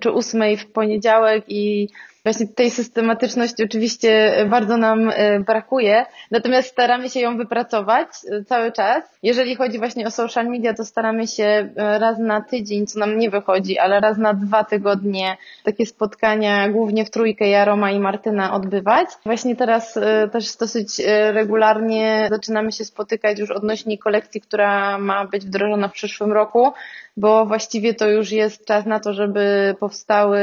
czy 0.00 0.12
8 0.12 0.56
w 0.56 0.66
poniedziałek 0.66 1.44
i 1.48 1.88
Właśnie 2.26 2.46
tej 2.46 2.70
systematyczności 2.70 3.64
oczywiście 3.64 4.32
bardzo 4.50 4.76
nam 4.76 5.10
e, 5.14 5.40
brakuje, 5.40 6.06
natomiast 6.30 6.68
staramy 6.68 7.10
się 7.10 7.20
ją 7.20 7.36
wypracować 7.36 8.08
e, 8.30 8.44
cały 8.44 8.72
czas. 8.72 9.04
Jeżeli 9.22 9.56
chodzi 9.56 9.78
właśnie 9.78 10.06
o 10.06 10.10
social 10.10 10.46
media, 10.46 10.74
to 10.74 10.84
staramy 10.84 11.26
się 11.26 11.44
e, 11.44 11.98
raz 11.98 12.18
na 12.18 12.40
tydzień, 12.40 12.86
co 12.86 12.98
nam 12.98 13.18
nie 13.18 13.30
wychodzi, 13.30 13.78
ale 13.78 14.00
raz 14.00 14.18
na 14.18 14.34
dwa 14.34 14.64
tygodnie 14.64 15.36
takie 15.64 15.86
spotkania, 15.86 16.68
głównie 16.68 17.04
w 17.04 17.10
trójkę 17.10 17.48
ja, 17.48 17.64
Roma 17.64 17.90
i 17.90 18.00
Martyna 18.00 18.54
odbywać. 18.54 19.08
Właśnie 19.24 19.56
teraz 19.56 19.98
też 20.32 20.56
dosyć 20.56 20.88
regularnie 21.32 22.26
zaczynamy 22.30 22.72
się 22.72 22.84
spotykać 22.84 23.38
już 23.38 23.50
odnośnie 23.50 23.98
kolekcji, 23.98 24.40
która 24.40 24.98
ma 24.98 25.24
być 25.24 25.46
wdrożona 25.46 25.88
w 25.88 25.92
przyszłym 25.92 26.32
roku 26.32 26.72
bo 27.16 27.46
właściwie 27.46 27.94
to 27.94 28.08
już 28.08 28.32
jest 28.32 28.64
czas 28.66 28.86
na 28.86 29.00
to, 29.00 29.12
żeby 29.12 29.74
powstały 29.80 30.40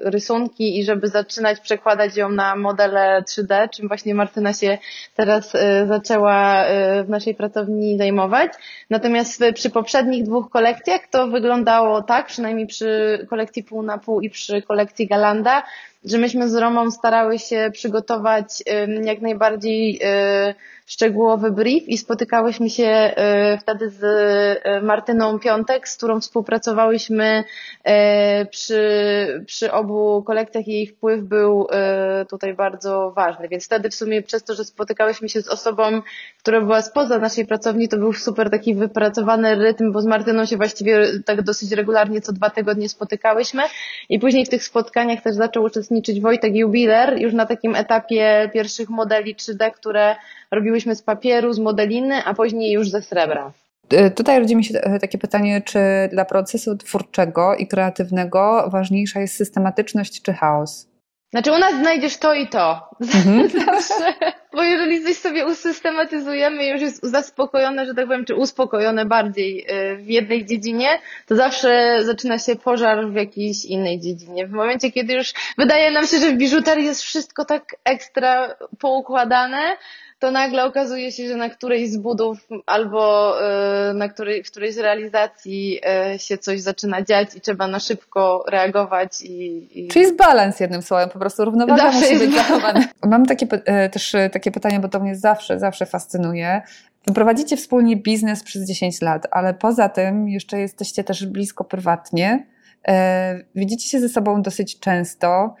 rysunki 0.00 0.78
i 0.78 0.84
żeby 0.84 1.08
zaczynać 1.08 1.60
przekładać 1.60 2.16
ją 2.16 2.28
na 2.28 2.56
modele 2.56 3.22
3D, 3.30 3.68
czym 3.70 3.88
właśnie 3.88 4.14
Martyna 4.14 4.52
się 4.52 4.78
teraz 5.16 5.54
e, 5.54 5.86
zaczęła 5.86 6.64
e, 6.64 7.04
w 7.04 7.08
naszej 7.08 7.34
pracowni 7.34 7.98
zajmować. 7.98 8.52
Natomiast 8.90 9.42
przy 9.54 9.70
poprzednich 9.70 10.24
dwóch 10.24 10.50
kolekcjach 10.50 11.00
to 11.10 11.26
wyglądało 11.28 12.02
tak, 12.02 12.26
przynajmniej 12.26 12.66
przy 12.66 13.18
kolekcji 13.30 13.64
pół 13.64 13.82
na 13.82 13.98
pół 13.98 14.20
i 14.20 14.30
przy 14.30 14.62
kolekcji 14.62 15.06
Galanda, 15.06 15.62
że 16.04 16.18
myśmy 16.18 16.48
z 16.48 16.54
Romą 16.54 16.90
starały 16.90 17.38
się 17.38 17.70
przygotować 17.72 18.62
jak 19.04 19.20
najbardziej 19.20 20.00
e, 20.02 20.54
szczegółowy 20.86 21.50
brief 21.50 21.88
i 21.88 21.98
spotykałyśmy 21.98 22.70
się 22.70 22.84
e, 22.84 23.58
wtedy 23.58 23.90
z 23.90 24.02
e, 24.64 24.80
Martyną 24.80 25.38
Piątek, 25.38 25.88
z 25.88 25.96
którą 25.96 26.20
współpracowałyśmy 26.20 27.44
przy, 28.50 29.44
przy 29.46 29.72
obu 29.72 30.22
kolekcjach 30.22 30.68
i 30.68 30.72
jej 30.72 30.86
wpływ 30.86 31.22
był 31.22 31.66
tutaj 32.30 32.54
bardzo 32.54 33.12
ważny. 33.16 33.48
Więc 33.48 33.66
wtedy 33.66 33.90
w 33.90 33.94
sumie 33.94 34.22
przez 34.22 34.44
to, 34.44 34.54
że 34.54 34.64
spotykałyśmy 34.64 35.28
się 35.28 35.42
z 35.42 35.48
osobą, 35.48 36.02
która 36.38 36.60
była 36.60 36.82
spoza 36.82 37.18
naszej 37.18 37.46
pracowni, 37.46 37.88
to 37.88 37.96
był 37.96 38.12
super 38.12 38.50
taki 38.50 38.74
wypracowany 38.74 39.54
rytm, 39.54 39.92
bo 39.92 40.00
z 40.00 40.06
Martyną 40.06 40.46
się 40.46 40.56
właściwie 40.56 41.06
tak 41.26 41.42
dosyć 41.42 41.72
regularnie 41.72 42.20
co 42.20 42.32
dwa 42.32 42.50
tygodnie 42.50 42.88
spotykałyśmy 42.88 43.62
i 44.08 44.18
później 44.18 44.46
w 44.46 44.48
tych 44.48 44.64
spotkaniach 44.64 45.22
też 45.22 45.34
zaczął 45.34 45.64
uczestniczyć 45.64 45.93
uczestniczyć 45.94 46.22
Wojtek 46.22 46.56
Jubiler 46.56 47.20
już 47.20 47.34
na 47.34 47.46
takim 47.46 47.74
etapie 47.74 48.50
pierwszych 48.52 48.90
modeli 48.90 49.34
3D, 49.34 49.70
które 49.70 50.16
robiłyśmy 50.50 50.94
z 50.94 51.02
papieru, 51.02 51.52
z 51.52 51.58
modeliny, 51.58 52.24
a 52.24 52.34
później 52.34 52.72
już 52.72 52.90
ze 52.90 53.02
srebra. 53.02 53.52
E, 53.90 54.10
tutaj 54.10 54.40
rodzi 54.40 54.56
mi 54.56 54.64
się 54.64 54.78
e, 54.78 54.98
takie 54.98 55.18
pytanie, 55.18 55.62
czy 55.64 55.78
dla 56.12 56.24
procesu 56.24 56.76
twórczego 56.76 57.54
i 57.54 57.66
kreatywnego 57.66 58.68
ważniejsza 58.72 59.20
jest 59.20 59.36
systematyczność 59.36 60.22
czy 60.22 60.32
chaos? 60.32 60.86
Znaczy 61.34 61.52
u 61.52 61.58
nas 61.58 61.74
znajdziesz 61.74 62.16
to 62.16 62.34
i 62.34 62.48
to. 62.48 62.88
Mhm. 63.00 63.48
Zawsze. 63.66 64.14
Bo 64.52 64.62
jeżeli 64.62 65.04
coś 65.04 65.16
sobie 65.16 65.46
usystematyzujemy 65.46 66.64
i 66.64 66.68
już 66.68 66.80
jest 66.80 67.02
zaspokojone, 67.02 67.86
że 67.86 67.94
tak 67.94 68.06
powiem, 68.06 68.24
czy 68.24 68.34
uspokojone 68.34 69.04
bardziej 69.04 69.66
y, 69.92 69.96
w 69.96 70.06
jednej 70.10 70.46
dziedzinie, 70.46 70.88
to 71.26 71.36
zawsze 71.36 71.98
zaczyna 72.04 72.38
się 72.38 72.56
pożar 72.56 73.10
w 73.10 73.14
jakiejś 73.14 73.64
innej 73.64 74.00
dziedzinie. 74.00 74.46
W 74.46 74.50
momencie, 74.50 74.92
kiedy 74.92 75.14
już 75.14 75.32
wydaje 75.58 75.90
nam 75.90 76.06
się, 76.06 76.18
że 76.18 76.30
w 76.30 76.36
biżuterii 76.36 76.84
jest 76.84 77.02
wszystko 77.02 77.44
tak 77.44 77.76
ekstra 77.84 78.54
poukładane, 78.78 79.76
to 80.24 80.30
nagle 80.30 80.64
okazuje 80.64 81.12
się, 81.12 81.28
że 81.28 81.36
na 81.36 81.50
którejś 81.50 81.90
z 81.90 81.96
budów 81.96 82.48
albo 82.66 83.34
y, 83.90 83.94
na 83.94 84.08
której, 84.08 84.44
w 84.44 84.50
którejś 84.50 84.74
z 84.74 84.78
realizacji 84.78 85.80
y, 86.14 86.18
się 86.18 86.38
coś 86.38 86.60
zaczyna 86.60 87.02
dziać 87.02 87.28
i 87.36 87.40
trzeba 87.40 87.68
na 87.68 87.80
szybko 87.80 88.44
reagować. 88.48 89.22
I, 89.22 89.68
i... 89.84 89.88
Czyli 89.88 90.02
jest 90.02 90.16
balans 90.16 90.60
jednym 90.60 90.82
słowem, 90.82 91.08
po 91.08 91.18
prostu 91.18 91.44
równowaga 91.44 91.92
zawsze 91.92 92.00
musi 92.00 92.26
być 92.26 92.34
zachowana. 92.34 92.84
Mam 93.06 93.26
takie, 93.26 93.46
y, 93.46 93.90
też 93.90 94.12
takie 94.32 94.50
pytanie, 94.50 94.80
bo 94.80 94.88
to 94.88 95.00
mnie 95.00 95.16
zawsze, 95.16 95.58
zawsze 95.58 95.86
fascynuje. 95.86 96.62
Prowadzicie 97.14 97.56
wspólnie 97.56 97.96
biznes 97.96 98.42
przez 98.42 98.68
10 98.68 99.02
lat, 99.02 99.26
ale 99.30 99.54
poza 99.54 99.88
tym 99.88 100.28
jeszcze 100.28 100.58
jesteście 100.58 101.04
też 101.04 101.26
blisko 101.26 101.64
prywatnie. 101.64 102.46
Widzicie 103.54 103.88
się 103.88 104.00
ze 104.00 104.08
sobą 104.08 104.42
dosyć 104.42 104.80
często. 104.80 105.54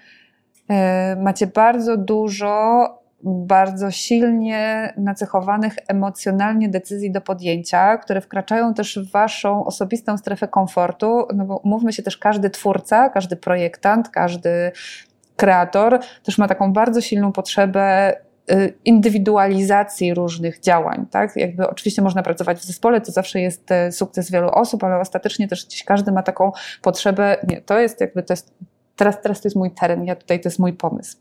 Macie 1.16 1.46
bardzo 1.46 1.96
dużo 1.96 3.03
bardzo 3.24 3.90
silnie 3.90 4.92
nacechowanych 4.96 5.76
emocjonalnie 5.88 6.68
decyzji 6.68 7.12
do 7.12 7.20
podjęcia, 7.20 7.98
które 7.98 8.20
wkraczają 8.20 8.74
też 8.74 8.98
w 8.98 9.10
waszą 9.10 9.64
osobistą 9.64 10.18
strefę 10.18 10.48
komfortu, 10.48 11.26
no 11.34 11.44
bo 11.44 11.60
mówmy 11.64 11.92
się 11.92 12.02
też 12.02 12.18
każdy 12.18 12.50
twórca, 12.50 13.08
każdy 13.08 13.36
projektant, 13.36 14.08
każdy 14.08 14.72
kreator 15.36 16.00
też 16.22 16.38
ma 16.38 16.48
taką 16.48 16.72
bardzo 16.72 17.00
silną 17.00 17.32
potrzebę 17.32 18.16
y, 18.50 18.74
indywidualizacji 18.84 20.14
różnych 20.14 20.60
działań, 20.60 21.06
tak? 21.10 21.36
Jakby 21.36 21.68
oczywiście 21.68 22.02
można 22.02 22.22
pracować 22.22 22.58
w 22.58 22.64
zespole, 22.64 23.00
to 23.00 23.12
zawsze 23.12 23.40
jest 23.40 23.72
e, 23.72 23.92
sukces 23.92 24.30
wielu 24.30 24.48
osób, 24.48 24.84
ale 24.84 24.98
ostatecznie 24.98 25.48
też 25.48 25.66
gdzieś 25.66 25.84
każdy 25.84 26.12
ma 26.12 26.22
taką 26.22 26.52
potrzebę, 26.82 27.36
nie, 27.48 27.60
to 27.60 27.78
jest 27.78 28.00
jakby, 28.00 28.22
to 28.22 28.32
jest, 28.32 28.54
teraz, 28.96 29.20
teraz 29.20 29.40
to 29.40 29.48
jest 29.48 29.56
mój 29.56 29.70
teren, 29.70 30.04
ja 30.04 30.16
tutaj 30.16 30.40
to 30.40 30.48
jest 30.48 30.58
mój 30.58 30.72
pomysł. 30.72 31.16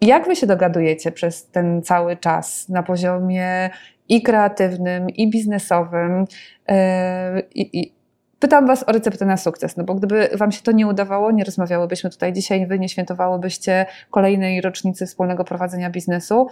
Jak 0.00 0.26
wy 0.26 0.36
się 0.36 0.46
dogadujecie 0.46 1.12
przez 1.12 1.46
ten 1.46 1.82
cały 1.82 2.16
czas 2.16 2.68
na 2.68 2.82
poziomie 2.82 3.70
i 4.08 4.22
kreatywnym, 4.22 5.10
i 5.10 5.30
biznesowym? 5.30 6.24
E, 6.68 7.42
I, 7.54 7.80
i, 7.80 7.94
pytam 8.38 8.66
was 8.66 8.88
o 8.88 8.92
receptę 8.92 9.24
na 9.24 9.36
sukces, 9.36 9.76
no 9.76 9.84
bo 9.84 9.94
gdyby 9.94 10.28
wam 10.34 10.52
się 10.52 10.62
to 10.62 10.72
nie 10.72 10.86
udawało, 10.86 11.30
nie 11.30 11.44
rozmawiałybyśmy 11.44 12.10
tutaj 12.10 12.32
dzisiaj, 12.32 12.66
wy 12.66 12.78
nie 12.78 12.88
świętowałybyście 12.88 13.86
kolejnej 14.10 14.60
rocznicy 14.60 15.06
wspólnego 15.06 15.44
prowadzenia 15.44 15.90
biznesu. 15.90 16.46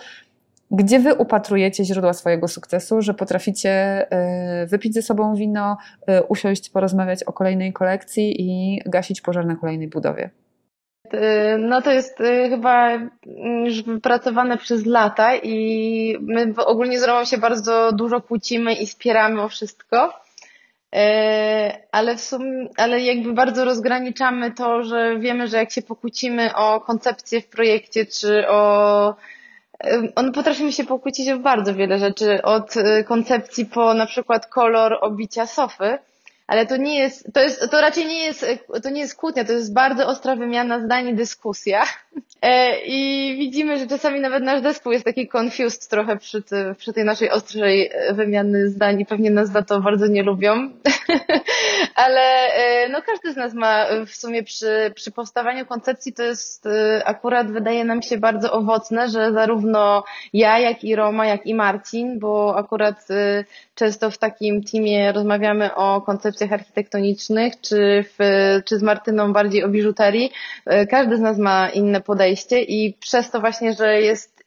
Gdzie 0.71 0.99
wy 0.99 1.15
upatrujecie 1.15 1.85
źródła 1.85 2.13
swojego 2.13 2.49
sukcesu, 2.49 3.03
że 3.03 3.15
potraficie 3.15 3.71
e, 3.71 4.67
wypić 4.67 4.95
ze 4.95 5.03
sobą 5.03 5.35
wino, 5.35 5.77
e, 6.07 6.23
usiąść, 6.23 6.71
porozmawiać 6.71 7.25
o 7.25 7.33
kolejnej 7.33 7.73
kolekcji 7.73 8.37
i 8.39 8.81
gasić 8.87 9.21
pożar 9.21 9.47
na 9.47 9.57
kolejnej 9.57 9.89
budowie? 9.89 10.31
Y, 11.15 11.59
no 11.59 11.83
to 11.83 11.93
jest 11.93 12.21
y, 12.21 12.49
chyba 12.49 12.91
już 13.65 13.83
wypracowane 13.83 14.57
przez 14.59 14.87
lata 14.87 15.37
i 15.37 16.17
my 16.21 16.55
ogólnie 16.67 17.01
z 17.01 17.03
Romą 17.05 17.25
się 17.25 17.39
bardzo 17.39 17.93
dużo 17.93 18.21
kłócimy 18.21 18.75
i 18.75 18.87
spieramy 18.87 19.43
o 19.43 19.49
wszystko. 19.49 20.21
Y, 20.95 20.99
ale 21.93 22.17
w 22.17 22.21
sumie, 22.21 22.69
ale 22.77 23.01
jakby 23.01 23.33
bardzo 23.33 23.65
rozgraniczamy 23.65 24.53
to, 24.53 24.83
że 24.85 25.19
wiemy, 25.19 25.49
że 25.49 25.57
jak 25.57 25.71
się 25.71 25.83
pokłócimy 25.83 26.55
o 26.55 26.81
koncepcję 26.81 27.41
w 27.41 27.47
projekcie, 27.49 28.07
czy 28.07 28.49
o 28.49 29.15
on 30.15 30.33
potrafimy 30.33 30.73
się 30.73 30.85
pokłócić 30.85 31.29
o 31.29 31.39
bardzo 31.39 31.75
wiele 31.75 31.99
rzeczy, 31.99 32.43
od 32.43 32.75
koncepcji 33.07 33.67
po 33.67 33.95
na 33.95 34.07
przykład 34.07 34.47
kolor 34.47 34.99
obicia 35.01 35.47
sofy, 35.47 35.99
ale 36.49 36.67
to 36.67 36.77
nie 36.77 36.99
jest, 36.99 37.33
to 37.33 37.41
jest, 37.41 37.71
to 37.71 37.81
raczej 37.81 38.07
nie 38.07 38.25
jest, 38.25 38.47
to 38.83 38.91
nie 38.91 39.01
jest 39.01 39.17
kłótnia, 39.17 39.45
to 39.45 39.53
jest 39.53 39.75
bardzo 39.75 40.07
ostra 40.07 40.37
wymiana 40.37 40.81
zdań 40.81 41.17
dyskusja. 41.17 41.83
E, 42.43 42.81
I 42.87 43.35
widzimy, 43.39 43.79
że 43.79 43.87
czasami 43.87 44.21
nawet 44.21 44.43
nasz 44.43 44.63
zespół 44.63 44.93
jest 44.93 45.05
taki 45.05 45.29
confused 45.37 45.89
trochę 45.89 46.17
przy, 46.17 46.43
ty, 46.43 46.75
przy 46.79 46.93
tej 46.93 47.05
naszej 47.05 47.31
ostrej 47.31 47.91
wymiany 48.13 48.69
zdań 48.69 49.01
i 49.01 49.07
pewnie 49.07 49.31
nas 49.31 49.51
za 49.51 49.63
to 49.63 49.81
bardzo 49.81 50.07
nie 50.07 50.23
lubią. 50.23 50.71
ale 51.95 52.21
e, 52.53 52.89
no 52.89 53.03
każdy 53.03 53.33
z 53.33 53.37
nas 53.37 53.55
ma 53.55 53.87
w 54.07 54.11
sumie 54.11 54.43
przy, 54.43 54.93
przy 54.95 55.11
powstawaniu 55.11 55.67
koncepcji 55.67 56.13
to 56.13 56.23
jest 56.23 56.67
e, 56.67 57.03
akurat 57.05 57.51
wydaje 57.51 57.85
nam 57.85 58.03
się 58.03 58.19
bardzo 58.19 58.53
owocne, 58.53 59.09
że 59.09 59.33
zarówno 59.33 60.05
ja, 60.33 60.59
jak 60.59 60.85
i 60.85 60.97
Roma, 60.97 61.27
jak 61.27 61.47
i 61.47 61.55
Marcin, 61.55 62.19
bo 62.19 62.57
akurat 62.57 63.09
często 63.75 64.11
w 64.11 64.19
takim 64.19 64.65
teamie 64.65 65.13
rozmawiamy 65.13 65.75
o 65.75 66.01
koncepcjach 66.39 66.61
architektonicznych, 66.61 67.61
czy, 67.61 68.05
w, 68.05 68.19
czy 68.65 68.79
z 68.79 68.83
Martyną 68.83 69.33
bardziej 69.33 69.65
o 69.65 69.69
biżuterii. 69.69 70.31
Każdy 70.91 71.17
z 71.17 71.21
nas 71.21 71.39
ma 71.39 71.69
inne 71.69 72.01
podejście 72.01 72.63
i 72.63 72.95
przez 73.01 73.31
to 73.31 73.41
właśnie, 73.41 73.73
że 73.73 74.01
jest 74.01 74.39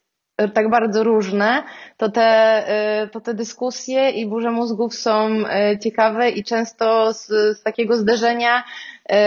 tak 0.53 0.69
bardzo 0.69 1.03
różne, 1.03 1.63
to 1.97 2.09
te, 2.09 3.09
to 3.11 3.21
te 3.21 3.33
dyskusje 3.33 4.09
i 4.09 4.25
burze 4.25 4.51
mózgów 4.51 4.95
są 4.95 5.29
ciekawe 5.83 6.29
i 6.29 6.43
często 6.43 7.13
z, 7.13 7.27
z 7.27 7.63
takiego 7.63 7.95
zderzenia 7.95 8.63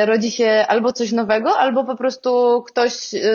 rodzi 0.05 0.30
się 0.30 0.64
albo 0.68 0.93
coś 0.93 1.12
nowego, 1.12 1.59
albo 1.59 1.85
po 1.85 1.97
prostu 1.97 2.62
ktoś 2.66 2.93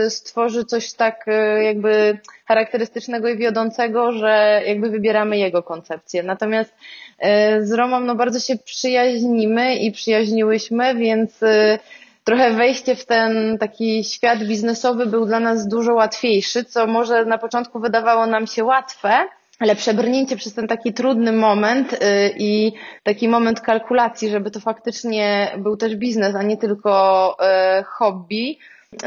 stworzy 0.09 0.65
coś 0.65 0.93
tak 0.93 1.25
jakby 1.63 2.19
charakterystycznego 2.47 3.27
i 3.29 3.37
wiodącego, 3.37 4.11
że 4.11 4.61
jakby 4.65 4.89
wybieramy 4.89 5.37
jego 5.37 5.63
koncepcję. 5.63 6.23
Natomiast 6.23 6.73
z 7.61 7.71
Romą 7.71 7.99
no 7.99 8.15
bardzo 8.15 8.39
się 8.39 8.57
przyjaźnimy 8.57 9.75
i 9.75 9.91
przyjaźniłyśmy, 9.91 10.95
więc 10.95 11.39
trochę 12.23 12.51
wejście 12.51 12.95
w 12.95 13.05
ten 13.05 13.57
taki 13.57 14.03
świat 14.03 14.39
biznesowy 14.43 15.05
był 15.05 15.25
dla 15.25 15.39
nas 15.39 15.67
dużo 15.67 15.93
łatwiejszy, 15.93 16.63
co 16.63 16.87
może 16.87 17.25
na 17.25 17.37
początku 17.37 17.79
wydawało 17.79 18.25
nam 18.25 18.47
się 18.47 18.63
łatwe, 18.63 19.27
ale 19.59 19.75
przebrnięcie 19.75 20.35
przez 20.35 20.53
ten 20.53 20.67
taki 20.67 20.93
trudny 20.93 21.31
moment 21.31 21.99
i 22.37 22.71
taki 23.03 23.27
moment 23.27 23.61
kalkulacji, 23.61 24.29
żeby 24.29 24.51
to 24.51 24.59
faktycznie 24.59 25.51
był 25.57 25.77
też 25.77 25.95
biznes, 25.95 26.35
a 26.35 26.43
nie 26.43 26.57
tylko 26.57 27.37
hobby, 27.85 28.57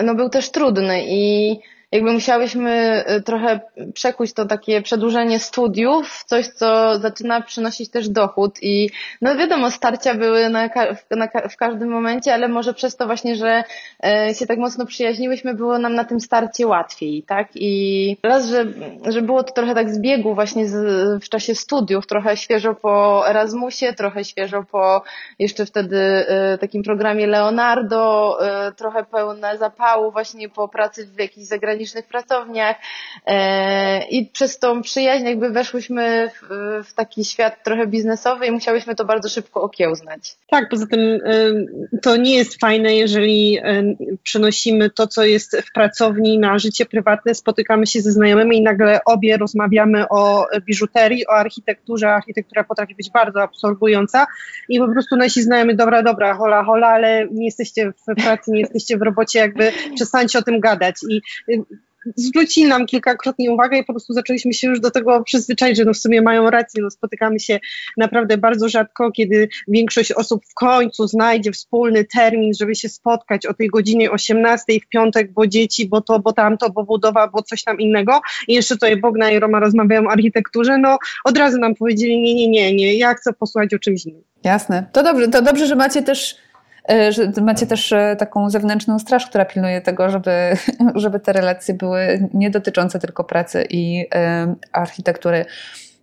no 0.02 0.14
był 0.14 0.28
też 0.28 0.50
trudny 0.50 1.02
i 1.06 1.56
jakby 1.92 2.12
musiałyśmy 2.12 3.04
y, 3.10 3.22
trochę 3.22 3.60
przekuć 3.94 4.32
to 4.32 4.44
takie 4.44 4.82
przedłużenie 4.82 5.38
studiów 5.38 6.08
w 6.08 6.24
coś, 6.24 6.48
co 6.48 6.98
zaczyna 6.98 7.40
przynosić 7.40 7.90
też 7.90 8.08
dochód 8.08 8.58
i 8.62 8.90
no 9.20 9.36
wiadomo, 9.36 9.70
starcia 9.70 10.14
były 10.14 10.48
na, 10.48 10.70
na, 11.10 11.28
w 11.50 11.56
każdym 11.56 11.88
momencie, 11.88 12.34
ale 12.34 12.48
może 12.48 12.74
przez 12.74 12.96
to 12.96 13.06
właśnie, 13.06 13.36
że 13.36 13.64
e, 14.04 14.34
się 14.34 14.46
tak 14.46 14.58
mocno 14.58 14.86
przyjaźniłyśmy, 14.86 15.54
było 15.54 15.78
nam 15.78 15.94
na 15.94 16.04
tym 16.04 16.20
starcie 16.20 16.66
łatwiej, 16.66 17.22
tak? 17.22 17.48
I 17.54 18.16
raz, 18.22 18.48
że, 18.48 18.64
że 19.08 19.22
było 19.22 19.42
to 19.42 19.52
trochę 19.52 19.74
tak 19.74 19.90
z 19.90 20.00
biegu 20.00 20.34
właśnie 20.34 20.68
z, 20.68 21.24
w 21.24 21.28
czasie 21.28 21.54
studiów, 21.54 22.06
trochę 22.06 22.36
świeżo 22.36 22.74
po 22.74 23.24
Erasmusie, 23.28 23.92
trochę 23.92 24.24
świeżo 24.24 24.64
po 24.70 25.02
jeszcze 25.38 25.66
wtedy 25.66 25.98
e, 25.98 26.58
takim 26.58 26.82
programie 26.82 27.26
Leonardo, 27.26 28.36
e, 28.40 28.72
trochę 28.72 29.04
pełne 29.04 29.58
zapału 29.58 30.12
właśnie 30.12 30.48
po 30.48 30.68
pracy 30.68 31.06
w 31.06 31.18
jakichś 31.18 31.46
zagranicznych 31.46 31.81
zagranicznych 31.86 32.06
pracowniach 32.06 32.76
e, 33.26 34.08
i 34.08 34.26
przez 34.26 34.58
tą 34.58 34.82
przyjaźń 34.82 35.24
jakby 35.24 35.50
weszłyśmy 35.50 36.30
w, 36.30 36.48
w 36.88 36.94
taki 36.94 37.24
świat 37.24 37.64
trochę 37.64 37.86
biznesowy 37.86 38.46
i 38.46 38.50
musiałyśmy 38.50 38.94
to 38.94 39.04
bardzo 39.04 39.28
szybko 39.28 39.62
okiełznać. 39.62 40.36
Tak, 40.50 40.68
poza 40.68 40.86
tym 40.86 41.00
e, 41.00 41.98
to 42.02 42.16
nie 42.16 42.36
jest 42.36 42.60
fajne, 42.60 42.94
jeżeli 42.94 43.58
e, 43.58 43.82
przenosimy 44.22 44.90
to, 44.90 45.06
co 45.06 45.24
jest 45.24 45.56
w 45.56 45.72
pracowni 45.72 46.38
na 46.38 46.58
życie 46.58 46.86
prywatne, 46.86 47.34
spotykamy 47.34 47.86
się 47.86 48.00
ze 48.00 48.12
znajomymi 48.12 48.56
i 48.56 48.62
nagle 48.62 49.00
obie 49.04 49.36
rozmawiamy 49.36 50.08
o 50.08 50.46
biżuterii, 50.66 51.26
o 51.26 51.32
architekturze. 51.32 52.14
Architektura 52.14 52.64
potrafi 52.64 52.94
być 52.94 53.10
bardzo 53.10 53.42
absorbująca 53.42 54.26
i 54.68 54.78
po 54.78 54.88
prostu 54.88 55.16
nasi 55.16 55.42
znajomi, 55.42 55.76
dobra, 55.76 56.02
dobra, 56.02 56.34
hola, 56.34 56.64
hola, 56.64 56.88
ale 56.88 57.28
nie 57.30 57.44
jesteście 57.44 57.92
w 57.92 58.22
pracy, 58.22 58.50
nie 58.50 58.60
jesteście 58.60 58.98
w 58.98 59.02
robocie, 59.02 59.38
jakby 59.38 59.72
przestańcie 59.94 60.38
o 60.38 60.42
tym 60.42 60.60
gadać. 60.60 60.96
I 61.08 61.22
zwrócili 62.16 62.68
nam 62.68 62.86
kilkakrotnie 62.86 63.50
uwagę 63.50 63.78
i 63.78 63.84
po 63.84 63.92
prostu 63.92 64.12
zaczęliśmy 64.12 64.52
się 64.52 64.68
już 64.68 64.80
do 64.80 64.90
tego 64.90 65.22
przyzwyczaić, 65.24 65.76
że 65.76 65.84
no 65.84 65.92
w 65.92 65.96
sumie 65.96 66.22
mają 66.22 66.50
rację, 66.50 66.82
no 66.82 66.90
spotykamy 66.90 67.40
się 67.40 67.60
naprawdę 67.96 68.38
bardzo 68.38 68.68
rzadko, 68.68 69.12
kiedy 69.12 69.48
większość 69.68 70.12
osób 70.12 70.42
w 70.46 70.54
końcu 70.54 71.06
znajdzie 71.06 71.52
wspólny 71.52 72.04
termin, 72.04 72.54
żeby 72.54 72.74
się 72.74 72.88
spotkać 72.88 73.46
o 73.46 73.54
tej 73.54 73.68
godzinie 73.68 74.10
18 74.10 74.64
w 74.80 74.88
piątek, 74.88 75.32
bo 75.32 75.46
dzieci, 75.46 75.88
bo 75.88 76.00
to, 76.00 76.18
bo 76.18 76.32
tamto, 76.32 76.70
bo 76.70 76.84
budowa, 76.84 77.28
bo 77.28 77.42
coś 77.42 77.64
tam 77.64 77.78
innego. 77.78 78.20
I 78.48 78.54
jeszcze 78.54 78.74
tutaj 78.74 78.96
Bogna 78.96 79.30
i 79.30 79.38
Roma 79.38 79.60
rozmawiają 79.60 80.06
o 80.06 80.10
architekturze, 80.10 80.78
no 80.78 80.98
od 81.24 81.38
razu 81.38 81.58
nam 81.58 81.74
powiedzieli 81.74 82.20
nie, 82.22 82.34
nie, 82.34 82.48
nie, 82.48 82.74
nie, 82.74 82.94
ja 82.94 83.14
chcę 83.14 83.32
posłuchać 83.32 83.74
o 83.74 83.78
czymś 83.78 84.06
innym. 84.06 84.22
Jasne, 84.44 84.86
to 84.92 85.02
dobrze, 85.02 85.28
to 85.28 85.42
dobrze, 85.42 85.66
że 85.66 85.76
macie 85.76 86.02
też 86.02 86.36
że 87.10 87.42
macie 87.42 87.66
też 87.66 87.92
e, 87.92 88.16
taką 88.18 88.50
zewnętrzną 88.50 88.98
straż, 88.98 89.26
która 89.26 89.44
pilnuje 89.44 89.80
tego, 89.80 90.10
żeby, 90.10 90.56
żeby 90.94 91.20
te 91.20 91.32
relacje 91.32 91.74
były 91.74 92.28
nie 92.34 92.50
dotyczące 92.50 92.98
tylko 92.98 93.24
pracy 93.24 93.66
i 93.70 94.06
e, 94.14 94.54
architektury. 94.72 95.44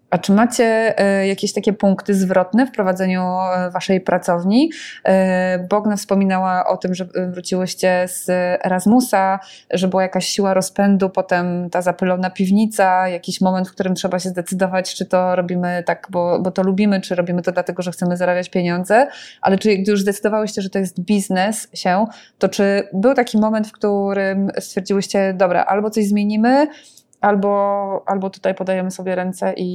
A 0.10 0.18
czy 0.18 0.32
macie 0.32 0.94
e, 1.00 1.28
jakieś 1.28 1.54
takie 1.54 1.74
punkty 1.74 2.16
zwrotne 2.16 2.66
w 2.66 2.72
prowadzeniu 2.72 3.22
e, 3.22 3.70
waszej 3.72 4.02
pracowni? 4.02 4.72
E, 5.04 5.68
Bogna 5.70 5.96
wspominała 5.96 6.68
o 6.68 6.78
tym, 6.78 6.94
że 6.96 7.08
wróciłyście 7.32 8.06
z 8.08 8.30
Erasmusa, 8.66 9.40
że 9.72 9.88
była 9.88 10.02
jakaś 10.02 10.28
siła 10.28 10.54
rozpędu, 10.54 11.10
potem 11.10 11.70
ta 11.70 11.82
zapylona 11.82 12.30
piwnica, 12.30 13.08
jakiś 13.08 13.42
moment, 13.42 13.70
w 13.70 13.72
którym 13.72 13.96
trzeba 13.96 14.20
się 14.20 14.30
zdecydować, 14.30 14.96
czy 14.96 15.06
to 15.06 15.36
robimy 15.36 15.84
tak, 15.86 16.08
bo, 16.10 16.40
bo 16.40 16.52
to 16.52 16.64
lubimy, 16.64 17.02
czy 17.02 17.16
robimy 17.16 17.42
to 17.42 17.52
dlatego, 17.52 17.84
że 17.84 17.92
chcemy 17.92 18.18
zarabiać 18.18 18.50
pieniądze. 18.50 19.08
Ale 19.42 19.58
czy 19.58 19.78
gdy 19.78 19.92
już 19.92 20.02
zdecydowałyście, 20.02 20.62
że 20.62 20.70
to 20.70 20.80
jest 20.80 21.00
biznes 21.00 21.68
się, 21.74 22.06
to 22.40 22.50
czy 22.50 22.88
był 22.94 23.14
taki 23.14 23.38
moment, 23.38 23.68
w 23.68 23.72
którym 23.72 24.52
stwierdziłyście, 24.60 25.34
dobra, 25.34 25.66
albo 25.66 25.90
coś 25.90 26.06
zmienimy, 26.06 26.68
albo, 27.22 28.04
albo 28.06 28.30
tutaj 28.30 28.56
podajemy 28.56 28.92
sobie 28.92 29.16
ręce 29.16 29.54
i, 29.58 29.72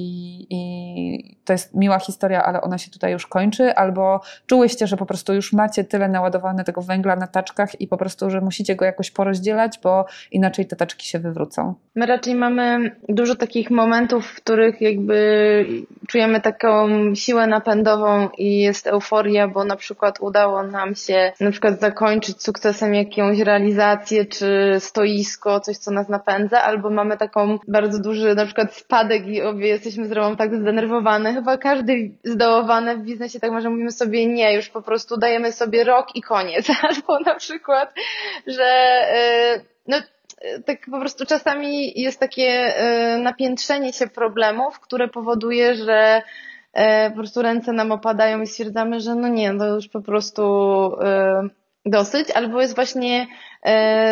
i 0.50 1.36
to 1.44 1.52
jest 1.52 1.74
miła 1.74 1.98
historia, 1.98 2.42
ale 2.42 2.60
ona 2.60 2.78
się 2.78 2.90
tutaj 2.90 3.12
już 3.12 3.26
kończy, 3.26 3.74
albo 3.74 4.20
czułyście, 4.46 4.86
że 4.86 4.96
po 4.96 5.06
prostu 5.06 5.34
już 5.34 5.52
macie 5.52 5.84
tyle 5.84 6.08
naładowane 6.08 6.64
tego 6.64 6.82
węgla 6.82 7.16
na 7.16 7.26
taczkach 7.26 7.80
i 7.80 7.88
po 7.88 7.96
prostu, 7.96 8.30
że 8.30 8.40
musicie 8.40 8.76
go 8.76 8.84
jakoś 8.84 9.10
porozdzielać, 9.10 9.80
bo 9.82 10.06
inaczej 10.32 10.66
te 10.66 10.76
taczki 10.76 11.08
się 11.08 11.18
wywrócą. 11.18 11.74
My 11.94 12.06
raczej 12.06 12.34
mamy 12.34 12.96
dużo 13.08 13.34
takich 13.34 13.70
momentów, 13.70 14.26
w 14.26 14.36
których 14.36 14.80
jakby 14.80 15.14
czujemy 16.08 16.40
taką 16.40 16.88
siłę 17.14 17.46
napędową 17.46 18.28
i 18.38 18.58
jest 18.58 18.86
euforia, 18.86 19.48
bo 19.48 19.64
na 19.64 19.76
przykład 19.76 20.20
udało 20.20 20.62
nam 20.62 20.94
się 20.94 21.32
na 21.40 21.50
przykład 21.50 21.80
zakończyć 21.80 22.42
sukcesem 22.42 22.94
jakąś 22.94 23.38
realizację, 23.38 24.24
czy 24.24 24.76
stoisko, 24.78 25.60
coś 25.60 25.76
co 25.76 25.90
nas 25.90 26.08
napędza, 26.08 26.62
albo 26.62 26.90
mamy 26.90 27.16
tak 27.16 27.33
taką 27.34 27.58
bardzo 27.68 27.98
duży 27.98 28.34
na 28.34 28.44
przykład 28.44 28.74
spadek 28.74 29.26
i 29.26 29.42
obie 29.42 29.68
jesteśmy 29.68 30.08
z 30.08 30.12
Romą 30.12 30.36
tak 30.36 30.54
zdenerwowane. 30.54 31.34
Chyba 31.34 31.58
każdy 31.58 32.10
zdołowany 32.24 32.96
w 32.96 33.02
biznesie 33.02 33.40
tak 33.40 33.50
może 33.50 33.70
mówimy 33.70 33.90
sobie 33.90 34.26
nie, 34.26 34.54
już 34.54 34.68
po 34.68 34.82
prostu 34.82 35.16
dajemy 35.16 35.52
sobie 35.52 35.84
rok 35.84 36.16
i 36.16 36.22
koniec. 36.22 36.66
Albo 36.88 37.20
na 37.20 37.34
przykład, 37.34 37.94
że 38.46 38.64
e, 38.64 39.60
no 39.86 39.96
tak 40.66 40.78
po 40.90 41.00
prostu 41.00 41.26
czasami 41.26 42.00
jest 42.00 42.20
takie 42.20 42.44
e, 42.44 43.18
napiętrzenie 43.18 43.92
się 43.92 44.06
problemów, 44.06 44.80
które 44.80 45.08
powoduje, 45.08 45.74
że 45.74 46.22
e, 46.72 47.10
po 47.10 47.16
prostu 47.16 47.42
ręce 47.42 47.72
nam 47.72 47.92
opadają 47.92 48.40
i 48.40 48.46
stwierdzamy, 48.46 49.00
że 49.00 49.14
no 49.14 49.28
nie, 49.28 49.58
to 49.58 49.66
już 49.66 49.88
po 49.88 50.00
prostu 50.00 50.42
dosyć, 51.86 52.30
albo 52.30 52.60
jest 52.60 52.74
właśnie, 52.74 53.26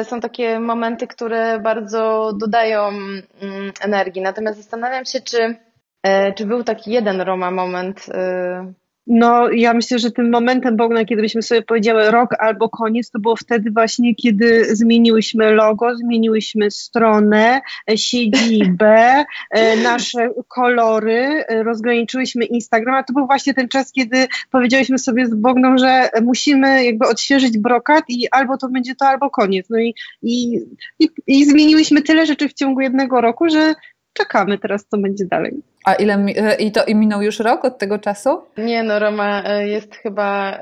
są 0.05 0.21
takie 0.21 0.61
momenty, 0.61 1.07
które 1.07 1.61
bardzo 1.61 2.33
dodają 2.41 2.89
mm, 2.89 3.73
energii. 3.81 4.23
Natomiast 4.23 4.59
zastanawiam 4.59 5.05
się, 5.05 5.21
czy, 5.21 5.57
e, 6.03 6.33
czy 6.33 6.47
był 6.47 6.65
taki 6.65 6.93
jeden 6.93 7.21
Roma 7.21 7.51
moment, 7.51 8.07
e, 8.09 8.73
no, 9.07 9.51
ja 9.51 9.75
myślę, 9.75 9.99
że 9.99 10.11
tym 10.11 10.31
momentem, 10.31 10.77
Bogna, 10.77 11.05
kiedy 11.05 11.23
byśmy 11.23 11.43
sobie 11.43 11.63
powiedziały 11.63 12.11
rok 12.11 12.35
albo 12.39 12.69
koniec, 12.69 13.11
to 13.11 13.19
było 13.19 13.37
wtedy 13.37 13.71
właśnie, 13.71 14.15
kiedy 14.15 14.77
zmieniłyśmy 14.77 15.53
logo, 15.53 15.97
zmieniłyśmy 15.97 16.71
stronę, 16.71 17.61
siedzibę, 17.97 19.25
e, 19.51 19.77
nasze 19.77 20.29
kolory, 20.49 21.45
e, 21.49 21.63
rozgraniczyłyśmy 21.63 22.45
Instagram, 22.45 22.95
a 22.95 23.03
to 23.03 23.13
był 23.13 23.27
właśnie 23.27 23.55
ten 23.55 23.69
czas, 23.69 23.93
kiedy 23.93 24.29
powiedziałyśmy 24.51 24.99
sobie 24.99 25.27
z 25.27 25.35
Bogną, 25.35 25.79
że 25.79 26.09
musimy 26.23 26.85
jakby 26.85 27.07
odświeżyć 27.07 27.59
brokat 27.59 28.05
i 28.09 28.29
albo 28.31 28.57
to 28.57 28.69
będzie 28.69 28.95
to, 28.95 29.07
albo 29.07 29.31
koniec. 29.31 29.67
No 29.71 29.79
i, 29.79 29.95
i, 30.23 30.61
i, 30.99 31.09
i 31.27 31.45
zmieniłyśmy 31.45 32.03
tyle 32.03 32.27
rzeczy 32.27 32.49
w 32.49 32.55
ciągu 32.55 32.81
jednego 32.81 33.21
roku, 33.21 33.49
że 33.49 33.75
czekamy 34.13 34.59
teraz, 34.59 34.87
co 34.87 34.99
będzie 34.99 35.25
dalej. 35.25 35.63
A 35.85 35.95
ile 35.95 36.27
i 36.59 36.73
to 36.73 36.85
i 36.85 36.95
minął 36.95 37.23
już 37.23 37.41
rok 37.41 37.65
od 37.65 37.79
tego 37.79 37.99
czasu? 37.99 38.43
Nie, 38.59 38.83
no 38.83 38.99
Roma 38.99 39.43
jest 39.59 39.95
chyba 39.95 40.59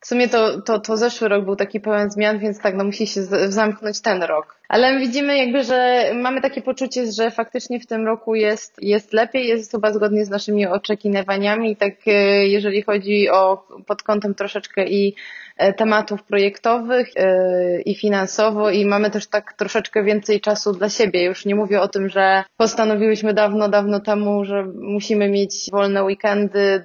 w 0.00 0.06
sumie 0.06 0.28
to, 0.28 0.62
to, 0.62 0.78
to 0.78 0.96
zeszły 0.96 1.28
rok 1.28 1.44
był 1.44 1.56
taki 1.56 1.80
pełen 1.80 2.10
zmian, 2.10 2.38
więc 2.38 2.60
tak, 2.60 2.74
no 2.74 2.84
musi 2.84 3.06
się 3.06 3.22
zamknąć 3.48 4.00
ten 4.00 4.22
rok. 4.22 4.57
Ale 4.68 4.98
widzimy 4.98 5.36
jakby, 5.36 5.64
że 5.64 6.10
mamy 6.14 6.40
takie 6.40 6.62
poczucie, 6.62 7.12
że 7.12 7.30
faktycznie 7.30 7.80
w 7.80 7.86
tym 7.86 8.06
roku 8.06 8.34
jest, 8.34 8.82
jest 8.82 9.12
lepiej, 9.12 9.48
jest 9.48 9.70
chyba 9.70 9.92
zgodnie 9.92 10.24
z 10.24 10.30
naszymi 10.30 10.66
oczekiwaniami. 10.66 11.76
Tak 11.76 11.92
e, 12.06 12.12
jeżeli 12.46 12.82
chodzi 12.82 13.28
o 13.30 13.66
pod 13.86 14.02
kątem 14.02 14.34
troszeczkę 14.34 14.86
i 14.86 15.14
e, 15.56 15.72
tematów 15.72 16.22
projektowych 16.22 17.08
e, 17.16 17.80
i 17.80 17.94
finansowo 17.94 18.70
i 18.70 18.86
mamy 18.86 19.10
też 19.10 19.26
tak 19.26 19.52
troszeczkę 19.52 20.04
więcej 20.04 20.40
czasu 20.40 20.72
dla 20.72 20.88
siebie. 20.88 21.24
Już 21.24 21.44
nie 21.44 21.54
mówię 21.54 21.80
o 21.80 21.88
tym, 21.88 22.08
że 22.08 22.44
postanowiłyśmy 22.56 23.34
dawno, 23.34 23.68
dawno 23.68 24.00
temu, 24.00 24.44
że 24.44 24.66
musimy 24.74 25.28
mieć 25.28 25.70
wolne 25.72 26.04
weekendy, 26.04 26.82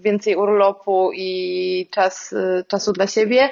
więcej 0.00 0.36
urlopu 0.36 1.10
i 1.14 1.88
czas, 1.90 2.34
czasu 2.68 2.92
dla 2.92 3.06
siebie 3.06 3.48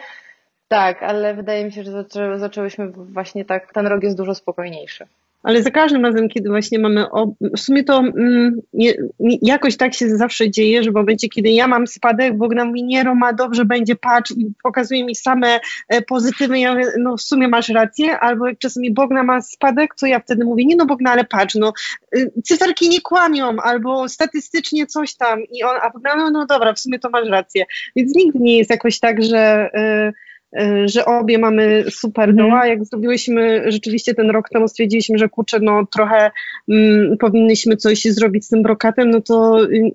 tak, 0.72 1.02
ale 1.02 1.34
wydaje 1.34 1.64
mi 1.64 1.72
się, 1.72 1.84
że 1.84 1.92
zaczę, 1.92 2.38
zaczęłyśmy 2.38 2.88
właśnie 2.88 3.44
tak, 3.44 3.72
ten 3.72 3.86
rok 3.86 4.02
jest 4.02 4.16
dużo 4.16 4.34
spokojniejszy. 4.34 5.06
Ale 5.42 5.62
za 5.62 5.70
każdym 5.70 6.04
razem, 6.04 6.28
kiedy 6.28 6.48
właśnie 6.48 6.78
mamy, 6.78 7.06
w 7.56 7.60
sumie 7.60 7.84
to 7.84 7.98
mm, 7.98 8.60
nie, 8.72 8.94
jakoś 9.42 9.76
tak 9.76 9.94
się 9.94 10.16
zawsze 10.16 10.50
dzieje, 10.50 10.82
że 10.82 10.90
w 10.90 10.94
momencie, 10.94 11.28
kiedy 11.28 11.50
ja 11.50 11.68
mam 11.68 11.86
spadek, 11.86 12.36
Bogdan 12.36 12.68
mówi, 12.68 12.84
nie 12.84 13.04
Roma, 13.04 13.32
dobrze 13.32 13.64
będzie, 13.64 13.96
patrz 13.96 14.30
i 14.30 14.52
pokazuje 14.62 15.04
mi 15.04 15.14
same 15.14 15.60
e, 15.88 16.02
pozytywy, 16.02 16.58
ja 16.58 16.74
mówię, 16.74 16.86
no 16.98 17.16
w 17.16 17.22
sumie 17.22 17.48
masz 17.48 17.68
rację, 17.68 18.18
albo 18.18 18.48
jak 18.48 18.58
czasami 18.58 18.90
Bogna 18.90 19.22
ma 19.22 19.42
spadek, 19.42 19.94
to 20.00 20.06
ja 20.06 20.20
wtedy 20.20 20.44
mówię, 20.44 20.64
nie 20.64 20.76
no 20.76 20.86
Bogna, 20.86 21.10
ale 21.10 21.24
patrz, 21.24 21.54
no 21.54 21.72
y, 22.16 22.30
cyferki 22.44 22.88
nie 22.88 23.00
kłamią, 23.00 23.56
albo 23.62 24.08
statystycznie 24.08 24.86
coś 24.86 25.14
tam 25.14 25.40
i 25.44 25.62
on, 25.62 25.76
a 25.82 25.90
Bogna, 25.90 26.16
no, 26.16 26.30
no 26.30 26.46
dobra, 26.46 26.72
w 26.72 26.78
sumie 26.78 26.98
to 26.98 27.10
masz 27.10 27.28
rację. 27.28 27.64
Więc 27.96 28.14
nigdy 28.14 28.38
nie 28.38 28.58
jest 28.58 28.70
jakoś 28.70 29.00
tak, 29.00 29.22
że... 29.22 29.70
Y, 30.08 30.31
że 30.84 31.04
obie 31.04 31.38
mamy 31.38 31.84
super 31.90 32.28
mhm. 32.28 32.48
doła. 32.48 32.66
Jak 32.66 32.84
zrobiłyśmy 32.84 33.72
rzeczywiście 33.72 34.14
ten 34.14 34.30
rok 34.30 34.48
temu, 34.48 34.68
stwierdziliśmy, 34.68 35.18
że 35.18 35.28
kurczę, 35.28 35.58
no 35.60 35.86
trochę 35.86 36.30
mm, 36.68 37.16
powinnyśmy 37.18 37.76
coś 37.76 38.02
zrobić 38.02 38.44
z 38.44 38.48
tym 38.48 38.62
brokatem, 38.62 39.10
no 39.10 39.20
to 39.20 39.64
y, 39.64 39.92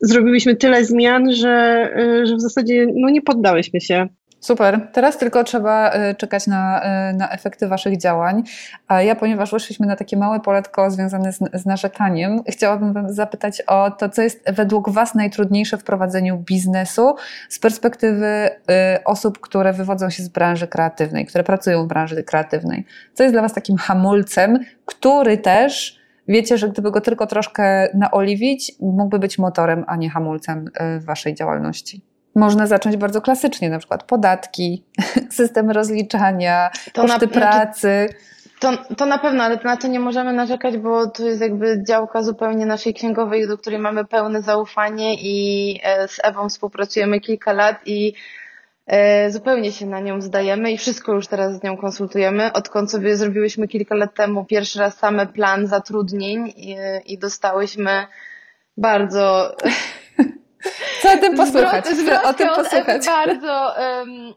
zrobiłyśmy 0.00 0.56
tyle 0.56 0.84
zmian, 0.84 1.32
że, 1.32 1.88
y, 1.98 2.26
że 2.26 2.36
w 2.36 2.40
zasadzie 2.40 2.86
no, 2.94 3.10
nie 3.10 3.22
poddałyśmy 3.22 3.80
się. 3.80 4.08
Super. 4.40 4.88
Teraz 4.92 5.18
tylko 5.18 5.44
trzeba 5.44 5.94
y, 5.94 6.14
czekać 6.14 6.46
na, 6.46 6.82
y, 7.10 7.14
na 7.14 7.30
efekty 7.30 7.68
Waszych 7.68 7.98
działań. 7.98 8.42
A 8.88 9.02
ja, 9.02 9.14
ponieważ 9.14 9.52
weszliśmy 9.52 9.86
na 9.86 9.96
takie 9.96 10.16
małe 10.16 10.40
poletko 10.40 10.90
związane 10.90 11.32
z, 11.32 11.38
z 11.52 11.66
narzekaniem, 11.66 12.42
chciałabym 12.48 12.92
Wam 12.92 13.12
zapytać 13.12 13.62
o 13.66 13.90
to, 13.90 14.08
co 14.08 14.22
jest 14.22 14.52
według 14.52 14.90
Was 14.90 15.14
najtrudniejsze 15.14 15.78
w 15.78 15.84
prowadzeniu 15.84 16.38
biznesu 16.38 17.14
z 17.48 17.58
perspektywy 17.58 18.26
y, 18.26 19.04
osób, 19.04 19.40
które 19.40 19.72
wywodzą 19.72 20.10
się 20.10 20.22
z 20.22 20.28
branży 20.28 20.68
kreatywnej, 20.68 21.26
które 21.26 21.44
pracują 21.44 21.84
w 21.84 21.88
branży 21.88 22.22
kreatywnej. 22.22 22.84
Co 23.14 23.22
jest 23.22 23.34
dla 23.34 23.42
Was 23.42 23.52
takim 23.52 23.76
hamulcem, 23.76 24.58
który 24.86 25.38
też 25.38 26.00
wiecie, 26.28 26.58
że 26.58 26.68
gdyby 26.68 26.90
go 26.90 27.00
tylko 27.00 27.26
troszkę 27.26 27.88
naoliwić, 27.94 28.72
mógłby 28.80 29.18
być 29.18 29.38
motorem, 29.38 29.84
a 29.86 29.96
nie 29.96 30.10
hamulcem 30.10 30.70
Waszej 31.00 31.34
działalności? 31.34 32.09
Można 32.34 32.66
zacząć 32.66 32.96
bardzo 32.96 33.20
klasycznie, 33.20 33.70
na 33.70 33.78
przykład 33.78 34.02
podatki, 34.02 34.84
system 35.30 35.70
rozliczania, 35.70 36.70
to 36.92 37.02
koszty 37.02 37.26
na, 37.26 37.32
pracy. 37.32 38.08
To, 38.60 38.72
to 38.96 39.06
na 39.06 39.18
pewno, 39.18 39.44
ale 39.44 39.58
na 39.64 39.76
to 39.76 39.88
nie 39.88 40.00
możemy 40.00 40.32
narzekać, 40.32 40.76
bo 40.76 41.06
to 41.06 41.26
jest 41.26 41.40
jakby 41.40 41.84
działka 41.88 42.22
zupełnie 42.22 42.66
naszej 42.66 42.94
księgowej, 42.94 43.48
do 43.48 43.58
której 43.58 43.78
mamy 43.78 44.04
pełne 44.04 44.42
zaufanie 44.42 45.14
i 45.14 45.80
e, 45.82 46.08
z 46.08 46.20
Ewą 46.22 46.48
współpracujemy 46.48 47.20
kilka 47.20 47.52
lat 47.52 47.76
i 47.86 48.14
e, 48.86 49.30
zupełnie 49.30 49.72
się 49.72 49.86
na 49.86 50.00
nią 50.00 50.20
zdajemy 50.20 50.72
i 50.72 50.78
wszystko 50.78 51.12
już 51.12 51.26
teraz 51.26 51.58
z 51.58 51.62
nią 51.62 51.76
konsultujemy. 51.76 52.52
Odkąd 52.52 52.90
sobie 52.90 53.16
zrobiłyśmy 53.16 53.68
kilka 53.68 53.94
lat 53.94 54.14
temu 54.14 54.44
pierwszy 54.44 54.78
raz 54.78 54.98
same 54.98 55.26
plan 55.26 55.66
zatrudnień 55.66 56.52
i, 56.56 56.76
i 57.06 57.18
dostałyśmy 57.18 58.06
bardzo 58.76 59.56
Co 61.02 61.12
o 61.12 61.16
tym 61.16 61.36
posłuchać? 61.36 61.86
Zwrot, 61.86 62.24
o 62.24 62.34
tym 62.34 62.48
posłuchać. 62.48 63.06
bardzo 63.06 63.74
um, 63.78 64.34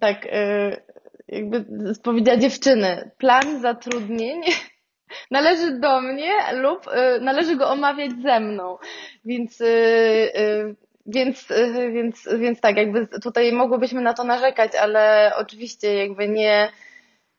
tak 0.00 0.26
y, 0.26 0.82
jakby 1.28 1.64
powiedziała 2.02 2.38
dziewczyny, 2.38 3.10
plan 3.18 3.60
zatrudnień 3.60 4.42
należy 5.30 5.80
do 5.80 6.00
mnie 6.00 6.30
lub 6.52 6.86
y, 6.86 7.20
należy 7.20 7.56
go 7.56 7.70
omawiać 7.70 8.10
ze 8.22 8.40
mną. 8.40 8.78
Więc 9.24 9.60
y, 9.60 10.76
więc, 11.06 11.48
więc, 11.92 12.28
więc 12.38 12.60
tak, 12.60 12.76
jakby 12.76 13.06
tutaj 13.22 13.52
mogłybyśmy 13.52 14.00
na 14.00 14.14
to 14.14 14.24
narzekać, 14.24 14.74
ale 14.74 15.32
oczywiście 15.36 15.94
jakby 15.94 16.28
nie, 16.28 16.68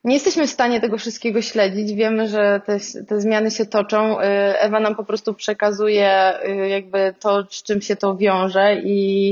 nie 0.07 0.13
jesteśmy 0.13 0.47
w 0.47 0.49
stanie 0.49 0.81
tego 0.81 0.97
wszystkiego 0.97 1.41
śledzić. 1.41 1.93
Wiemy, 1.93 2.27
że 2.27 2.61
te, 2.65 2.77
te 3.07 3.21
zmiany 3.21 3.51
się 3.51 3.65
toczą. 3.65 4.19
Y, 4.19 4.23
Ewa 4.59 4.79
nam 4.79 4.95
po 4.95 5.03
prostu 5.03 5.33
przekazuje 5.33 6.33
y, 6.45 6.67
jakby 6.67 7.13
to, 7.19 7.43
z 7.49 7.63
czym 7.63 7.81
się 7.81 7.95
to 7.95 8.17
wiąże 8.17 8.75
i 8.75 9.31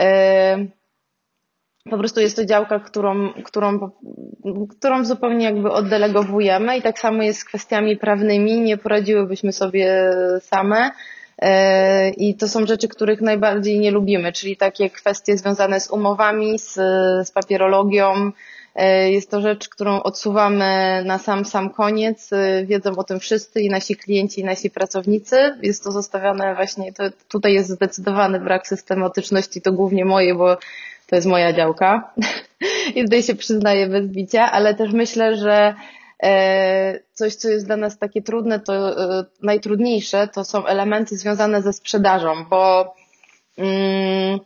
y, 0.00 0.02
po 1.90 1.98
prostu 1.98 2.20
jest 2.20 2.36
to 2.36 2.44
działka, 2.44 2.80
którą, 2.80 3.32
którą, 3.44 3.90
którą 4.78 5.04
zupełnie 5.04 5.44
jakby 5.44 5.70
oddelegowujemy 5.70 6.78
i 6.78 6.82
tak 6.82 6.98
samo 6.98 7.22
jest 7.22 7.40
z 7.40 7.44
kwestiami 7.44 7.96
prawnymi. 7.96 8.60
Nie 8.60 8.76
poradziłybyśmy 8.76 9.52
sobie 9.52 10.10
same. 10.40 10.90
I 12.16 12.34
to 12.34 12.48
są 12.48 12.66
rzeczy, 12.66 12.88
których 12.88 13.20
najbardziej 13.20 13.78
nie 13.78 13.90
lubimy, 13.90 14.32
czyli 14.32 14.56
takie 14.56 14.90
kwestie 14.90 15.38
związane 15.38 15.80
z 15.80 15.90
umowami, 15.90 16.58
z, 16.58 16.74
z 17.28 17.30
papierologią, 17.30 18.32
jest 19.10 19.30
to 19.30 19.40
rzecz, 19.40 19.68
którą 19.68 20.02
odsuwamy 20.02 21.02
na 21.04 21.18
sam, 21.18 21.44
sam 21.44 21.70
koniec. 21.70 22.32
E, 22.32 22.64
wiedzą 22.66 22.96
o 22.96 23.04
tym 23.04 23.20
wszyscy 23.20 23.60
i 23.60 23.70
nasi 23.70 23.96
klienci, 23.96 24.40
i 24.40 24.44
nasi 24.44 24.70
pracownicy. 24.70 25.36
Jest 25.62 25.84
to 25.84 25.92
zostawiane 25.92 26.54
właśnie, 26.54 26.92
to, 26.92 27.04
tutaj 27.28 27.54
jest 27.54 27.70
zdecydowany 27.70 28.40
brak 28.40 28.66
systematyczności, 28.68 29.62
to 29.62 29.72
głównie 29.72 30.04
moje, 30.04 30.34
bo 30.34 30.56
to 31.06 31.16
jest 31.16 31.26
moja 31.26 31.52
działka. 31.52 32.14
I 32.96 33.04
tutaj 33.04 33.22
się 33.22 33.34
przyznaję 33.34 33.86
bez 33.86 34.06
bicia, 34.06 34.52
ale 34.52 34.74
też 34.74 34.92
myślę, 34.92 35.36
że 35.36 35.74
e, 36.22 36.98
coś, 37.12 37.34
co 37.34 37.48
jest 37.48 37.66
dla 37.66 37.76
nas 37.76 37.98
takie 37.98 38.22
trudne, 38.22 38.60
to 38.60 38.96
najtrudniejsze, 39.42 40.28
to 40.28 40.44
są 40.44 40.66
elementy 40.66 41.16
związane 41.16 41.62
ze 41.62 41.72
sprzedażą, 41.72 42.44
bo 42.50 42.94
mm, 43.58 44.38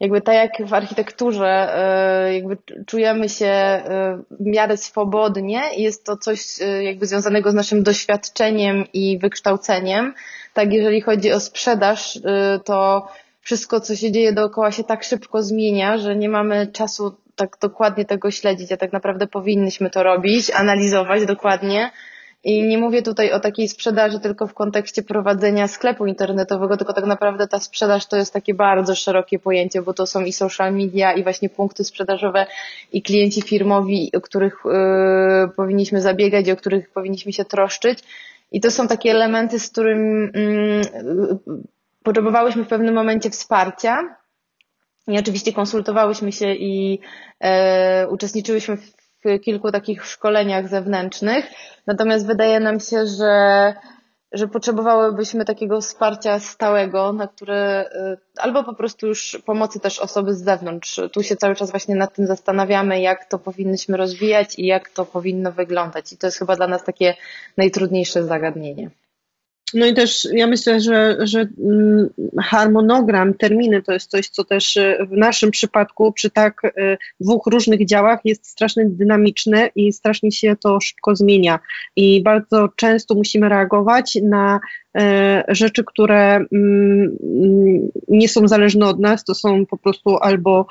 jakby 0.00 0.20
tak 0.20 0.34
jak 0.34 0.68
w 0.68 0.74
architekturze 0.74 1.74
e, 1.76 2.34
jakby 2.34 2.56
czujemy 2.86 3.28
się 3.28 3.46
e, 3.46 4.22
w 4.30 4.46
miarę 4.46 4.76
swobodnie 4.76 5.62
i 5.76 5.82
jest 5.82 6.04
to 6.06 6.16
coś 6.16 6.62
e, 6.62 6.84
jakby 6.84 7.06
związanego 7.06 7.50
z 7.50 7.54
naszym 7.54 7.82
doświadczeniem 7.82 8.84
i 8.92 9.18
wykształceniem, 9.18 10.14
tak 10.54 10.72
jeżeli 10.72 11.00
chodzi 11.00 11.32
o 11.32 11.40
sprzedaż, 11.40 12.18
to 12.64 13.08
wszystko, 13.40 13.80
co 13.80 13.96
się 13.96 14.12
dzieje 14.12 14.32
dookoła 14.32 14.72
się 14.72 14.84
tak 14.84 15.04
szybko 15.04 15.42
zmienia, 15.42 15.98
że 15.98 16.16
nie 16.16 16.28
mamy 16.28 16.66
czasu 16.66 17.16
tak 17.36 17.56
dokładnie 17.60 18.04
tego 18.04 18.30
śledzić, 18.30 18.72
a 18.72 18.76
tak 18.76 18.92
naprawdę 18.92 19.26
powinnyśmy 19.26 19.90
to 19.90 20.02
robić, 20.02 20.50
analizować 20.50 21.26
dokładnie, 21.26 21.90
i 22.44 22.62
nie 22.62 22.78
mówię 22.78 23.02
tutaj 23.02 23.32
o 23.32 23.40
takiej 23.40 23.68
sprzedaży 23.68 24.20
tylko 24.20 24.46
w 24.46 24.54
kontekście 24.54 25.02
prowadzenia 25.02 25.68
sklepu 25.68 26.06
internetowego, 26.06 26.76
tylko 26.76 26.92
tak 26.92 27.04
naprawdę 27.04 27.48
ta 27.48 27.58
sprzedaż 27.58 28.06
to 28.06 28.16
jest 28.16 28.32
takie 28.32 28.54
bardzo 28.54 28.94
szerokie 28.94 29.38
pojęcie, 29.38 29.82
bo 29.82 29.94
to 29.94 30.06
są 30.06 30.20
i 30.20 30.32
social 30.32 30.74
media, 30.74 31.12
i 31.12 31.22
właśnie 31.22 31.48
punkty 31.48 31.84
sprzedażowe, 31.84 32.46
i 32.92 33.02
klienci 33.02 33.42
firmowi, 33.42 34.10
o 34.16 34.20
których 34.20 34.54
yy, 34.64 35.48
powinniśmy 35.56 36.00
zabiegać, 36.00 36.48
i 36.48 36.52
o 36.52 36.56
których 36.56 36.90
powinniśmy 36.90 37.32
się 37.32 37.44
troszczyć. 37.44 37.98
I 38.52 38.60
to 38.60 38.70
są 38.70 38.88
takie 38.88 39.10
elementy, 39.10 39.58
z 39.58 39.70
którym 39.70 40.32
yy, 40.34 41.60
potrzebowałyśmy 42.02 42.64
w 42.64 42.68
pewnym 42.68 42.94
momencie 42.94 43.30
wsparcia. 43.30 44.16
I 45.08 45.18
oczywiście 45.18 45.52
konsultowałyśmy 45.52 46.32
się 46.32 46.54
i 46.54 47.00
e, 47.40 48.08
uczestniczyłyśmy 48.08 48.76
w 48.76 48.99
w 49.24 49.40
kilku 49.40 49.72
takich 49.72 50.06
szkoleniach 50.06 50.68
zewnętrznych. 50.68 51.44
Natomiast 51.86 52.26
wydaje 52.26 52.60
nam 52.60 52.80
się, 52.80 53.06
że, 53.06 53.74
że 54.32 54.48
potrzebowałybyśmy 54.48 55.44
takiego 55.44 55.80
wsparcia 55.80 56.38
stałego, 56.38 57.12
na 57.12 57.28
które 57.28 57.90
y, 58.12 58.40
albo 58.40 58.64
po 58.64 58.74
prostu 58.74 59.06
już 59.06 59.42
pomocy 59.46 59.80
też 59.80 59.98
osoby 59.98 60.34
z 60.34 60.44
zewnątrz. 60.44 61.00
Tu 61.12 61.22
się 61.22 61.36
cały 61.36 61.54
czas 61.54 61.70
właśnie 61.70 61.94
nad 61.94 62.14
tym 62.14 62.26
zastanawiamy, 62.26 63.00
jak 63.00 63.24
to 63.24 63.38
powinnyśmy 63.38 63.96
rozwijać 63.96 64.58
i 64.58 64.66
jak 64.66 64.88
to 64.88 65.04
powinno 65.04 65.52
wyglądać. 65.52 66.12
I 66.12 66.16
to 66.16 66.26
jest 66.26 66.38
chyba 66.38 66.56
dla 66.56 66.66
nas 66.66 66.84
takie 66.84 67.14
najtrudniejsze 67.56 68.24
zagadnienie. 68.24 68.90
No 69.74 69.86
i 69.86 69.94
też 69.94 70.28
ja 70.32 70.46
myślę, 70.46 70.80
że, 70.80 71.16
że 71.20 71.40
mm, 71.40 72.08
harmonogram, 72.40 73.34
terminy 73.34 73.82
to 73.82 73.92
jest 73.92 74.10
coś, 74.10 74.28
co 74.28 74.44
też 74.44 74.76
e, 74.76 75.06
w 75.10 75.16
naszym 75.16 75.50
przypadku 75.50 76.12
przy 76.12 76.30
tak 76.30 76.62
e, 76.64 76.96
dwóch 77.20 77.46
różnych 77.46 77.86
działach 77.86 78.20
jest 78.24 78.46
strasznie 78.46 78.84
dynamiczne 78.86 79.70
i 79.74 79.92
strasznie 79.92 80.32
się 80.32 80.56
to 80.56 80.80
szybko 80.80 81.16
zmienia. 81.16 81.58
I 81.96 82.22
bardzo 82.22 82.68
często 82.76 83.14
musimy 83.14 83.48
reagować 83.48 84.18
na 84.22 84.60
e, 84.96 85.44
rzeczy, 85.48 85.84
które 85.84 86.36
mm, 86.52 87.16
nie 88.08 88.28
są 88.28 88.48
zależne 88.48 88.86
od 88.86 89.00
nas, 89.00 89.24
to 89.24 89.34
są 89.34 89.66
po 89.66 89.76
prostu 89.76 90.16
albo 90.16 90.66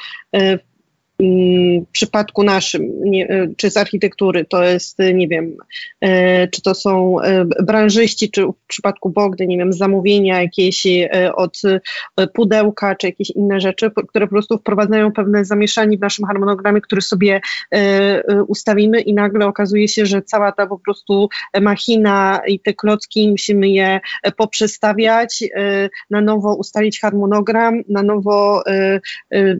w 1.20 1.92
przypadku 1.92 2.44
naszym, 2.44 3.02
nie, 3.02 3.30
e, 3.30 3.48
czy 3.58 3.72
z 3.72 3.78
architektury, 3.78 4.46
to 4.46 4.64
jest, 4.64 5.00
e, 5.00 5.14
nie 5.14 5.28
wiem, 5.28 5.58
e, 6.02 6.48
czy 6.48 6.62
to 6.62 6.76
są 6.76 7.16
branżyści, 7.64 8.32
czy 8.32 8.46
w 8.46 8.54
przypadku 8.68 9.10
Bogdy, 9.10 9.48
nie 9.48 9.58
wiem, 9.58 9.74
zamówienia 9.74 10.42
jakieś 10.42 10.88
od 11.36 11.62
pudełka, 12.34 12.96
czy 12.96 13.08
jakieś 13.08 13.30
inne 13.30 13.60
rzeczy, 13.60 13.92
które 14.08 14.28
po 14.28 14.32
prostu 14.32 14.58
wprowadzają 14.58 15.12
pewne 15.12 15.46
zamieszanie 15.46 15.98
w 15.98 16.02
naszym 16.02 16.26
harmonogramie, 16.26 16.82
który 16.82 17.02
sobie 17.02 17.42
ustawimy 18.48 19.02
i 19.02 19.14
nagle 19.14 19.46
okazuje 19.48 19.88
się, 19.88 20.06
że 20.06 20.22
cała 20.22 20.52
ta 20.52 20.68
po 20.68 20.80
prostu 20.80 21.30
machina 21.62 22.42
i 22.48 22.60
te 22.60 22.74
klocki 22.74 23.32
musimy 23.32 23.70
je 23.70 24.00
poprzestawiać, 24.38 25.44
na 26.10 26.22
nowo 26.22 26.56
ustalić 26.56 27.00
harmonogram, 27.00 27.82
na 27.90 28.04
nowo 28.04 28.64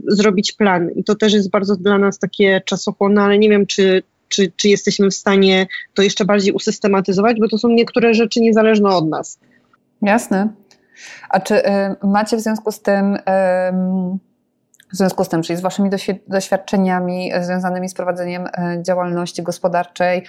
zrobić 0.08 0.52
plan. 0.52 0.90
I 0.96 1.04
to 1.04 1.16
też 1.16 1.34
jest 1.34 1.49
bardzo 1.50 1.76
dla 1.76 1.98
nas 1.98 2.20
takie 2.20 2.62
czasochłonne, 2.66 3.22
ale 3.22 3.40
nie 3.40 3.50
wiem, 3.50 3.66
czy, 3.66 4.04
czy, 4.28 4.52
czy 4.56 4.70
jesteśmy 4.70 5.10
w 5.10 5.14
stanie 5.14 5.68
to 5.94 6.02
jeszcze 6.02 6.26
bardziej 6.26 6.54
usystematyzować, 6.54 7.40
bo 7.40 7.48
to 7.48 7.58
są 7.58 7.70
niektóre 7.70 8.14
rzeczy 8.14 8.40
niezależne 8.40 8.90
od 8.90 9.10
nas. 9.10 9.40
Jasne. 10.02 10.54
A 11.30 11.40
czy 11.40 11.56
y, 11.56 11.68
macie 12.04 12.38
w 12.38 12.40
związku 12.40 12.72
z 12.72 12.82
tym, 12.82 13.16
y, 13.16 13.20
w 14.94 14.98
związku 14.98 15.24
z 15.24 15.30
tym, 15.30 15.42
czyli 15.42 15.58
z 15.58 15.62
Waszymi 15.62 15.90
doświadczeniami 16.28 17.32
związanymi 17.42 17.90
z 17.90 17.94
prowadzeniem 17.94 18.46
y, 18.46 18.50
działalności 18.84 19.44
gospodarczej, 19.44 20.24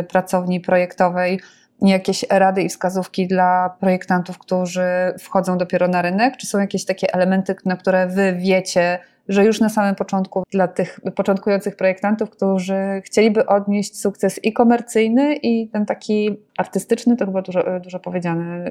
y, 0.00 0.02
pracowni 0.02 0.60
projektowej, 0.60 1.40
jakieś 1.88 2.24
rady 2.30 2.62
i 2.62 2.68
wskazówki 2.68 3.26
dla 3.26 3.76
projektantów, 3.80 4.38
którzy 4.38 4.88
wchodzą 5.18 5.58
dopiero 5.58 5.88
na 5.88 6.02
rynek? 6.02 6.36
Czy 6.36 6.46
są 6.46 6.58
jakieś 6.58 6.84
takie 6.84 7.14
elementy, 7.14 7.56
na 7.64 7.76
które 7.76 8.06
Wy 8.06 8.32
wiecie, 8.32 8.98
że 9.28 9.44
już 9.44 9.60
na 9.60 9.68
samym 9.68 9.94
początku 9.94 10.42
dla 10.52 10.68
tych 10.68 11.00
początkujących 11.14 11.76
projektantów, 11.76 12.30
którzy 12.30 13.02
chcieliby 13.04 13.46
odnieść 13.46 14.00
sukces 14.00 14.44
i 14.44 14.52
komercyjny, 14.52 15.36
i 15.36 15.68
ten 15.68 15.86
taki 15.86 16.36
artystyczny, 16.58 17.16
to 17.16 17.26
chyba 17.26 17.42
dużo, 17.42 17.80
dużo 17.80 18.00
powiedziane, 18.00 18.66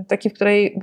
y, 0.00 0.04
taki, 0.04 0.30
w 0.30 0.32
której 0.32 0.80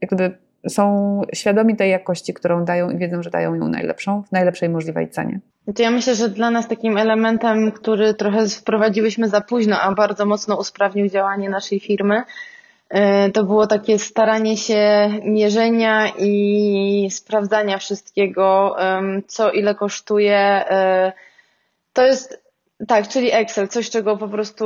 jakby 0.00 0.38
są 0.68 1.22
świadomi 1.34 1.76
tej 1.76 1.90
jakości, 1.90 2.34
którą 2.34 2.64
dają 2.64 2.90
i 2.90 2.98
wiedzą, 2.98 3.22
że 3.22 3.30
dają 3.30 3.54
ją 3.54 3.68
najlepszą, 3.68 4.22
w 4.22 4.32
najlepszej 4.32 4.68
możliwej 4.68 5.08
cenie. 5.08 5.40
To 5.74 5.82
ja 5.82 5.90
myślę, 5.90 6.14
że 6.14 6.28
dla 6.28 6.50
nas 6.50 6.68
takim 6.68 6.98
elementem, 6.98 7.72
który 7.72 8.14
trochę 8.14 8.48
wprowadziłyśmy 8.48 9.28
za 9.28 9.40
późno, 9.40 9.80
a 9.80 9.94
bardzo 9.94 10.26
mocno 10.26 10.56
usprawnił 10.56 11.08
działanie 11.08 11.50
naszej 11.50 11.80
firmy, 11.80 12.22
E, 12.88 13.30
to 13.30 13.44
było 13.44 13.66
takie 13.66 13.98
staranie 13.98 14.56
się 14.56 15.10
mierzenia 15.24 16.08
i 16.18 17.08
sprawdzania 17.10 17.78
wszystkiego, 17.78 18.76
co 19.26 19.50
ile 19.50 19.74
kosztuje. 19.74 20.38
E, 20.38 21.12
to 21.92 22.02
jest 22.02 22.46
tak, 22.88 23.08
czyli 23.08 23.32
Excel, 23.32 23.68
coś 23.68 23.90
czego 23.90 24.16
po 24.16 24.28
prostu 24.28 24.64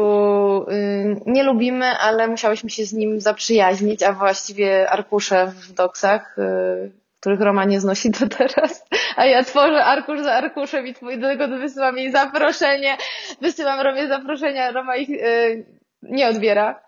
y, 0.70 1.20
nie 1.26 1.42
lubimy, 1.42 1.86
ale 1.86 2.28
musiałyśmy 2.28 2.70
się 2.70 2.84
z 2.84 2.92
nim 2.92 3.20
zaprzyjaźnić, 3.20 4.02
a 4.02 4.12
właściwie 4.12 4.90
arkusze 4.90 5.46
w 5.46 5.72
doksach, 5.72 6.38
y, 6.38 6.90
których 7.20 7.40
Roma 7.40 7.64
nie 7.64 7.80
znosi 7.80 8.10
do 8.10 8.28
teraz, 8.28 8.84
a 9.20 9.26
ja 9.26 9.44
tworzę 9.44 9.84
arkusz 9.84 10.20
za 10.20 10.32
arkuszem 10.32 10.86
i 10.86 11.18
do 11.18 11.28
tego 11.28 11.48
wysyłam 11.48 11.98
jej 11.98 12.12
zaproszenie, 12.12 12.96
wysyłam 13.40 13.80
Romie 13.80 14.08
zaproszenia, 14.08 14.70
Roma 14.70 14.96
ich 14.96 15.10
y, 15.10 15.64
nie 16.02 16.28
odbiera. 16.28 16.80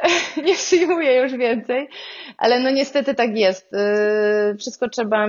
nie 0.46 0.54
przyjmuję 0.54 1.16
już 1.16 1.32
więcej, 1.36 1.88
ale 2.38 2.60
no 2.60 2.70
niestety 2.70 3.14
tak 3.14 3.36
jest. 3.36 3.72
Y, 3.72 4.56
wszystko 4.58 4.88
trzeba 4.88 5.26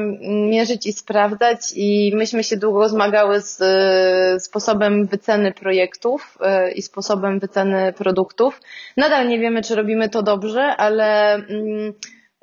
mierzyć 0.49 0.87
i 0.87 0.93
sprawdzać 0.93 1.59
i 1.75 2.11
myśmy 2.15 2.43
się 2.43 2.57
długo 2.57 2.89
zmagały 2.89 3.41
z 3.41 3.61
y, 3.61 4.39
sposobem 4.39 5.05
wyceny 5.05 5.53
projektów 5.53 6.37
y, 6.67 6.71
i 6.71 6.81
sposobem 6.81 7.39
wyceny 7.39 7.93
produktów. 7.93 8.59
Nadal 8.97 9.27
nie 9.27 9.39
wiemy, 9.39 9.61
czy 9.61 9.75
robimy 9.75 10.09
to 10.09 10.23
dobrze, 10.23 10.61
ale 10.61 11.33
mm, 11.33 11.93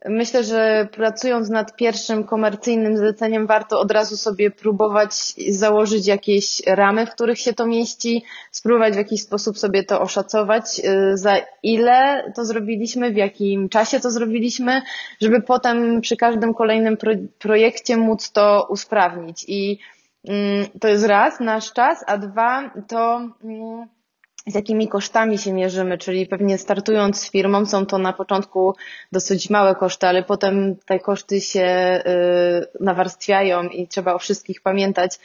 Myślę, 0.05 0.45
że 0.45 0.89
pracując 0.93 1.49
nad 1.49 1.77
pierwszym 1.77 2.25
komercyjnym 2.25 2.97
zleceniem, 2.97 3.47
warto 3.47 3.81
od 3.81 3.91
razu 3.91 4.17
sobie 4.17 4.51
próbować 4.51 5.13
założyć 5.49 6.07
jakieś 6.07 6.63
ramy, 6.67 7.07
w 7.07 7.11
których 7.11 7.39
się 7.39 7.53
to 7.53 7.67
mieści, 7.67 8.25
spróbować 8.51 8.95
w 8.95 8.97
jakiś 8.97 9.23
sposób 9.23 9.59
sobie 9.59 9.85
to 9.85 10.01
oszacować, 10.01 10.81
y, 10.85 11.17
za 11.17 11.37
ile 11.63 12.25
to 12.37 12.45
zrobiliśmy, 12.45 13.11
w 13.11 13.17
jakim 13.17 13.69
czasie 13.69 14.01
to 14.01 14.11
zrobiliśmy, 14.11 14.83
żeby 15.21 15.43
potem 15.43 16.01
przy 16.01 16.17
każdym 16.17 16.55
kolejnym 16.55 16.97
projekcie 17.39 17.97
móc 17.97 18.33
to 18.33 18.67
usprawnić. 18.71 19.45
I 19.49 19.79
mm, 20.29 20.67
to 20.81 20.89
jest 20.89 21.07
raz, 21.07 21.41
nasz 21.41 21.73
czas, 21.73 22.05
a 22.07 22.19
dwa 22.19 22.71
to 22.89 23.29
mm, 23.45 23.87
z 24.47 24.55
jakimi 24.55 24.89
kosztami 24.89 25.39
się 25.39 25.53
mierzymy, 25.53 25.99
czyli 25.99 26.27
pewnie 26.27 26.59
startując 26.59 27.21
z 27.21 27.31
firmą 27.31 27.67
są 27.67 27.87
to 27.87 27.99
na 27.99 28.13
początku 28.13 28.75
dosyć 29.13 29.51
małe 29.51 29.75
koszty, 29.75 30.07
ale 30.07 30.23
potem 30.23 30.77
te 30.87 30.99
koszty 30.99 31.41
się 31.41 32.01
y, 32.81 32.85
nawarstwiają 32.85 33.63
i 33.69 33.89
trzeba 33.89 34.15
o 34.15 34.19
wszystkich 34.19 34.63
pamiętać 34.63 35.19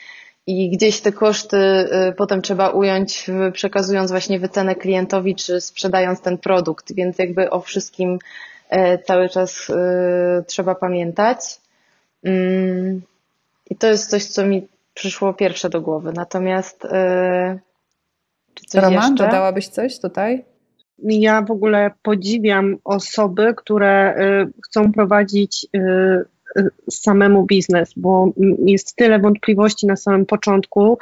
i 0.48 0.70
gdzieś 0.70 1.02
te 1.02 1.12
koszty 1.12 1.58
y, 1.58 2.14
potem 2.18 2.42
trzeba 2.42 2.70
ująć 2.70 3.28
przekazując 3.54 4.12
właśnie 4.12 4.40
wycenę 4.40 4.76
klientowi 4.76 5.36
czy 5.36 5.62
sprzedając 5.62 6.22
ten 6.22 6.38
produkt, 6.38 6.94
więc 6.96 7.20
jakby 7.20 7.50
o 7.50 7.62
wszystkim 7.62 8.20
y, 8.74 8.78
cały 9.06 9.30
czas 9.30 9.72
trzeba 10.48 10.76
pamiętać. 10.76 11.40
Mm, 12.24 13.02
I 13.70 13.76
to 13.76 13.88
jest 13.88 14.10
coś, 14.10 14.26
co 14.26 14.46
mi 14.46 14.68
przyszło 14.94 15.34
pierwsze 15.34 15.70
do 15.70 15.82
głowy. 15.82 16.12
Natomiast 16.16 16.88
czy 18.54 18.66
coś 18.66 18.84
Roman, 18.84 19.12
jeszcze? 19.12 19.26
dodałabyś 19.26 19.68
coś 19.68 20.00
tutaj? 20.00 20.46
Ja 21.00 21.42
w 21.42 21.52
ogóle 21.52 21.92
podziwiam 22.02 22.78
osoby, 22.84 23.54
które 23.58 24.16
y, 24.18 24.62
chcą 24.66 24.92
prowadzić 24.92 25.68
y, 25.76 25.80
y, 26.60 26.70
samemu 26.92 27.46
biznes, 27.46 27.94
bo 27.98 28.34
jest 28.66 28.96
tyle 28.96 29.20
wątpliwości 29.20 29.88
na 29.88 29.96
samym 29.96 30.26
początku. 30.26 30.98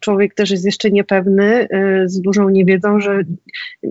Człowiek 0.00 0.34
też 0.34 0.50
jest 0.50 0.64
jeszcze 0.64 0.90
niepewny, 0.90 1.68
z 2.04 2.20
dużą 2.20 2.48
niewiedzą, 2.48 3.00
że 3.00 3.20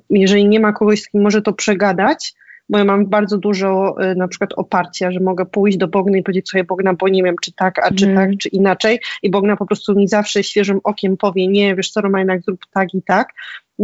jeżeli 0.09 0.47
nie 0.47 0.59
ma 0.59 0.73
kogoś, 0.73 1.01
z 1.01 1.09
kim 1.09 1.21
może 1.21 1.41
to 1.41 1.53
przegadać, 1.53 2.33
bo 2.71 2.77
ja 2.77 2.83
mam 2.85 3.05
bardzo 3.05 3.37
dużo 3.37 3.95
y, 4.11 4.15
na 4.15 4.27
przykład 4.27 4.53
oparcia, 4.55 5.11
że 5.11 5.19
mogę 5.19 5.45
pójść 5.45 5.77
do 5.77 5.87
Bogny 5.87 6.17
i 6.17 6.23
powiedzieć 6.23 6.49
sobie 6.49 6.63
Bogna, 6.63 6.93
bo 6.93 7.07
nie 7.07 7.23
wiem, 7.23 7.35
czy 7.41 7.51
tak, 7.53 7.79
a 7.79 7.93
czy 7.93 8.05
mm. 8.05 8.15
tak, 8.15 8.37
czy 8.39 8.49
inaczej 8.49 8.99
i 9.23 9.31
Bogna 9.31 9.57
po 9.57 9.65
prostu 9.65 9.95
mi 9.95 10.07
zawsze 10.07 10.43
świeżym 10.43 10.79
okiem 10.83 11.17
powie, 11.17 11.47
nie, 11.47 11.75
wiesz 11.75 11.91
co, 11.91 12.01
Roma, 12.01 12.19
jednak 12.19 12.41
zrób 12.41 12.59
tak 12.73 12.93
i 12.93 13.01
tak 13.03 13.33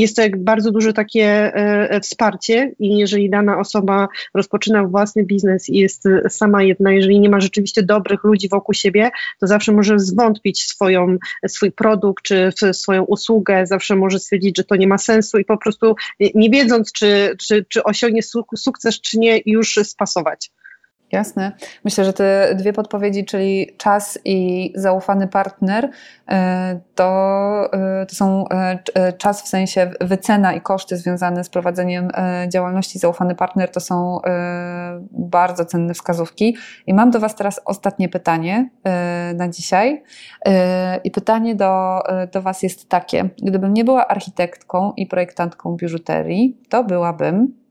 jest 0.01 0.15
to 0.15 0.21
jak 0.21 0.43
bardzo 0.43 0.71
duże 0.71 0.93
takie 0.93 1.25
e, 1.25 1.53
e, 1.89 1.99
wsparcie 2.01 2.71
i 2.79 2.97
jeżeli 2.97 3.29
dana 3.29 3.59
osoba 3.59 4.07
rozpoczyna 4.33 4.83
własny 4.83 5.23
biznes 5.23 5.69
i 5.69 5.77
jest 5.77 6.05
e, 6.05 6.29
sama 6.29 6.63
jedna, 6.63 6.91
jeżeli 6.91 7.19
nie 7.19 7.29
ma 7.29 7.39
rzeczywiście 7.39 7.83
dobrych 7.83 8.23
ludzi 8.23 8.49
wokół 8.49 8.73
siebie, 8.73 9.11
to 9.39 9.47
zawsze 9.47 9.71
może 9.71 9.99
zwątpić 9.99 10.63
swoją, 10.63 11.17
swój 11.47 11.71
produkt 11.71 12.23
czy 12.57 12.73
swoją 12.73 13.03
usługę, 13.03 13.65
zawsze 13.65 13.95
może 13.95 14.19
stwierdzić, 14.19 14.57
że 14.57 14.63
to 14.63 14.75
nie 14.75 14.87
ma 14.87 14.97
sensu 14.97 15.37
i 15.37 15.45
po 15.45 15.57
prostu 15.57 15.95
nie 16.35 16.49
wiedząc, 16.49 16.91
czy, 16.91 17.35
czy, 17.39 17.65
czy 17.69 17.83
osiągnie 17.83 18.21
sukces, 18.55 19.01
czy 19.01 19.19
nie, 19.19 19.41
już 19.45 19.79
spasować. 19.83 20.51
Jasne. 21.11 21.51
Myślę, 21.83 22.05
że 22.05 22.13
te 22.13 22.55
dwie 22.55 22.73
podpowiedzi, 22.73 23.25
czyli 23.25 23.75
czas 23.77 24.19
i 24.25 24.71
zaufany 24.75 25.27
partner, 25.27 25.89
e, 26.29 26.79
to, 26.95 27.69
e, 27.73 28.05
to 28.05 28.15
są 28.15 28.45
e, 28.47 29.13
czas 29.13 29.41
w 29.41 29.47
sensie 29.47 29.91
wycena 30.01 30.53
i 30.53 30.61
koszty 30.61 30.97
związane 30.97 31.43
z 31.43 31.49
prowadzeniem 31.49 32.09
działalności. 32.47 32.99
Zaufany 32.99 33.35
partner 33.35 33.71
to 33.71 33.79
są 33.79 34.19
bardzo 35.11 35.65
cenne 35.65 35.93
wskazówki. 35.93 36.57
I 36.87 36.93
mam 36.93 37.11
do 37.11 37.19
Was 37.19 37.35
teraz 37.35 37.61
ostatnie 37.65 38.09
pytanie 38.09 38.69
na 39.35 39.49
dzisiaj. 39.49 40.03
I 41.03 41.11
pytanie 41.11 41.55
do, 41.55 42.03
do 42.31 42.41
Was 42.41 42.63
jest 42.63 42.89
takie: 42.89 43.29
gdybym 43.43 43.73
nie 43.73 43.83
była 43.83 44.07
architektką 44.07 44.93
i 44.97 45.07
projektantką 45.07 45.75
biżuterii, 45.75 46.57
to 46.69 46.83
byłabym 46.83 47.66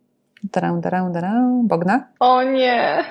Darę, 0.52 0.80
darę, 0.80 1.10
darę. 1.12 1.60
Bogna? 1.64 2.08
O 2.20 2.42
nie. 2.42 3.04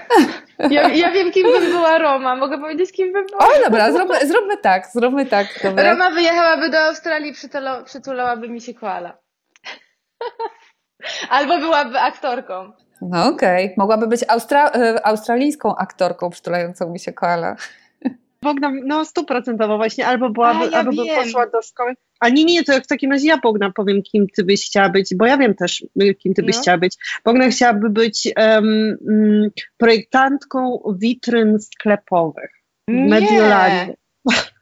Ja, 0.70 0.90
ja 0.90 1.12
wiem, 1.12 1.32
kim 1.32 1.44
bym 1.44 1.72
była 1.72 1.98
Roma. 1.98 2.36
Mogę 2.36 2.58
powiedzieć, 2.58 2.92
kim 2.92 3.14
bym 3.14 3.26
była? 3.26 3.40
O, 3.40 3.64
dobra, 3.64 3.92
zróbmy, 3.92 4.28
zróbmy 4.28 4.58
tak, 4.58 4.88
zróbmy 4.88 5.26
tak. 5.26 5.48
Dobra. 5.64 5.92
Roma 5.92 6.12
wyjechałaby 6.12 6.70
do 6.70 6.80
Australii, 6.80 7.34
przytulałaby 7.86 8.50
mi 8.50 8.62
się 8.62 8.74
koala. 8.74 9.18
Albo 11.30 11.58
byłaby 11.58 12.00
aktorką. 12.00 12.72
No 13.02 13.28
okej, 13.28 13.66
okay. 13.66 13.76
mogłaby 13.78 14.08
być 14.08 14.22
Austra 14.28 14.70
e, 14.70 15.08
australijską 15.08 15.76
aktorką 15.76 16.30
przytulającą 16.30 16.90
mi 16.90 17.00
się 17.00 17.14
koala. 17.14 17.56
Bogna, 18.46 18.72
no 18.86 19.06
stuprocentowo 19.06 19.78
właśnie, 19.78 20.08
albo 20.08 20.30
byłaby, 20.30 20.72
ja 20.72 20.78
albo 20.78 20.92
by 20.92 21.16
poszła 21.16 21.48
do 21.48 21.62
szkoły. 21.62 21.94
A 22.20 22.30
nie, 22.30 22.46
nie, 22.46 22.64
to 22.64 22.74
jak 22.74 22.84
w 22.84 22.88
takim 22.88 23.12
razie 23.12 23.28
ja 23.28 23.38
Bogna 23.38 23.72
powiem, 23.72 24.02
kim 24.04 24.28
ty 24.36 24.44
byś 24.44 24.66
chciała 24.66 24.90
być, 24.90 25.16
bo 25.16 25.26
ja 25.26 25.38
wiem 25.38 25.56
też, 25.56 25.86
kim 26.20 26.34
ty 26.34 26.44
byś 26.44 26.56
no. 26.56 26.62
chciała 26.62 26.78
być. 26.78 26.96
Bogna 27.26 27.50
chciałaby 27.50 27.90
być 27.90 28.30
um, 28.38 28.98
projektantką 29.78 30.80
witryn 31.00 31.60
sklepowych. 31.60 32.52
Mediolanie. 32.88 33.96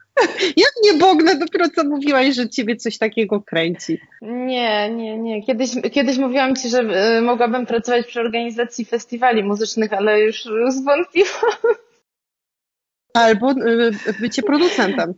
Jak 0.57 0.71
nie 0.83 0.93
Bogna, 0.93 1.35
dopiero 1.35 1.69
co 1.69 1.83
mówiłaś, 1.83 2.35
że 2.35 2.49
ciebie 2.49 2.75
coś 2.75 2.97
takiego 2.97 3.41
kręci. 3.41 3.99
Nie, 4.21 4.91
nie, 4.91 5.17
nie. 5.17 5.43
Kiedyś, 5.43 5.69
kiedyś 5.91 6.17
mówiłam 6.17 6.55
ci, 6.55 6.69
że 6.69 6.79
y, 7.17 7.21
mogłabym 7.21 7.65
pracować 7.65 8.07
przy 8.07 8.19
organizacji 8.19 8.85
festiwali 8.85 9.43
muzycznych, 9.43 9.93
ale 9.93 10.21
już 10.21 10.43
zwątpiłam. 10.69 11.75
Albo 13.13 13.51
y, 13.51 13.91
bycie 14.19 14.43
producentem. 14.43 15.13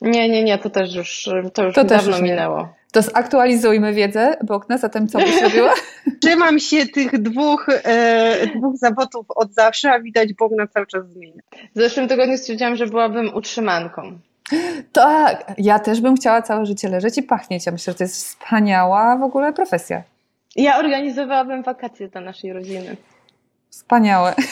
Nie, 0.00 0.28
nie, 0.28 0.44
nie, 0.44 0.58
to 0.58 0.70
też 0.70 0.94
już, 0.94 1.28
to 1.54 1.64
już 1.64 1.74
to 1.74 1.84
dawno 1.84 2.10
już 2.10 2.20
minęło. 2.20 2.68
To 2.92 3.02
zaktualizujmy 3.02 3.92
wiedzę, 3.92 4.36
Bogna, 4.44 4.78
zatem 4.78 5.08
co 5.08 5.18
byś 5.18 5.42
robiła? 5.42 5.74
Trzymam 6.22 6.58
się 6.58 6.86
tych 6.86 7.22
dwóch, 7.22 7.66
e, 7.68 8.46
dwóch 8.56 8.76
zawodów 8.76 9.26
od 9.28 9.54
zawsze, 9.54 9.92
a 9.92 10.00
widać 10.00 10.34
Bogna 10.34 10.66
cały 10.66 10.86
czas 10.86 11.08
zmienia. 11.08 11.42
W 11.74 11.78
zeszłym 11.78 12.08
tygodniu 12.08 12.38
stwierdziłam, 12.38 12.76
że 12.76 12.86
byłabym 12.86 13.34
utrzymanką. 13.34 14.18
Tak, 14.92 15.52
ja 15.58 15.78
też 15.78 16.00
bym 16.00 16.16
chciała 16.16 16.42
całe 16.42 16.66
życie 16.66 16.88
leżeć 16.88 17.18
i 17.18 17.22
pachnieć. 17.22 17.66
Ja 17.66 17.72
myślę, 17.72 17.92
że 17.92 17.98
to 17.98 18.04
jest 18.04 18.16
wspaniała 18.16 19.16
w 19.16 19.22
ogóle 19.22 19.52
profesja. 19.52 20.02
Ja 20.56 20.78
organizowałabym 20.78 21.62
wakacje 21.62 22.08
dla 22.08 22.20
naszej 22.20 22.52
rodziny. 22.52 22.96
Wspaniałe. 23.70 24.34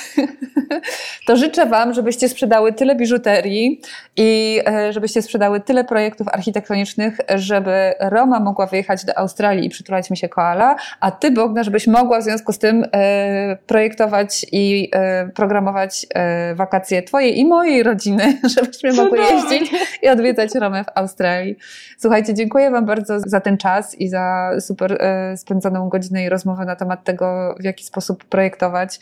To 1.26 1.36
życzę 1.36 1.66
Wam, 1.66 1.94
żebyście 1.94 2.28
sprzedały 2.28 2.72
tyle 2.72 2.96
biżuterii 2.96 3.80
i 4.16 4.60
e, 4.66 4.92
żebyście 4.92 5.22
sprzedały 5.22 5.60
tyle 5.60 5.84
projektów 5.84 6.28
architektonicznych, 6.28 7.18
żeby 7.34 7.94
Roma 8.00 8.40
mogła 8.40 8.66
wyjechać 8.66 9.04
do 9.04 9.18
Australii 9.18 9.66
i 9.66 9.70
przytulać 9.70 10.10
mi 10.10 10.16
się 10.16 10.28
koala, 10.28 10.76
a 11.00 11.10
Ty, 11.10 11.30
Bogna, 11.30 11.62
żebyś 11.62 11.86
mogła 11.86 12.20
w 12.20 12.22
związku 12.22 12.52
z 12.52 12.58
tym 12.58 12.84
e, 12.92 13.56
projektować 13.66 14.46
i 14.52 14.90
e, 14.92 15.28
programować 15.28 16.06
wakacje 16.54 17.02
Twojej 17.02 17.38
i 17.38 17.44
mojej 17.44 17.82
rodziny, 17.82 18.38
żebyśmy 18.56 18.92
mogły 18.92 19.18
jeździć 19.18 19.72
i 20.02 20.08
odwiedzać 20.08 20.54
Romę 20.54 20.84
w 20.84 20.98
Australii. 20.98 21.56
Słuchajcie, 21.98 22.34
dziękuję 22.34 22.70
Wam 22.70 22.86
bardzo 22.86 23.20
za 23.20 23.40
ten 23.40 23.58
czas 23.58 23.94
i 23.94 24.08
za 24.08 24.50
super 24.60 24.98
spędzoną 25.36 25.88
godzinę 25.88 26.24
i 26.24 26.28
rozmowę 26.28 26.64
na 26.64 26.76
temat 26.76 27.04
tego, 27.04 27.54
w 27.60 27.64
jaki 27.64 27.84
sposób 27.84 28.24
projektować 28.24 29.00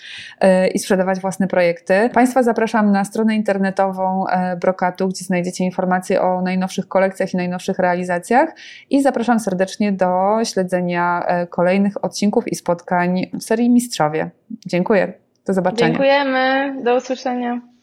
i 0.74 0.78
sprzedawać 0.78 1.20
własne 1.20 1.48
projekty. 1.48 2.10
Państwa 2.12 2.42
zapraszam 2.42 2.92
na 2.92 3.04
stronę 3.04 3.36
internetową 3.36 4.26
e, 4.26 4.56
Brokatu, 4.56 5.08
gdzie 5.08 5.24
znajdziecie 5.24 5.64
informacje 5.64 6.22
o 6.22 6.42
najnowszych 6.42 6.88
kolekcjach 6.88 7.34
i 7.34 7.36
najnowszych 7.36 7.78
realizacjach 7.78 8.54
i 8.90 9.02
zapraszam 9.02 9.40
serdecznie 9.40 9.92
do 9.92 10.38
śledzenia 10.44 11.24
e, 11.26 11.46
kolejnych 11.46 12.04
odcinków 12.04 12.48
i 12.48 12.54
spotkań 12.54 13.26
w 13.32 13.42
serii 13.42 13.70
Mistrzowie. 13.70 14.30
Dziękuję. 14.66 15.12
Do 15.46 15.54
zobaczenia. 15.54 15.90
Dziękujemy. 15.90 16.74
Do 16.82 16.96
usłyszenia. 16.96 17.73